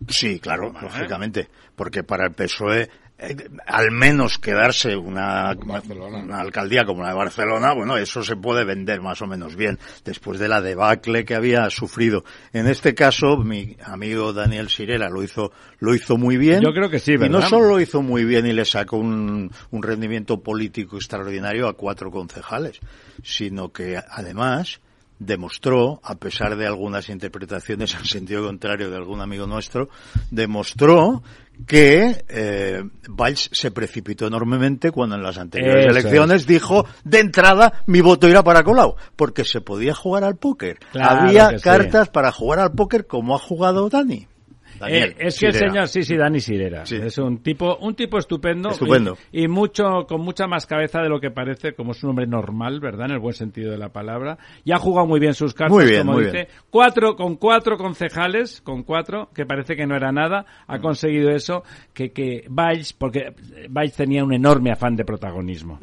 [0.09, 3.37] Sí claro lógicamente porque para el PSOE eh,
[3.67, 9.01] al menos quedarse una, una, alcaldía como la de Barcelona, bueno, eso se puede vender
[9.01, 12.25] más o menos bien después de la debacle que había sufrido.
[12.53, 16.61] En este caso, mi amigo Daniel Sirera lo hizo, lo hizo muy bien.
[16.61, 17.27] Yo creo que sí, ¿verdad?
[17.27, 21.69] Y no solo lo hizo muy bien y le sacó un, un rendimiento político extraordinario
[21.69, 22.81] a cuatro concejales,
[23.23, 24.81] sino que además
[25.19, 29.89] demostró, a pesar de algunas interpretaciones en sentido contrario de algún amigo nuestro,
[30.31, 31.23] demostró
[31.67, 38.01] que eh, Valls se precipitó enormemente cuando en las anteriores elecciones dijo de entrada mi
[38.01, 40.79] voto irá para Colau, porque se podía jugar al póker.
[40.95, 44.29] Había cartas para jugar al póker como ha jugado Dani.
[44.89, 46.83] Eh, es que el señor, sí, sí, Dani Sirera.
[46.83, 48.71] Es un tipo, un tipo estupendo.
[48.71, 49.17] Estupendo.
[49.33, 52.81] Y, mucho, con mucha más cabeza de lo que parece, como es un hombre normal,
[52.81, 53.07] ¿verdad?
[53.07, 54.39] En el buen sentido de la palabra.
[54.65, 56.49] Y ha jugado muy bien sus cartas, como dice.
[56.71, 61.63] Cuatro, con cuatro concejales, con cuatro, que parece que no era nada, ha conseguido eso,
[61.93, 63.35] que, que Valls, porque
[63.69, 65.81] Valls tenía un enorme afán de protagonismo.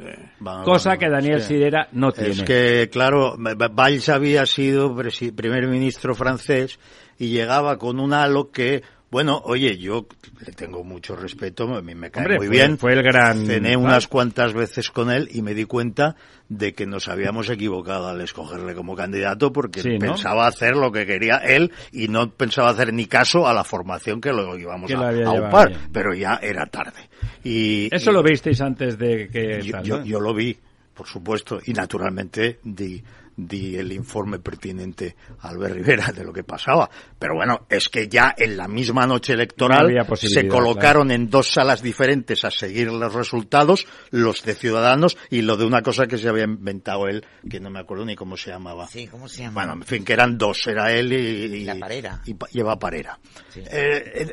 [0.64, 2.32] cosa que Daniel Sirera no tiene.
[2.32, 4.96] Es que, claro, Valls había sido
[5.36, 6.80] primer ministro francés
[7.22, 8.82] y llegaba con un halo que
[9.12, 10.08] bueno, oye, yo
[10.44, 12.78] le tengo mucho respeto, a mí me cae muy bien.
[12.78, 13.46] Fue el gran.
[13.46, 16.16] Cené unas cuantas veces con él y me di cuenta
[16.48, 21.40] de que nos habíamos equivocado al escogerle como candidato porque pensaba hacer lo que quería
[21.40, 25.34] él y no pensaba hacer ni caso a la formación que lo íbamos a, a
[25.34, 27.10] upar, pero ya era tarde.
[27.44, 29.62] Y, Eso lo visteis antes de que.
[29.62, 30.58] Yo, yo, lo vi,
[30.94, 33.04] por supuesto, y naturalmente di
[33.36, 36.90] di el informe pertinente a Albert Rivera de lo que pasaba.
[37.18, 41.82] Pero bueno, es que ya en la misma noche electoral se colocaron en dos salas
[41.82, 46.30] diferentes a seguir los resultados, los de Ciudadanos y lo de una cosa que se
[46.30, 48.88] había inventado él, que no me acuerdo ni cómo se llamaba.
[48.88, 49.62] Sí, ¿cómo se llama?
[49.62, 51.64] Bueno, en fin, que eran dos, era él y...
[51.64, 52.22] la Parera.
[52.26, 53.20] Y, lleva Parera.
[53.56, 54.32] Eh,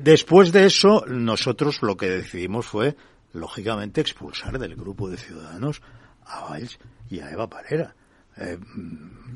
[0.00, 2.96] después de eso, nosotros lo que decidimos fue,
[3.32, 5.82] lógicamente, expulsar del grupo de Ciudadanos
[6.24, 6.78] a Valls
[7.08, 7.94] y a Eva Parera
[8.38, 8.58] Eh,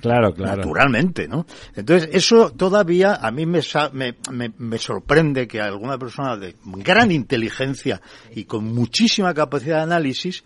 [0.00, 0.56] claro, claro.
[0.56, 1.46] Naturalmente, ¿no?
[1.74, 3.60] Entonces, eso todavía a mí me,
[3.92, 8.00] me, me, me, sorprende que alguna persona de gran inteligencia
[8.34, 10.44] y con muchísima capacidad de análisis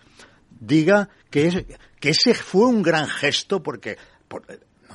[0.61, 1.65] diga que, es,
[1.99, 3.99] que ese fue un gran gesto porque...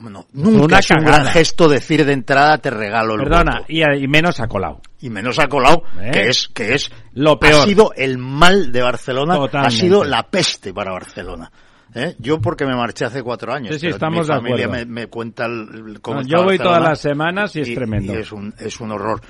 [0.01, 3.65] no, no, nunca Una es un gran gesto decir de entrada te regalo el Perdona.
[3.67, 4.81] Y, y menos a Colau.
[5.01, 6.11] Y menos a Colau, ¿Eh?
[6.11, 7.63] que es, que es, lo peor.
[7.63, 9.75] Ha sido el mal de Barcelona, Totalmente.
[9.75, 11.51] ha sido la peste para Barcelona.
[11.95, 12.15] ¿Eh?
[12.19, 13.73] Yo porque me marché hace cuatro años.
[13.73, 16.63] Sí, sí, estamos mi familia me, me cuenta el, cómo no, está Yo voy Barcelona
[16.63, 18.13] todas las semanas y es y, tremendo.
[18.13, 19.21] y es, un, es un horror.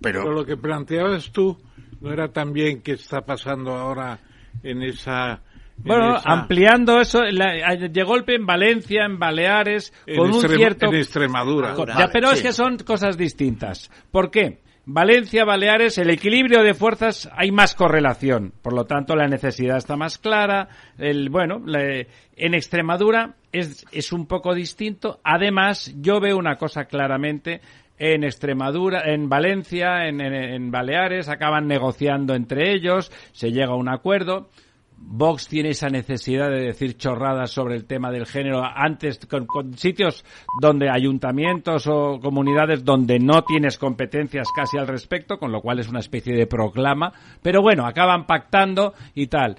[0.00, 0.22] Pero...
[0.22, 1.58] Pero lo que planteabas tú
[2.00, 4.20] no era también que está pasando ahora
[4.62, 5.42] en esa
[5.78, 6.30] bueno, esa...
[6.30, 10.86] ampliando eso, la, de golpe en Valencia, en Baleares, en con un cierto...
[10.86, 11.74] En Extremadura.
[11.74, 12.36] Con, ya, pero sí.
[12.36, 13.90] es que son cosas distintas.
[14.10, 14.60] ¿Por qué?
[14.88, 18.52] Valencia, Baleares, el equilibrio de fuerzas, hay más correlación.
[18.62, 20.68] Por lo tanto, la necesidad está más clara.
[20.96, 25.18] El, bueno, en Extremadura es, es un poco distinto.
[25.24, 27.60] Además, yo veo una cosa claramente
[27.98, 33.76] en Extremadura, en Valencia, en, en, en, Baleares, acaban negociando entre ellos, se llega a
[33.76, 34.50] un acuerdo.
[34.98, 39.76] Vox tiene esa necesidad de decir chorradas sobre el tema del género antes con, con,
[39.76, 40.24] sitios
[40.60, 45.88] donde ayuntamientos o comunidades donde no tienes competencias casi al respecto, con lo cual es
[45.88, 47.12] una especie de proclama.
[47.42, 49.56] Pero bueno, acaban pactando y tal.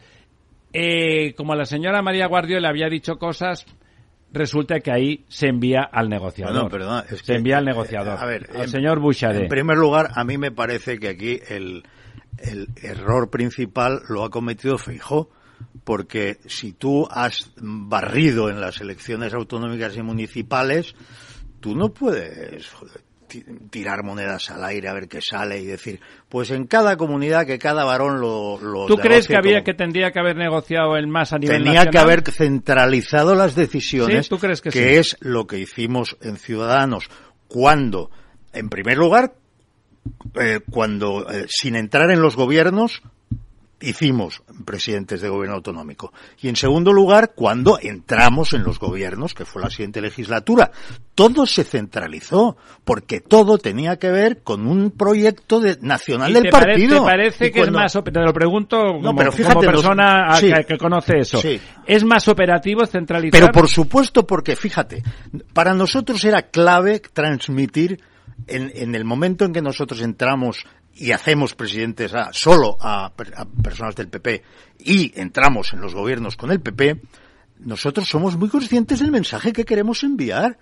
[0.73, 3.65] Eh, como la señora María Guardio le había dicho cosas,
[4.31, 6.69] resulta que ahí se envía al negociador.
[6.69, 8.15] Perdón, es se envía al negociador.
[8.15, 9.43] Eh, a ver, al en, señor Bouchardet.
[9.43, 11.83] En primer lugar, a mí me parece que aquí el,
[12.39, 15.29] el error principal lo ha cometido Feijó,
[15.83, 20.95] porque si tú has barrido en las elecciones autonómicas y municipales,
[21.59, 22.69] tú no puedes
[23.69, 25.99] tirar monedas al aire a ver qué sale y decir,
[26.29, 28.59] pues en cada comunidad que cada varón lo...
[28.61, 29.65] lo ¿Tú crees que había como...
[29.65, 31.91] que tendría que haber negociado el más a nivel Tenía nacional?
[31.91, 34.29] que haber centralizado las decisiones, ¿Sí?
[34.29, 34.95] ¿Tú crees que, que sí?
[34.95, 37.09] es lo que hicimos en Ciudadanos,
[37.47, 38.11] cuando,
[38.53, 39.33] en primer lugar,
[40.39, 43.01] eh, cuando, eh, sin entrar en los gobiernos,
[43.79, 46.11] hicimos presidentes de gobierno autonómico.
[46.41, 50.71] Y en segundo lugar, cuando entramos en los gobiernos, que fue la siguiente legislatura,
[51.13, 56.49] todo se centralizó, porque todo tenía que ver con un proyecto de, nacional del te
[56.49, 57.03] partido.
[57.03, 57.79] Pare, ¿Te parece y que cuando...
[57.79, 60.39] es más, te lo pregunto como, no, pero fíjate, como persona los...
[60.39, 61.59] sí, que, que, conoce eso, sí.
[61.85, 63.39] ¿es más operativo centralizar?
[63.39, 65.03] Pero por supuesto, porque fíjate,
[65.53, 67.99] para nosotros era clave transmitir
[68.45, 73.45] en, en el momento en que nosotros entramos y hacemos presidentes a, solo a, a,
[73.63, 74.43] personas del PP
[74.79, 77.01] y entramos en los gobiernos con el PP,
[77.59, 80.57] nosotros somos muy conscientes del mensaje que queremos enviar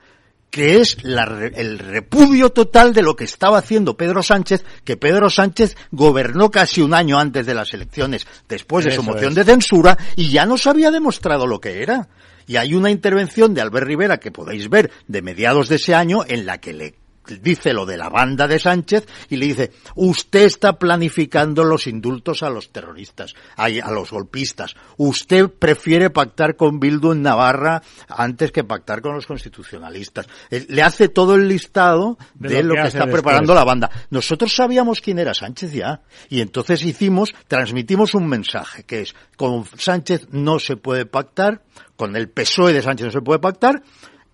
[0.55, 1.23] que es la,
[1.53, 6.81] el repudio total de lo que estaba haciendo Pedro Sánchez, que Pedro Sánchez gobernó casi
[6.81, 9.35] un año antes de las elecciones, después de Eso su moción es.
[9.35, 12.07] de censura, y ya nos había demostrado lo que era.
[12.47, 16.23] Y hay una intervención de Albert Rivera que podéis ver de mediados de ese año
[16.25, 16.95] en la que le
[17.41, 22.43] dice lo de la banda de Sánchez y le dice, usted está planificando los indultos
[22.43, 24.75] a los terroristas, a, a, los golpistas.
[24.97, 30.27] Usted prefiere pactar con Bildu en Navarra antes que pactar con los constitucionalistas.
[30.49, 33.21] Le hace todo el listado de, de lo, que, que está después.
[33.21, 33.89] preparando la banda.
[34.09, 39.65] Nosotros sabíamos quién era Sánchez ya y entonces hicimos, transmitimos un mensaje que es, con
[39.77, 41.61] Sánchez no se puede pactar,
[41.95, 43.81] con el PSOE de Sánchez no se puede pactar,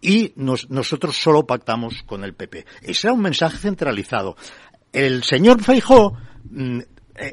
[0.01, 2.65] y nos, nosotros solo pactamos con el PP.
[2.81, 4.35] Ese era un mensaje centralizado.
[4.91, 6.17] El señor Feijó,
[6.49, 6.79] mm,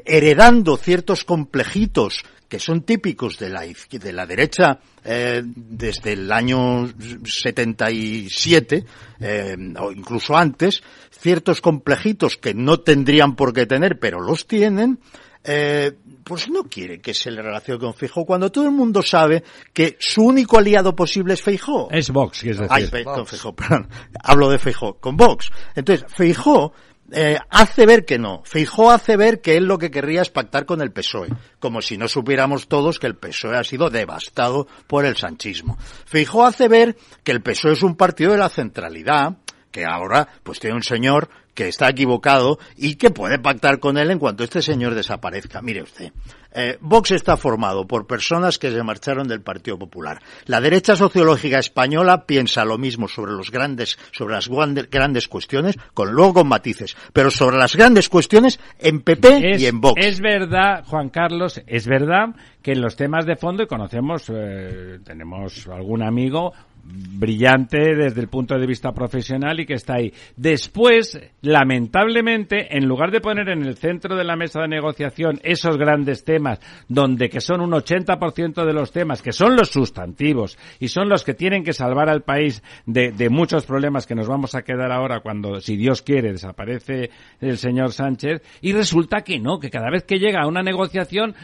[0.05, 6.89] heredando ciertos complejitos que son típicos de la, de la derecha eh, desde el año
[7.23, 8.85] 77
[9.19, 10.81] eh, o incluso antes,
[11.11, 14.99] ciertos complejitos que no tendrían por qué tener, pero los tienen,
[15.43, 15.93] eh,
[16.23, 19.43] pues no quiere que se le relacione con Feijó cuando todo el mundo sabe
[19.73, 21.89] que su único aliado posible es Feijó.
[21.91, 22.67] Es Vox, es decir.
[22.69, 23.89] Ay, con Feijó, perdón.
[24.21, 25.49] Hablo de Feijó, con Vox.
[25.75, 26.73] Entonces, Feijó
[27.11, 28.41] eh, hace ver que no.
[28.45, 31.29] Feijó hace ver que él lo que querría es pactar con el PSOE,
[31.59, 35.77] como si no supiéramos todos que el PSOE ha sido devastado por el sanchismo.
[36.05, 39.37] Feijó hace ver que el PSOE es un partido de la centralidad,
[39.71, 44.11] que ahora pues tiene un señor que está equivocado y que puede pactar con él
[44.11, 45.61] en cuanto este señor desaparezca.
[45.61, 46.13] Mire usted,
[46.53, 50.21] eh, Vox está formado por personas que se marcharon del Partido Popular.
[50.45, 54.49] La derecha sociológica española piensa lo mismo sobre los grandes, sobre las
[54.89, 59.67] grandes cuestiones, con luego con matices, pero sobre las grandes cuestiones en PP es, y
[59.67, 60.01] en Vox.
[60.03, 64.99] Es verdad, Juan Carlos, es verdad que en los temas de fondo, y conocemos, eh,
[65.03, 70.13] tenemos algún amigo brillante desde el punto de vista profesional y que está ahí.
[70.35, 75.77] Después, lamentablemente, en lugar de poner en el centro de la mesa de negociación esos
[75.77, 80.87] grandes temas, donde que son un 80% de los temas, que son los sustantivos y
[80.87, 84.63] son los que tienen que salvar al país de, muchos problemas que nos vamos a
[84.63, 87.11] quedar ahora cuando, si Dios quiere, desaparece
[87.41, 91.35] el señor Sánchez, y resulta que no, que cada vez que llega a una negociación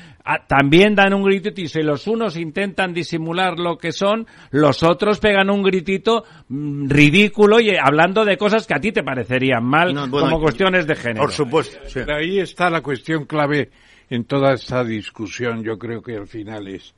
[0.47, 5.19] también dan un grito y si los unos intentan disimular lo que son, los otros
[5.25, 9.95] pegan un gritito mm, ridículo y hablando de cosas que a ti te parecerían mal
[10.11, 11.21] como cuestiones de género.
[11.21, 11.79] Por supuesto.
[12.13, 13.71] Ahí está la cuestión clave
[14.09, 16.93] en toda esta discusión, yo creo que al final es,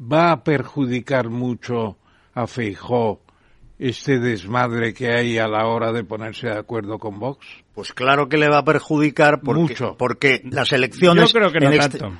[0.00, 1.98] ¿va a perjudicar mucho
[2.32, 3.20] a Feijó
[3.78, 7.46] este desmadre que hay a la hora de ponerse de acuerdo con Vox?
[7.74, 9.96] Pues claro que le va a perjudicar porque, Mucho.
[9.98, 11.30] porque las elecciones...
[11.32, 12.18] Yo creo que no en este- tanto.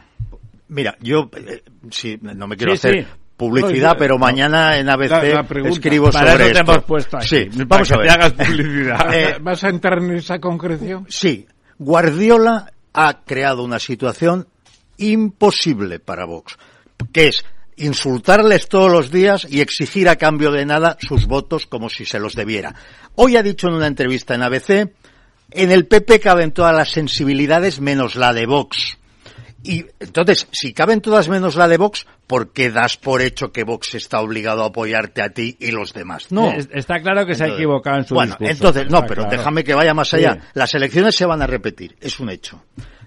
[0.68, 3.10] Mira, yo eh, sí, no me quiero Sí, hacer sí.
[3.50, 4.18] Publicidad, No, pero no.
[4.20, 6.72] mañana en ABC La- la escribo Para sobre eso te esto.
[6.72, 8.10] hemos puesto aquí, Sí, vamos a te ver.
[8.10, 9.06] hagas publicidad.
[9.14, 11.06] Eh, ¿Vas a entrar en esa concreción?
[11.08, 11.46] Sí,
[11.78, 14.46] Guardiola ha creado una situación
[14.98, 16.56] imposible para Vox,
[17.12, 17.44] que es
[17.76, 22.20] insultarles todos los días y exigir a cambio de nada sus votos como si se
[22.20, 22.74] los debiera.
[23.16, 24.92] Hoy ha dicho en una entrevista en ABC,
[25.50, 28.98] en el PP caben todas las sensibilidades menos la de Vox.
[29.64, 33.62] Y entonces, si caben todas menos la de Vox, ¿por qué das por hecho que
[33.64, 36.26] Vox está obligado a apoyarte a ti y los demás?
[36.30, 36.50] No.
[36.50, 38.52] Es- Está claro que se ha equivocado en su bueno, discurso.
[38.52, 39.36] entonces, no, pero claro.
[39.36, 40.34] déjame que vaya más allá.
[40.34, 40.48] Sí.
[40.54, 42.62] Las elecciones se van a repetir, es un hecho.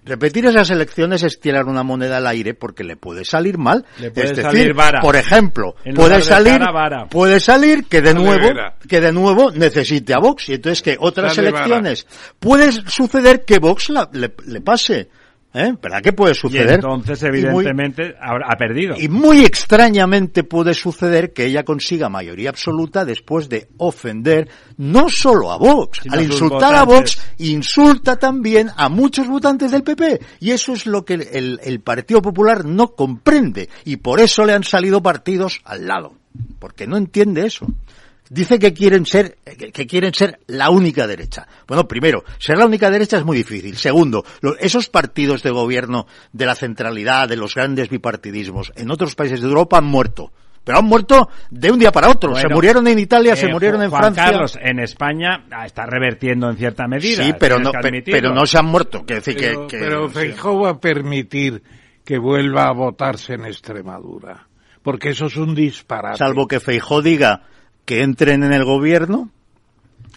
[0.05, 3.83] Repetir esas elecciones es tirar una moneda al aire porque le puede salir mal.
[3.99, 5.01] Le puede es decir, salir vara.
[5.01, 7.05] por ejemplo, puede de salir, cara, vara.
[7.09, 8.49] puede salir que de nuevo,
[8.87, 11.49] que de nuevo necesite a Vox y entonces que otras vara.
[11.49, 12.05] elecciones
[12.39, 15.09] puede suceder que Vox la- le, le pase.
[15.57, 15.73] ¿Eh?
[15.81, 16.69] ¿Verdad que puede Y suceder?
[16.71, 18.95] entonces, Y muy- evidentemente, habrá- ha perdido.
[18.99, 25.53] y muy extrañamente puede suceder que ella consiga mayoría absoluta después de ofender no solo
[25.53, 25.99] a Vox.
[26.03, 26.83] Sino Al insultar a.
[26.83, 30.19] Vox, insulta también a muchos votantes del PP.
[30.41, 33.69] Y eso es lo que el, el Partido Popular no comprende.
[33.85, 36.13] Y por eso le han salido partidos al lado.
[36.59, 37.65] Porque no entiende eso.
[38.29, 41.47] Dice que quieren ser, que que quieren ser la única derecha.
[41.67, 43.77] Bueno, primero, ser la única derecha es muy difícil.
[43.77, 49.13] Segundo, lo- esos partidos de gobierno de la centralidad, de los grandes bipartidismos, en otros
[49.15, 50.31] países de Europa han muerto.
[50.63, 52.33] Pero han muerto de un día para otro.
[52.35, 54.23] se murieron en Italia, se Eh, murieron en Juan Francia.
[54.23, 57.23] Carlos, en España ah, está revertiendo en cierta medida.
[57.23, 59.03] sí, pero no, que pero no se han muerto.
[59.05, 61.61] Quiere decir que- Pero, que, pero Feijóo va a permitir
[62.03, 64.47] que vuelva a votarse en Extremadura.
[64.81, 66.17] Porque eso es un disparate.
[66.17, 67.43] salvo que Feijó diga
[67.85, 69.29] que entren en el gobierno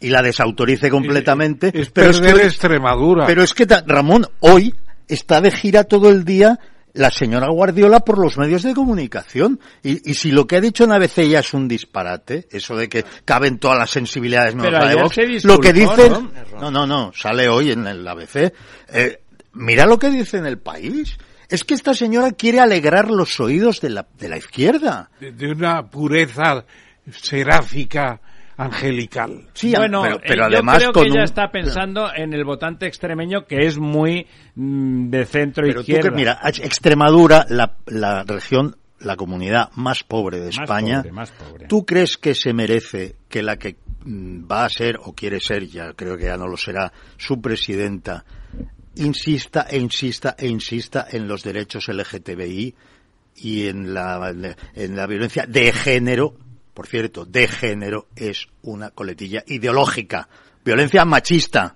[0.00, 1.70] y la desautorice completamente.
[1.74, 3.26] Es pero es que- Extremadura.
[3.26, 4.74] Pero es que, Ramón, hoy
[5.06, 6.58] está de gira todo el día
[6.94, 9.60] la señora Guardiola por los medios de comunicación.
[9.82, 12.88] Y, y si lo que ha dicho en ABC ya es un disparate, eso de
[12.88, 16.12] que caben todas las sensibilidades Pero la de Vox, lo que dicen...
[16.12, 16.60] ¿no?
[16.60, 18.52] No, no, no, sale hoy en el ABC.
[18.92, 19.20] Eh,
[19.52, 21.16] mira lo que dice en el país.
[21.48, 25.10] Es que esta señora quiere alegrar los oídos de la, de la izquierda.
[25.20, 26.64] de, de una pureza
[27.12, 28.20] seráfica
[28.56, 29.46] angelical.
[29.54, 32.32] Sí, bueno, pero, pero eh, además yo creo con que ella un- está pensando en
[32.32, 34.26] el votante extremeño que es muy
[34.56, 36.10] mm, de centro Pero tú izquierda.
[36.10, 41.30] que, mira, Extremadura, la, la región, la comunidad más pobre de Más España, pobre, más
[41.30, 41.66] pobre.
[41.68, 45.66] ¿tú crees que se merece que la que mm, va a ser, o quiere ser,
[45.68, 48.24] ya creo que ya no lo será, su presidenta,
[48.96, 52.74] insista e insista e insista en los derechos LGTBI
[53.36, 54.34] y en la,
[54.74, 56.34] en la violencia de género?
[56.78, 60.28] Por cierto, de género es una coletilla ideológica,
[60.64, 61.74] violencia machista.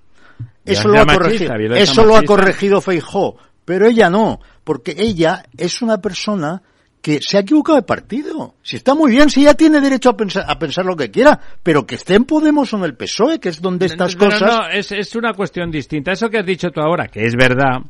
[0.65, 5.83] Eso lo, ha corregido, eso lo ha corregido Feijó, pero ella no, porque ella es
[5.83, 6.63] una persona
[7.01, 8.55] que se ha equivocado de partido.
[8.63, 11.37] Si está muy bien, si ella tiene derecho a pensar, a pensar lo que quiera,
[11.65, 14.41] pero que esté en Podemos o en el PSOE, que es donde estas cosas...
[14.41, 16.13] no, es, es una cuestión distinta.
[16.13, 17.81] Eso que has dicho tú ahora, que es verdad,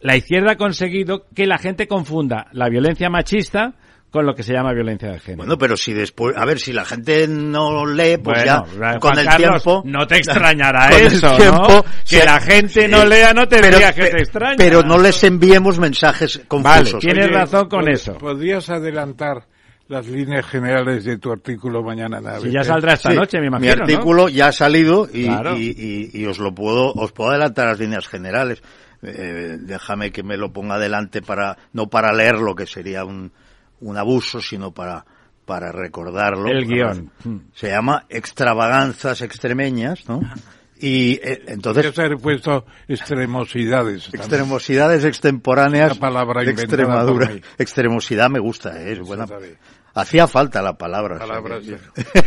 [0.00, 3.74] la izquierda ha conseguido que la gente confunda la violencia machista
[4.12, 5.38] con lo que se llama violencia de género.
[5.38, 9.00] Bueno, pero si después, a ver, si la gente no lee, pues Bueno, ya Juan
[9.00, 9.82] con el Carlos, tiempo.
[9.86, 11.36] no te extrañará eso, ¿no?
[11.38, 14.56] tiempo Que se- la gente no lea no te pero- diría que te extraña.
[14.58, 17.00] Pero no les enviemos mensajes confusos.
[17.00, 18.18] tienes razón con ¿pod- eso.
[18.18, 19.46] ¿Podrías adelantar
[19.88, 23.42] las líneas generales de tu artículo mañana en Si ya saldrá esta Sí, noche, me
[23.42, 23.82] Mi imagino, ¿no?
[23.82, 25.56] artículo ya ha salido y, Claro.
[25.56, 25.74] y-
[26.14, 28.62] y- y os lo puedo, os puedo adelantar las líneas generales.
[29.02, 33.32] Eh, déjame que me lo ponga adelante para, no para leerlo, que sería un,
[33.82, 35.04] un abuso, sino para,
[35.44, 36.48] para recordarlo.
[36.48, 37.10] El guion.
[37.52, 40.20] Se llama Extravaganzas Extremeñas, ¿no?
[40.82, 44.04] Y eh, entonces, haber puesto extremosidades.
[44.04, 44.20] también.
[44.20, 47.30] extremosidades extemporáneas palabra de Extremadura.
[47.56, 48.94] Extremosidad me gusta, ¿eh?
[48.94, 49.26] es buena.
[49.94, 51.18] Hacía falta la palabra.
[51.18, 51.64] Palabras,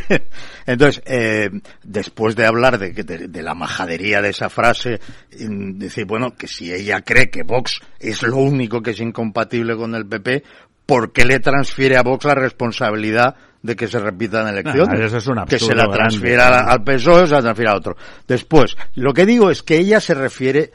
[0.67, 1.49] Entonces, eh,
[1.83, 5.01] después de hablar de, de, de, la majadería de esa frase,
[5.31, 9.95] decir, bueno, que si ella cree que Vox es lo único que es incompatible con
[9.95, 10.43] el PP,
[10.85, 14.99] ¿por qué le transfiere a Vox la responsabilidad de que se repitan elecciones?
[14.99, 17.95] eso es un que se la transfiera al PSOE o se la transfiera a otro.
[18.27, 20.71] Después, lo que digo es que ella se refiere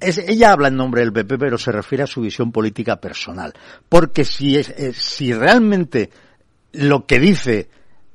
[0.00, 3.52] es, ella habla en nombre del PP, pero se refiere a su visión política personal.
[3.88, 6.10] Porque si, es, si realmente
[6.72, 7.68] lo que dice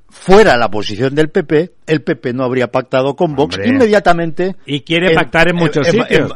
[0.10, 3.70] fuera la posición del PP, el PP no habría pactado con Vox Hombre.
[3.70, 4.56] inmediatamente.
[4.66, 6.34] Y quiere pactar en muchos sitios.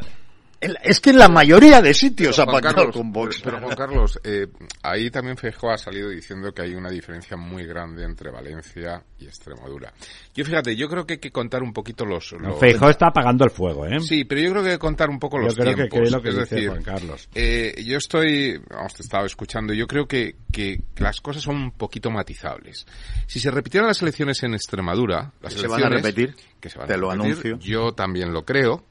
[0.62, 3.42] Es que en la mayoría de sitios pero, ha pactado con Vox.
[3.44, 4.48] Pero, Juan Carlos, eh,
[4.84, 9.26] ahí también Feijóo ha salido diciendo que hay una diferencia muy grande entre Valencia y
[9.26, 9.92] Extremadura.
[10.36, 12.32] Yo fíjate, yo creo que hay que contar un poquito los...
[12.34, 12.60] los...
[12.60, 14.00] Feijóo está apagando el fuego, ¿eh?
[14.00, 16.00] Sí, pero yo creo que hay que contar un poco los yo creo tiempos.
[16.00, 17.30] Que, que lo que es dice decir, Juan Carlos.
[17.34, 21.72] Eh, yo estoy, vamos, te estaba escuchando, yo creo que, que, las cosas son un
[21.72, 22.86] poquito matizables.
[23.26, 26.78] Si se repitieran las elecciones en Extremadura, las se elecciones, van a repetir, que se
[26.78, 27.58] van te a lo anuncio.
[27.60, 28.86] Yo también lo creo.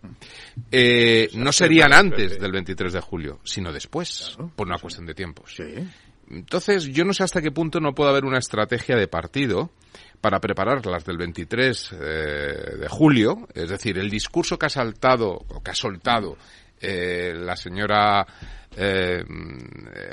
[0.71, 4.83] Eh, no serían antes del 23 de julio, sino después, claro, por una sí.
[4.83, 5.55] cuestión de tiempos.
[5.57, 5.89] Sí.
[6.31, 9.71] Entonces, yo no sé hasta qué punto no puede haber una estrategia de partido
[10.21, 11.97] para preparar las del 23 eh,
[12.79, 16.37] de julio, es decir, el discurso que ha saltado o que ha soltado
[16.81, 18.27] eh, la señora
[18.77, 19.25] eh,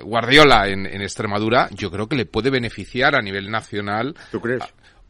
[0.04, 4.16] Guardiola en, en, Extremadura, yo creo que le puede beneficiar a nivel nacional.
[4.32, 4.64] ¿Tú crees?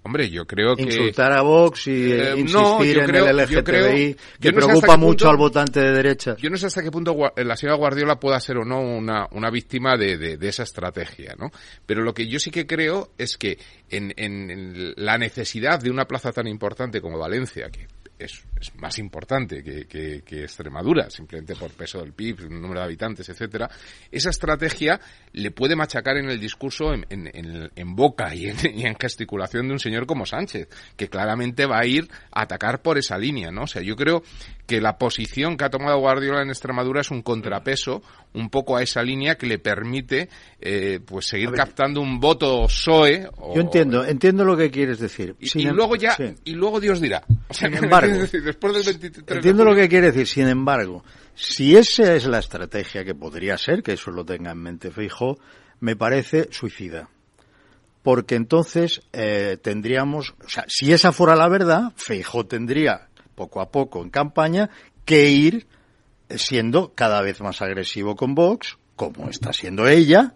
[0.08, 0.84] Hombre, yo creo que...
[0.84, 4.56] Insultar a Vox y eh, insistir no, en creo, el LGTBI, yo creo, que no
[4.56, 6.38] preocupa mucho al votante de derecha.
[6.38, 9.50] Yo no sé hasta qué punto la señora Guardiola pueda ser o no una, una
[9.50, 11.52] víctima de, de, de, esa estrategia, ¿no?
[11.86, 13.58] Pero lo que yo sí que creo es que
[13.90, 17.86] en, en, en la necesidad de una plaza tan importante como Valencia, que
[18.18, 22.86] es, es, más importante que, que, que, Extremadura, simplemente por peso del PIB, número de
[22.86, 23.70] habitantes, etcétera,
[24.12, 25.00] esa estrategia
[25.34, 29.74] le puede machacar en el discurso en, en, en boca y, y en, gesticulación de
[29.74, 33.64] un señor como Sánchez, que claramente va a ir a atacar por esa línea, ¿no?
[33.64, 34.24] O sea, yo creo
[34.66, 38.04] que la posición que ha tomado Guardiola en Extremadura es un contrapeso
[38.34, 40.30] un poco a esa línea que le permite
[40.60, 43.28] eh, pues seguir captando un voto PSOE.
[43.38, 45.36] O, yo entiendo, entiendo lo que quieres decir.
[45.40, 46.36] Y, y luego ya, sí.
[46.44, 47.24] y luego Dios dirá.
[47.48, 48.14] O sea, Sin embargo,
[48.48, 50.28] después del 23 entiendo de lo que quiere decir.
[50.28, 51.04] Sin embargo,
[51.36, 55.38] si esa es la estrategia que podría ser, que eso lo tenga en mente Fijo,
[55.80, 57.10] me parece suicida.
[58.04, 63.70] Porque entonces eh, tendríamos, o sea, si esa fuera la verdad, Feijo tendría poco a
[63.70, 64.70] poco en campaña
[65.06, 65.68] que ir
[66.30, 70.36] siendo cada vez más agresivo con Vox, como está siendo ella,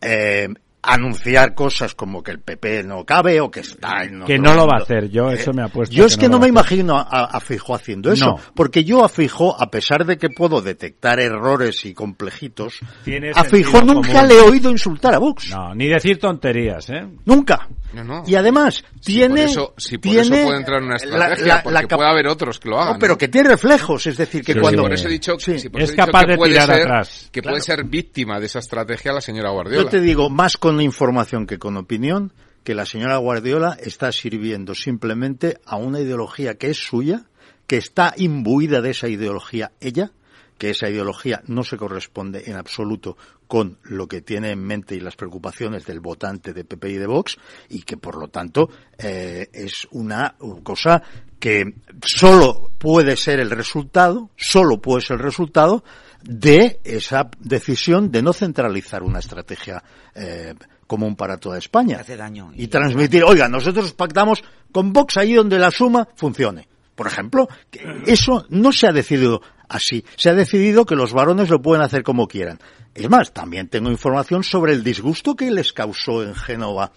[0.00, 0.48] eh,
[0.82, 4.66] anunciar cosas como que el PP no cabe o que está en que no lo
[4.66, 6.96] va a hacer yo eso me ha puesto yo es que, no, no me imagino
[6.96, 8.40] a, a Fijo haciendo eso no.
[8.54, 13.42] porque yo a Fijo a pesar de que puedo detectar errores y complejitos Tiene a
[13.44, 14.28] Fijo nunca común.
[14.28, 18.22] le he oído insultar a Vox no ni decir tonterías eh nunca no, no.
[18.26, 21.44] y además si tiene por eso, si por tiene eso puede entrar en una estrategia
[21.46, 24.06] la, la, porque la puede haber otros que lo hagan no, pero que tiene reflejos
[24.06, 25.68] es decir que sí, cuando por eso he dicho, sí.
[25.68, 27.54] por es eso he capaz dicho que de puede tirar ser, atrás que claro.
[27.54, 31.46] puede ser víctima de esa estrategia la señora Guardiola yo te digo más con información
[31.46, 32.32] que con opinión
[32.64, 37.24] que la señora Guardiola está sirviendo simplemente a una ideología que es suya,
[37.66, 40.12] que está imbuida de esa ideología ella,
[40.58, 43.16] que esa ideología no se corresponde en absoluto
[43.46, 47.06] con lo que tiene en mente y las preocupaciones del votante de PP y de
[47.06, 47.38] Vox,
[47.70, 48.68] y que por lo tanto
[48.98, 51.02] eh, es una cosa
[51.38, 51.74] que
[52.04, 55.84] solo puede ser el resultado, solo puede ser el resultado
[56.22, 59.82] de esa decisión de no centralizar una estrategia
[60.14, 60.54] eh,
[60.86, 61.98] común para toda España.
[62.00, 62.50] Hace daño.
[62.54, 64.42] Y, transmitir, oiga, nosotros pactamos
[64.72, 66.66] con Vox ahí donde la suma funcione.
[66.94, 70.04] Por ejemplo, que eso no se ha decidido así.
[70.16, 72.58] Se ha decidido que los varones lo pueden hacer como quieran.
[72.92, 76.90] Es más, también tengo información sobre el disgusto que les causó en Génova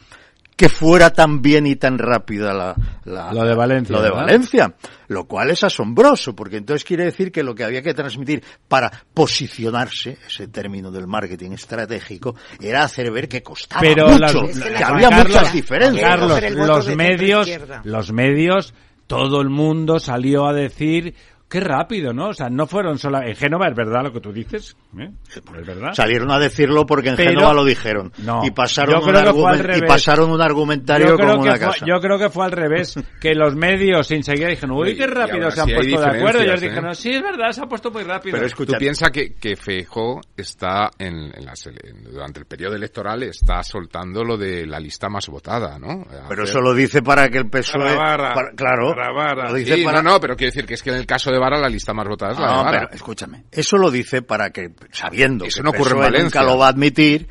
[0.62, 2.76] que fuera tan bien y tan rápida la,
[3.06, 4.26] la lo de Valencia, lo de ¿verdad?
[4.28, 4.76] Valencia,
[5.08, 8.92] lo cual es asombroso, porque entonces quiere decir que lo que había que transmitir para
[9.12, 14.84] posicionarse, ese término del marketing estratégico, era hacer ver que costaba Pero mucho, las, que,
[14.84, 16.08] había Carlos, muchas diferencias.
[16.08, 17.50] Carlos, los medios,
[17.84, 18.76] los medios,
[19.08, 21.16] todo el mundo salió a decir
[21.52, 22.30] Qué rápido, ¿no?
[22.30, 23.22] O sea, no fueron solo...
[23.22, 25.10] En Génova es verdad lo que tú dices, ¿eh?
[25.30, 25.92] Es verdad.
[25.94, 28.14] Salieron a decirlo porque en Pero, Génova lo dijeron.
[28.20, 31.16] No, y, pasaron yo creo un que fue al argument, y pasaron un argumentario yo
[31.18, 31.86] creo como que una fue, casa.
[31.86, 35.60] Yo creo que fue al revés, que los medios enseguida dijeron, uy, qué rápido se
[35.60, 36.40] han sí puesto de acuerdo.
[36.40, 36.96] Y ellos diferencias, dijeron, ¿eh?
[36.96, 38.32] sí, es verdad, se ha puesto muy rápido.
[38.32, 41.70] Pero Tú escucha, piensas que, que Feijóo está en, en las
[42.10, 46.06] durante el periodo electoral está soltando lo de la lista más votada, ¿no?
[46.30, 47.94] pero Hacer- eso lo dice para que el PSOE...
[47.98, 49.50] Para claro, para Vara.
[49.50, 50.02] lo dice Sí, para...
[50.02, 51.94] no, no, pero quiero decir que es que en el caso de Vara la lista
[51.94, 52.80] más votada es la de No, Vara.
[52.82, 56.24] pero escúchame, eso lo dice para que, sabiendo Eso que no ocurre en Valencia.
[56.24, 57.28] nunca lo va a admitir,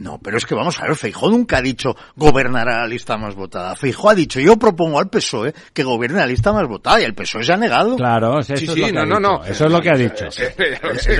[0.00, 3.34] No, pero es que vamos a ver, Feijó nunca ha dicho gobernará la lista más
[3.34, 3.74] votada.
[3.74, 7.14] Feijó ha dicho, yo propongo al PSOE que gobierne la lista más votada y el
[7.16, 7.96] PSOE se ha negado.
[7.96, 9.20] Claro, eso, Sí, es, sí, lo que no, ha no, dicho.
[9.28, 9.44] no.
[9.44, 10.24] eso es lo que ha dicho.
[10.28, 10.44] Esa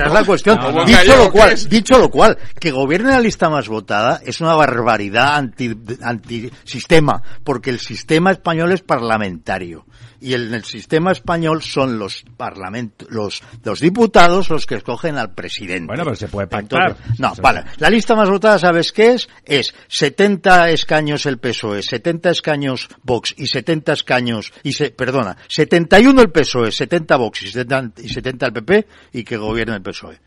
[0.05, 0.57] es la cuestión.
[0.61, 0.85] No, no.
[0.85, 4.53] dicho lo ¿qué cual, dicho lo cual, que gobierne la lista más votada es una
[4.53, 9.85] barbaridad anti, antisistema, porque el sistema español es parlamentario.
[10.21, 15.33] Y en el sistema español son los parlamentos, los, los diputados los que escogen al
[15.33, 15.87] presidente.
[15.87, 16.91] Bueno, pero se puede pactar.
[16.91, 17.63] Entonces, no, vale.
[17.77, 19.29] La lista más votada, ¿sabes qué es?
[19.45, 26.21] Es 70 escaños el PSOE, 70 escaños Vox y 70 escaños, y se, perdona, 71
[26.21, 30.19] el PSOE, 70 Vox y 70, y 70 el PP y que gobierne el PSOE.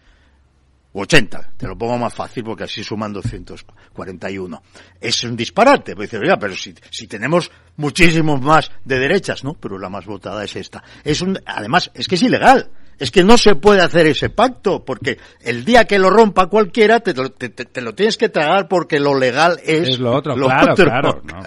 [0.95, 4.63] O 80, te lo pongo más fácil porque así suman 241.
[5.01, 9.55] Es un disparate, pues dices, oiga, pero si, si tenemos muchísimos más de derechas, ¿no?
[9.55, 10.83] Pero la más votada es esta.
[11.05, 12.71] Es un, además, es que es ilegal.
[12.99, 17.01] Es que no se puede hacer ese pacto, porque el día que lo rompa cualquiera,
[17.01, 20.13] te, lo- te- te- te lo tienes que tragar porque lo legal es, Es lo
[20.15, 20.85] otro, claro, otro.
[20.85, 21.43] claro, ¿no?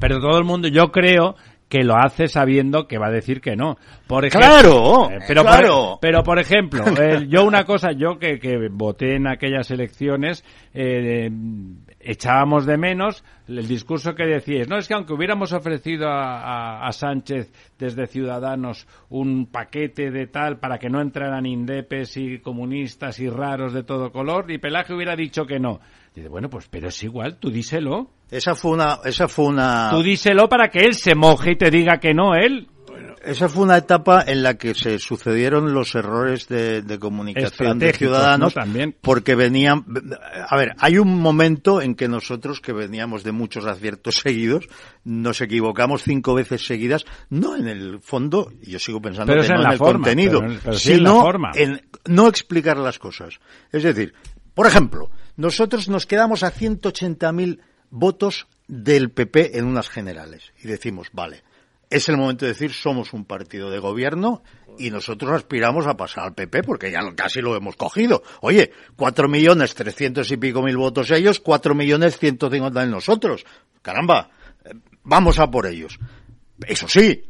[0.00, 1.36] Pero todo el mundo, yo creo
[1.70, 3.78] que lo hace sabiendo que va a decir que no.
[4.06, 5.68] Por ejemplo, Claro, eh, pero, claro.
[5.92, 10.44] Por, pero por ejemplo, eh, yo una cosa, yo que, que voté en aquellas elecciones,
[10.74, 11.30] eh,
[12.00, 16.86] echábamos de menos el discurso que decíais, no es que aunque hubiéramos ofrecido a, a-
[16.88, 23.18] a Sánchez desde Ciudadanos un paquete de tal para que no entraran indepes y comunistas
[23.20, 25.80] y raros de todo color, y Pelaje hubiera dicho que no.
[26.14, 28.10] Dice, bueno, pues pero es igual, tú díselo.
[28.30, 31.70] Esa fue una, esa fue una, Tú díselo para que él se moje y te
[31.70, 32.68] diga que no él.
[33.22, 37.92] Esa fue una etapa en la que se sucedieron los errores de, de comunicación de
[37.92, 38.62] ciudadanos, ¿no?
[38.62, 38.96] También.
[38.98, 39.84] porque venían,
[40.48, 44.66] a ver, hay un momento en que nosotros, que veníamos de muchos aciertos seguidos,
[45.04, 49.54] nos equivocamos cinco veces seguidas, no en el fondo, yo sigo pensando Pero que en
[49.54, 51.50] no la en el forma, contenido, pero- pero sí en la sino forma.
[51.54, 53.38] en no explicar las cosas.
[53.70, 54.14] Es decir,
[54.54, 55.10] por ejemplo,
[55.40, 61.42] nosotros nos quedamos a 180.000 votos del PP en unas generales y decimos, vale,
[61.88, 64.42] es el momento de decir somos un partido de gobierno
[64.78, 68.22] y nosotros aspiramos a pasar al PP porque ya casi lo hemos cogido.
[68.42, 73.46] Oye, cuatro millones trescientos y pico mil votos ellos, cuatro millones ciento cincuenta mil nosotros.
[73.80, 74.28] Caramba,
[74.62, 75.98] eh, vamos a por ellos.
[76.66, 77.29] Eso sí,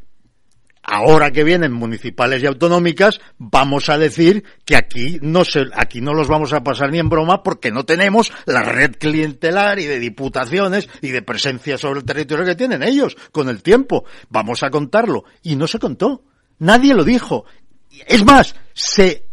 [0.83, 6.13] ahora que vienen municipales y autonómicas, vamos a decir que aquí no se, aquí no
[6.13, 9.99] los vamos a pasar ni en broma porque no tenemos la red clientelar y de
[9.99, 14.05] diputaciones y de presencia sobre el territorio que tienen ellos con el tiempo.
[14.29, 15.25] Vamos a contarlo.
[15.43, 16.23] Y no se contó.
[16.59, 17.45] Nadie lo dijo.
[18.07, 19.30] Es más, se,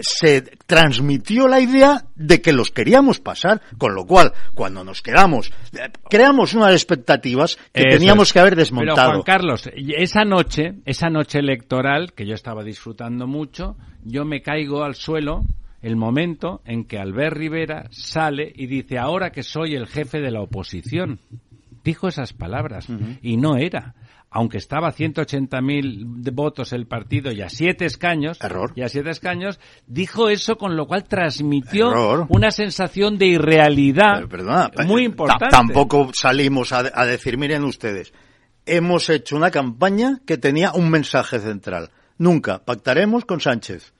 [0.00, 5.52] se transmitió la idea de que los queríamos pasar, con lo cual, cuando nos quedamos,
[5.72, 8.32] eh, creamos unas expectativas que Eso teníamos es.
[8.32, 9.10] que haber Pero desmontado.
[9.10, 14.84] Juan Carlos, esa noche, esa noche electoral, que yo estaba disfrutando mucho, yo me caigo
[14.84, 15.42] al suelo
[15.82, 20.30] el momento en que Albert Rivera sale y dice, ahora que soy el jefe de
[20.30, 21.20] la oposición.
[21.84, 22.88] Dijo esas palabras.
[23.22, 23.94] Y no era.
[24.28, 28.72] Aunque estaba a 180.000 de votos el partido y a siete escaños, Error.
[28.74, 32.26] y a siete escaños, dijo eso con lo cual transmitió Error.
[32.28, 35.44] una sensación de irrealidad Pero perdona, muy eh, importante.
[35.46, 38.12] ta- Tampoco salimos a, a decir, miren ustedes,
[38.66, 41.90] hemos hecho una campaña que tenía un mensaje central.
[42.18, 43.94] Nunca pactaremos con Sánchez.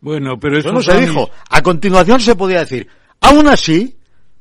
[0.00, 1.30] Bueno, pero eso no se dijo.
[1.50, 2.88] A continuación se podía decir,
[3.20, 3.96] aún así,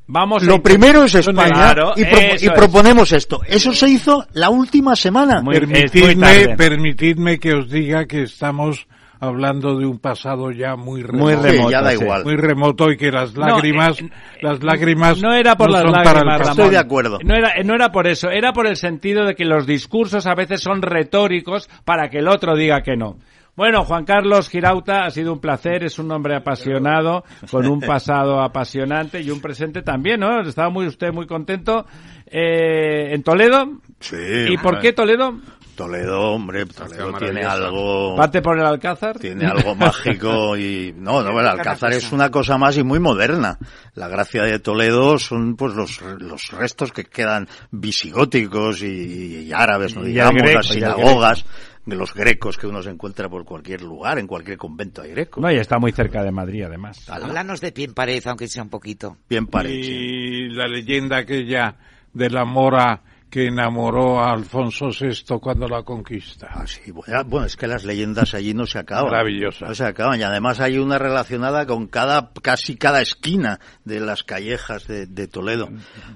[0.05, 2.51] Vamos a lo primero es España Claro, y, eso y es.
[2.51, 3.41] proponemos esto.
[3.47, 5.41] Eso se hizo la última semana.
[5.41, 8.85] Muy- Permitidme, permitidme que os diga que estamos
[9.21, 11.23] hablando de un pasado ya muy remoto.
[11.23, 12.23] Muy Sí, remoto, ya da igual.
[12.25, 14.09] Muy remoto y que las No, lágrimas, eh,
[14.41, 16.49] las lágrimas no era por no las lágrimas, Ramón.
[16.51, 17.19] Estoy de acuerdo.
[17.23, 20.35] No era, no era por eso, era por el sentido de que los discursos a
[20.35, 23.15] veces son retóricos para que el otro diga que no.
[23.55, 28.41] Bueno, Juan Carlos Girauta, ha sido un placer, es un hombre apasionado, con un pasado
[28.41, 30.41] apasionante y un presente también, ¿no?
[30.41, 31.85] Estaba muy usted muy contento.
[32.25, 33.79] Eh, ¿En Toledo?
[33.99, 34.17] Sí,
[34.49, 35.39] ¿Y por qué Toledo?
[35.75, 38.15] Toledo, hombre, Toledo tiene algo...
[38.15, 39.17] ¿Parte por el Alcázar?
[39.17, 43.57] tiene algo mágico y no, no, el Alcázar es una cosa más y muy moderna.
[43.95, 49.95] La gracia de Toledo son pues los, los restos que quedan visigóticos y, y árabes,
[49.95, 51.45] no digamos, las sinagogas,
[51.85, 55.41] de los grecos que uno se encuentra por cualquier lugar, en cualquier convento hay greco.
[55.41, 57.09] No, y está muy cerca de Madrid, además.
[57.09, 59.17] Háblanos de pie en pared, aunque sea un poquito.
[59.29, 59.75] Bien parece.
[59.75, 61.75] Y la leyenda aquella
[62.13, 63.01] de la mora
[63.33, 66.49] que enamoró a Alfonso VI cuando la conquista.
[66.51, 69.05] Ah, sí, bueno, bueno, es que las leyendas allí no se acaban.
[69.05, 69.69] Maravillosas.
[69.69, 70.19] No se acaban.
[70.19, 75.27] Y además hay una relacionada con cada, casi cada esquina de las callejas de, de
[75.27, 75.69] Toledo.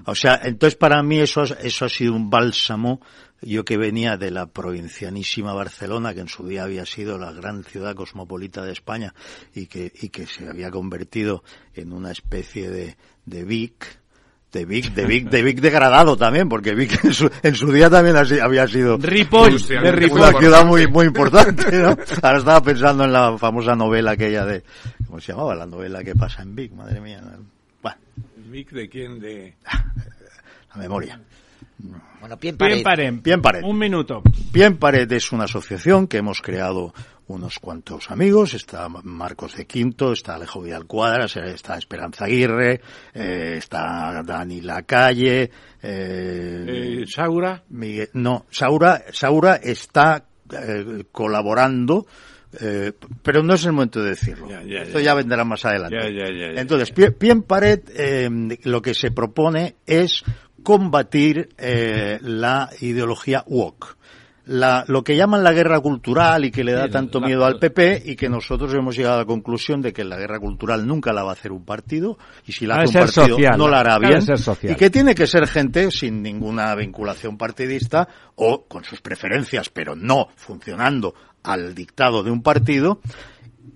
[0.04, 3.00] O sea, entonces para mí eso, eso ha sido un bálsamo.
[3.40, 7.62] Yo que venía de la provincianísima Barcelona, que en su día había sido la gran
[7.62, 9.14] ciudad cosmopolita de España
[9.54, 11.44] y que, y que se había convertido
[11.74, 12.96] en una especie de,
[13.26, 14.00] de Vic,
[14.52, 17.90] de Vic, de Vic, de Vic degradado también, porque Vic en su, en su día
[17.90, 20.20] también había sido Ripoll, de una Ripoll.
[20.20, 21.96] una ciudad muy muy importante, ¿no?
[22.22, 24.64] Ahora estaba pensando en la famosa novela aquella de
[25.06, 26.72] ¿cómo se llamaba la novela que pasa en Vic?
[26.72, 27.22] Madre mía.
[27.82, 27.98] Bueno,
[28.46, 29.20] ¿Vic de quién?
[29.20, 29.54] De...
[30.70, 31.20] la memoria.
[32.20, 33.14] Bueno, Pien Bien Pared.
[33.22, 33.62] Bien pared.
[33.62, 34.22] Un minuto.
[34.52, 36.92] Bien Pared es una asociación que hemos creado
[37.28, 42.80] unos cuantos amigos, está Marcos de Quinto, está Alejo Vidal Cuadras, está Esperanza Aguirre,
[43.14, 45.50] eh, está Dani Lacalle,
[45.82, 47.62] eh, Eh, Saura.
[47.68, 52.06] Miguel, no, Saura, Saura está eh, colaborando,
[52.60, 52.92] eh,
[53.22, 54.48] pero no es el momento de decirlo.
[54.48, 55.04] Ya, ya, Esto ya.
[55.06, 55.96] ya vendrá más adelante.
[56.00, 56.90] Ya, ya, ya, ya, Entonces.
[56.92, 58.30] Pie, Pie en Pared, eh,
[58.64, 60.24] lo que se propone es
[60.62, 63.96] combatir eh, la ideología woke.
[64.46, 68.04] La, lo que llaman la guerra cultural y que le da tanto miedo al PP
[68.06, 71.22] y que nosotros hemos llegado a la conclusión de que la guerra cultural nunca la
[71.22, 72.16] va a hacer un partido
[72.46, 74.20] y si la hace un partido social, no la hará bien
[74.62, 79.94] y que tiene que ser gente sin ninguna vinculación partidista o con sus preferencias pero
[79.94, 81.12] no funcionando
[81.42, 83.02] al dictado de un partido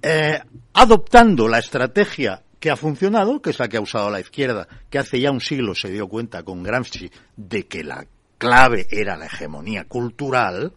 [0.00, 0.40] eh,
[0.72, 4.98] adoptando la estrategia que ha funcionado, que es la que ha usado la izquierda, que
[5.00, 8.06] hace ya un siglo se dio cuenta con Gramsci de que la
[8.38, 10.72] clave era la hegemonía cultural,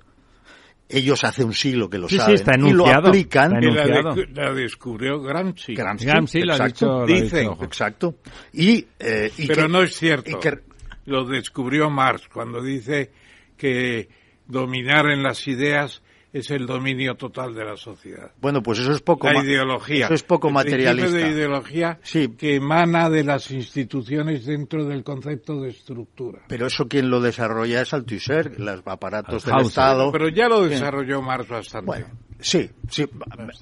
[0.89, 3.53] ellos hace un siglo que lo Sí, sí, saben está y lo aplican.
[3.53, 3.71] está Que
[4.01, 5.75] la, de- la descubrió Gramsci.
[5.75, 7.05] Gramsci, Gramsci lo ha exacto.
[7.05, 7.49] dicho, Dicen.
[7.61, 8.15] Exacto.
[8.51, 10.31] Y, eh, y Pero que- no es cierto.
[10.31, 10.59] y que-
[11.05, 13.11] Lo descubrió Marx cuando dice
[13.55, 14.09] que
[14.47, 16.01] dominar en las ideas
[16.37, 18.31] es el dominio total de la sociedad.
[18.41, 20.05] bueno, pues eso es poco la ideología.
[20.05, 21.11] Eso es poco El materialista.
[21.17, 22.29] de ideología Sí.
[22.37, 26.41] que emana de las instituciones dentro del concepto de estructura.
[26.47, 29.59] Pero eso quien lo desarrolla es Althusser, los aparatos del.
[29.61, 30.11] Estado.
[30.11, 31.85] Pero ya lo desarrolló Marx bastante.
[31.85, 32.05] Bueno,
[32.39, 33.05] sí, sí.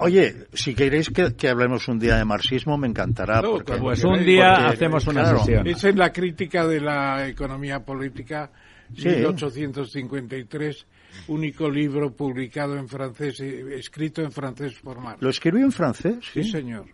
[0.00, 3.40] Oye, si queréis que, que hablemos un día de marxismo, me encantará.
[3.40, 5.66] No, porque, Pues un día porque, hacemos una claro, sesión.
[5.68, 8.50] Esa es la crítica de la economía política,
[8.96, 9.08] Sí.
[9.08, 10.86] 1853,
[11.28, 15.22] único libro publicado en francés, escrito en francés por Marx.
[15.22, 16.16] ¿Lo escribió en francés?
[16.32, 16.86] Sí, señor.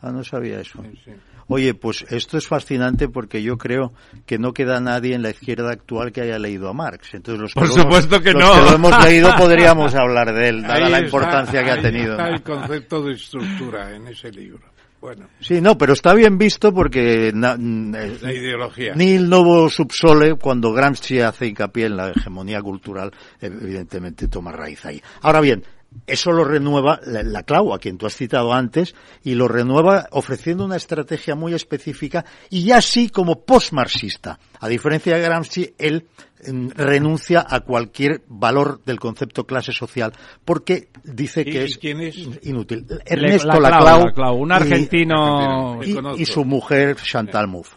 [0.00, 0.82] Ah, no sabía eso.
[0.82, 1.12] Sí, sí.
[1.46, 3.92] Oye, pues esto es fascinante porque yo creo
[4.24, 7.12] que no queda nadie en la izquierda actual que haya leído a Marx.
[7.12, 8.54] Entonces, los que Por lo hemos- supuesto que los no.
[8.54, 11.74] que lo hemos leído podríamos hablar de él, dada Ahí la está- importancia que ha
[11.74, 12.12] ahí tenido.
[12.12, 14.72] Está el concepto de estructura en ese libro.
[15.04, 18.94] Bueno, Sí, no, pero está bien visto porque na- mm, eh, la ideología.
[18.94, 25.02] Nil Novo Subsole, cuando Gramsci hace hincapié en la hegemonía cultural, evidentemente toma raíz ahí.
[25.20, 25.62] Ahora bien,
[26.06, 30.08] eso lo renueva la, la Clau, a quien tú has citado antes, y lo renueva
[30.10, 34.38] ofreciendo una estrategia muy específica y ya así como postmarxista.
[34.58, 36.06] A diferencia de Gramsci, él
[36.74, 40.12] renuncia a cualquier valor del concepto clase social
[40.44, 42.16] porque dice ¿Y- que y es quién es?
[42.42, 42.86] inútil.
[42.88, 45.78] Le- Ernesto la Clau, Laclau, la Clau, un y- argentino.
[45.80, 46.20] Le y, conozco.
[46.22, 47.76] y su mujer Chantal Mouffe.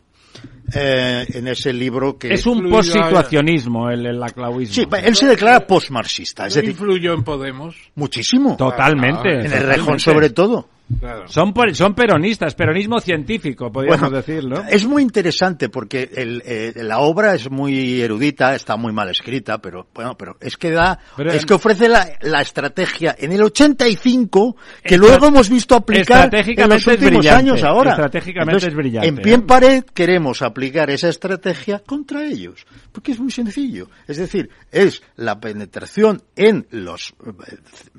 [0.76, 4.74] Eh, en ese libro que Es un post-situacionismo el, el aclauismo.
[4.76, 7.76] sí, él se declara postmarxista, es ¿No decir, influyó en Podemos?
[7.96, 8.58] muchísimo.
[8.58, 9.46] Totalmente.
[9.46, 10.68] En el rejón sobre todo.
[11.02, 11.28] Claro.
[11.28, 14.64] Son, por- son peronistas, peronismo científico, podríamos Bueno, decirlo.
[14.70, 19.58] Es muy interesante porque el, eh, la obra es muy erudita, está muy mal escrita,
[19.62, 23.34] pero bueno, pero es que da, Pero es en- que ofrece la, la estrategia en
[23.34, 27.92] el 85 que luego hemos visto aplicar en los últimos años ahora.
[27.92, 29.46] estratégicamente es brillante, En pie en ¿eh?
[29.46, 33.90] pared queremos aplicar esa estrategia contra ellos, porque es muy sencillo.
[34.08, 37.14] Es decir, es la penetración en los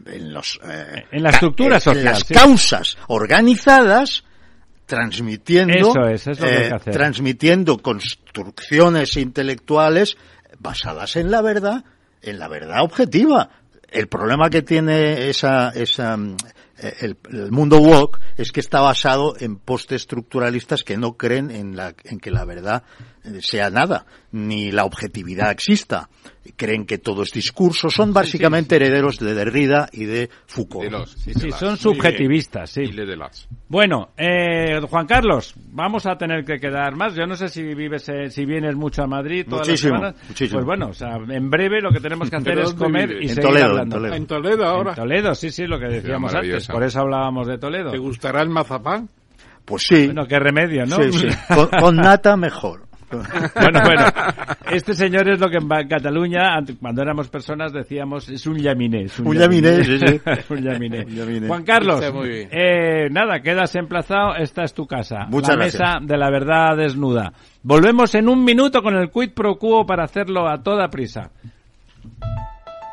[0.06, 2.32] en los eh, En la estructura social, en las sí.
[2.34, 2.77] causas
[3.08, 4.24] organizadas
[4.86, 10.16] transmitiendo Eso es, es lo que hay que eh, transmitiendo construcciones intelectuales
[10.58, 11.84] basadas en la verdad,
[12.22, 13.50] en la verdad objetiva.
[13.90, 16.36] El problema que tiene esa, esa, mm,
[16.80, 21.76] eh, el, el mundo woke es que está basado en postestructuralistas que no creen en,
[21.76, 22.82] la, en que la verdad
[23.40, 26.08] sea nada, ni la objetividad exista.
[26.56, 27.90] Creen que todo es discurso.
[27.90, 30.84] Son básicamente herederos de Derrida y de Foucault.
[30.84, 31.60] De los, Sí, de sí, las.
[31.60, 32.86] son subjetivistas, sí.
[32.86, 33.46] De las.
[33.68, 37.14] Bueno, eh, Juan Carlos, vamos a tener que quedar más.
[37.14, 40.28] Yo no sé si vives, eh, si vienes mucho a Madrid todas Muchísimo, las semanas.
[40.28, 40.56] muchísimo.
[40.58, 43.24] Pues bueno, o sea, en breve lo que tenemos que hacer ¿Pero es comer vives?
[43.24, 43.88] y En seguir Toledo, en.
[43.90, 44.14] Toledo.
[44.14, 44.90] En Toledo ahora.
[44.92, 46.66] En Toledo, sí, sí, lo que decíamos antes.
[46.66, 47.90] Por eso hablábamos de Toledo.
[47.90, 49.10] ¿Te gustará el mazapán?
[49.66, 50.06] Pues sí.
[50.06, 50.96] Bueno, qué remedio, ¿no?
[50.96, 51.26] Sí, sí.
[51.54, 52.87] Con, con nata mejor.
[53.54, 54.04] bueno, bueno,
[54.70, 59.04] este señor es lo que en Cataluña, cuando éramos personas, decíamos, es un llaminé.
[59.04, 60.20] Es un, llaminé, sí, sí.
[60.50, 61.48] un.
[61.48, 62.02] Juan Carlos,
[62.50, 65.26] eh, nada, quedas emplazado, esta es tu casa.
[65.28, 67.32] Muchas la mesa de la verdad desnuda.
[67.62, 71.30] Volvemos en un minuto con el quid pro quo para hacerlo a toda prisa.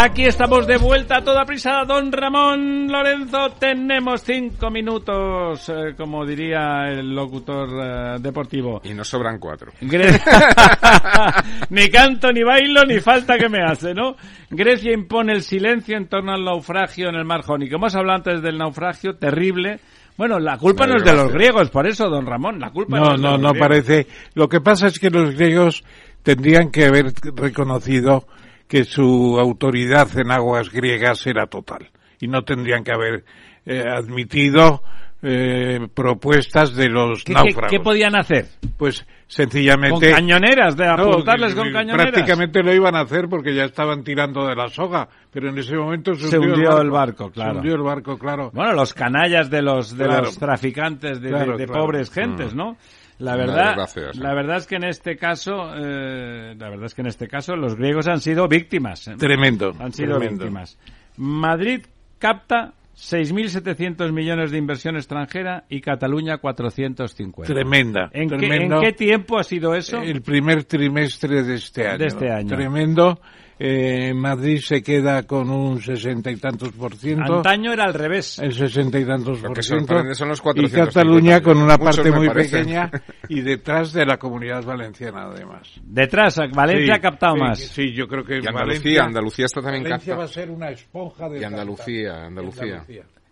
[0.00, 3.50] Aquí estamos de vuelta a toda prisa, don Ramón Lorenzo.
[3.58, 8.80] Tenemos cinco minutos, eh, como diría el locutor eh, deportivo.
[8.84, 9.72] Y nos sobran cuatro.
[11.70, 14.14] ni canto, ni bailo, ni falta que me hace, ¿no?
[14.50, 17.74] Grecia impone el silencio en torno al naufragio en el mar Jónico.
[17.74, 19.80] Hemos hablado antes del naufragio terrible.
[20.16, 23.16] Bueno, la culpa no, es de los griegos, por eso, don Ramón, la culpa no,
[23.16, 24.06] no No, no, parece.
[24.34, 25.82] Lo que pasa es que los griegos
[26.22, 28.28] tendrían que haber reconocido
[28.68, 31.90] que su autoridad en aguas griegas era total
[32.20, 33.24] y no tendrían que haber
[33.64, 34.82] eh, admitido
[35.20, 37.70] eh, propuestas de los náufragos.
[37.70, 38.46] ¿qué, podían hacer?
[38.76, 40.10] Pues sencillamente...
[40.10, 42.12] Con cañoneras, de apuntarles con cañoneras.
[42.12, 45.76] Prácticamente lo iban a hacer porque ya estaban tirando de la soga, pero en ese
[45.76, 47.52] momento se, hundió, el, barco, claro.
[47.52, 48.50] Se hundió el barco, claro.
[48.52, 52.56] Bueno, los canallas de los, de los traficantes de, pobres gentes, mm.
[52.56, 52.76] ¿no?
[53.18, 53.76] La verdad,
[54.14, 57.56] la verdad es que en este caso, eh, la verdad es que en este caso
[57.56, 59.08] los griegos han sido víctimas.
[59.08, 59.16] ¿eh?
[59.18, 59.72] Tremendo.
[59.80, 60.78] Han sido víctimas.
[61.16, 61.84] Madrid
[62.20, 67.52] capta 6.700 millones de inversión extranjera y Cataluña 450.
[67.52, 68.10] Tremenda.
[68.12, 70.00] ¿En, Qué, tiempo ha sido eso?
[70.00, 71.98] El primer trimestre de este año.
[71.98, 72.48] De este año.
[72.56, 73.20] Tremendo.
[73.60, 77.38] Eh, Madrid se queda con un sesenta y tantos por ciento.
[77.38, 78.38] Antaño era al revés.
[78.38, 80.14] El sesenta y tantos por ciento.
[80.14, 82.90] Son los y Cataluña con una parte muy pequeña
[83.28, 85.68] y detrás de la comunidad valenciana además.
[85.82, 87.58] Detrás, Valencia ha captado más.
[87.58, 91.28] Sí, yo creo que y Andalucía, Andalucía está también Valencia va a ser una esponja
[91.28, 92.84] de Y Andalucía, Andalucía.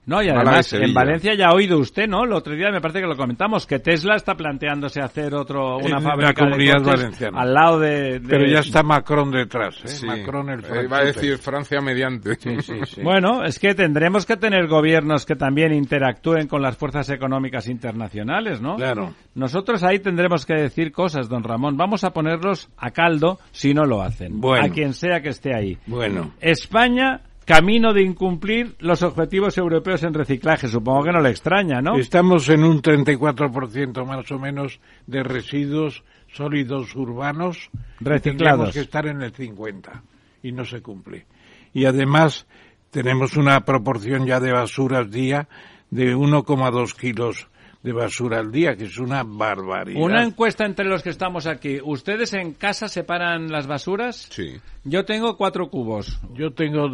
[0.06, 2.24] No, y además en Valencia ya ha oído usted, ¿no?
[2.24, 6.00] El otro día me parece que lo comentamos, que Tesla está planteándose hacer otro, una
[6.00, 7.40] fábrica comunidad valenciana.
[7.40, 10.06] al lado de, Pero ya está Macron detrás, ¿eh?
[10.06, 12.38] Macron el eh, Va a decir Francia mediante.
[13.02, 18.60] bueno, es que tendremos que tener gobiernos que también interactúen con las fuerzas económicas internacionales,
[18.60, 18.76] ¿no?
[18.76, 19.12] Claro.
[19.34, 21.76] Nosotros ahí tendremos que decir cosas, don Ramón.
[21.76, 24.40] Vamos a ponerlos a caldo si no lo hacen.
[24.40, 24.66] Bueno.
[24.66, 25.76] A quien sea que esté ahí.
[25.86, 26.32] Bueno.
[26.40, 30.68] España camino de incumplir los objetivos europeos en reciclaje.
[30.68, 31.96] Supongo que no le extraña, ¿no?
[31.96, 36.02] Estamos en un 34% más o menos de residuos
[36.32, 37.70] sólidos urbanos.
[38.00, 38.56] Reciclados.
[38.58, 40.02] Tenemos que estar en el 50
[40.42, 41.26] y no se cumple.
[41.72, 42.46] Y además
[42.90, 45.48] tenemos una proporción ya de basuras día
[45.90, 47.48] de 1,2 kilos
[47.86, 50.02] de basura al día, que es una barbaridad.
[50.02, 51.78] Una encuesta entre los que estamos aquí.
[51.80, 54.26] ¿Ustedes en casa separan las basuras?
[54.28, 54.56] Sí.
[54.82, 56.18] Yo tengo cuatro cubos.
[56.34, 56.90] Yo tengo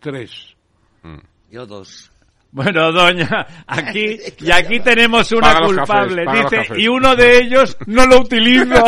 [0.00, 0.56] tres.
[1.04, 1.18] Mm.
[1.52, 2.10] Yo dos.
[2.50, 8.22] Bueno, doña, aquí y aquí tenemos una culpable, dice, y uno de ellos no lo
[8.22, 8.74] utilizo.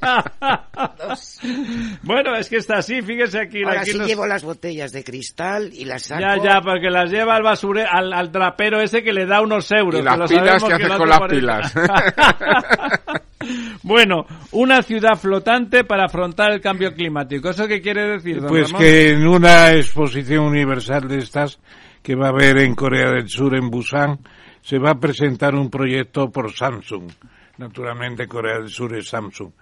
[2.02, 3.62] bueno, es que está así, fíjese aquí.
[3.64, 6.20] Ahora aquí sí llevo las botellas de cristal y las saco.
[6.20, 9.70] Ya, ya, porque las lleva al basure, al, al trapero ese que le da unos
[9.72, 10.00] euros.
[10.00, 11.74] Y las pilas que hace con las pilas.
[13.82, 17.48] Bueno, una ciudad flotante para afrontar el cambio climático.
[17.48, 21.58] ¿Eso qué quiere decir, don Pues que en una exposición universal de estas
[22.02, 24.18] que va a haber en Corea del Sur, en Busan,
[24.60, 27.10] se va a presentar un proyecto por Samsung.
[27.58, 29.52] Naturalmente, Corea del Sur es Samsung.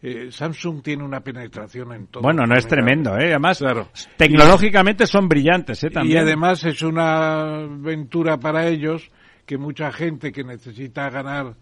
[0.00, 2.22] Eh, Samsung tiene una penetración en todo.
[2.22, 3.30] Bueno, no es tremendo, ¿eh?
[3.30, 3.62] Además,
[4.16, 5.90] tecnológicamente son brillantes, ¿eh?
[5.90, 6.16] También.
[6.16, 9.10] Y además es una aventura para ellos
[9.44, 11.54] que mucha gente que necesita ganar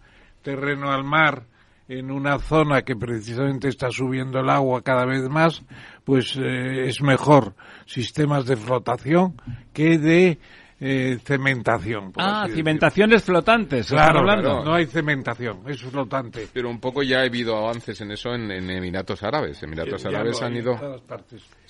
[0.43, 1.45] terreno al mar
[1.87, 5.63] en una zona que precisamente está subiendo el agua cada vez más,
[6.03, 7.55] pues eh, es mejor
[7.85, 9.41] sistemas de flotación
[9.73, 10.37] que de
[10.79, 12.13] eh, cementación.
[12.17, 13.87] Ah, cimentaciones flotantes.
[13.87, 14.23] Claro,
[14.63, 16.47] no hay cementación, es flotante.
[16.53, 19.61] Pero un poco ya ha habido avances en eso en, Emiratos Árabes.
[19.63, 21.01] Emiratos Árabes han ido.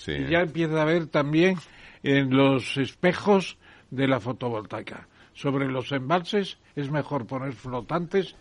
[0.07, 1.57] Y ya empieza a haber también
[2.03, 3.57] en los espejos
[3.91, 5.07] de la fotovoltaica.
[5.33, 8.35] Sobre los embalses es mejor poner flotantes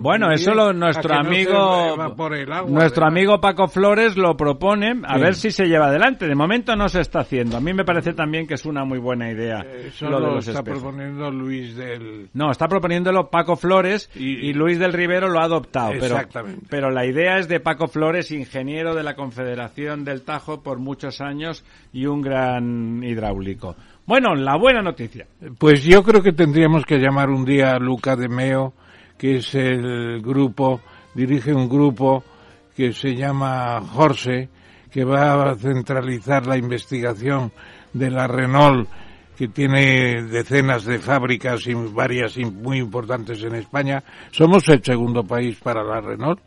[0.00, 1.96] bueno, eso lo, nuestro amigo
[2.68, 6.26] nuestro amigo Paco Flores lo propone, a ver si se lleva adelante.
[6.26, 7.56] De momento no se está haciendo.
[7.56, 9.60] A mí me parece también que es una muy buena idea.
[9.66, 14.92] Eh, eso lo, está proponiendo Luis del No, está proponiéndolo Paco Flores y, Luis del
[14.92, 16.66] Rivero lo ha adoptado, Exactamente.
[16.70, 21.20] pero la idea es de Paco Flores, ingeniero de la Confederación del Tajo por muchos
[21.20, 23.76] años y un gran hidráulico.
[24.06, 25.26] Bueno, la buena noticia.
[25.58, 28.72] Pues yo creo que tendríamos que llamar un día a Luca de Meo
[29.18, 30.80] que es el grupo,
[31.14, 32.22] dirige un grupo
[32.76, 34.48] que se llama Jorge,
[34.90, 37.52] que va a centralizar la investigación
[37.92, 38.88] de la Renault,
[39.36, 44.02] que tiene decenas de fábricas y varias muy importantes en España.
[44.30, 46.40] Somos el segundo país para la Renault.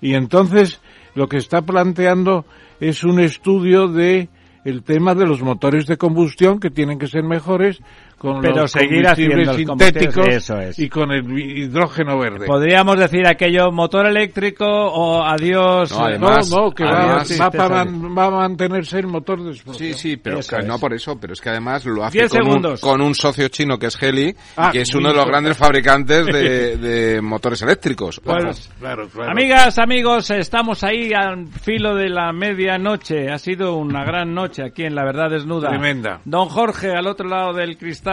[0.00, 0.80] Y entonces
[1.14, 2.44] lo que está planteando
[2.80, 4.28] es un estudio de
[4.64, 7.80] el tema de los motores de combustión que tienen que ser mejores
[8.22, 10.78] con pero los seguir haciendo sintéticos eso es.
[10.78, 12.46] y con el hidrógeno verde.
[12.46, 15.90] Podríamos decir aquello motor eléctrico o adiós.
[15.90, 19.54] No, además, no, que va, va, a mantenerse el motor de.
[19.76, 23.00] Sí, sí, pero no por eso, pero es que además lo hace con un, con
[23.00, 26.76] un, socio chino que es Heli, ah, que es uno de los grandes fabricantes de,
[26.76, 28.20] de motores eléctricos.
[28.20, 29.32] Pues, claro, claro.
[29.32, 33.32] Amigas, amigos, estamos ahí al filo de la medianoche.
[33.32, 35.70] Ha sido una gran noche aquí en La Verdad Desnuda.
[35.70, 36.20] Tremenda.
[36.24, 38.11] Don Jorge, al otro lado del cristal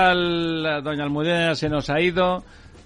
[0.84, 2.44] doña Almudena se nos ha ido.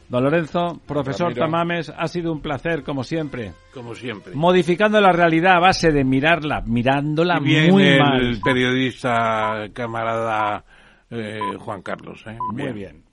[0.10, 3.53] Don Lorenzo, profesor Tamames, ha sido un placer, como siempre.
[3.73, 4.35] Como siempre.
[4.35, 8.40] Modificando la realidad a base de mirarla, mirándola muy el mal.
[8.44, 10.64] periodista camarada
[11.10, 12.23] eh, Juan Carlos.
[12.27, 12.38] ¿eh?
[12.52, 13.03] Muy bien.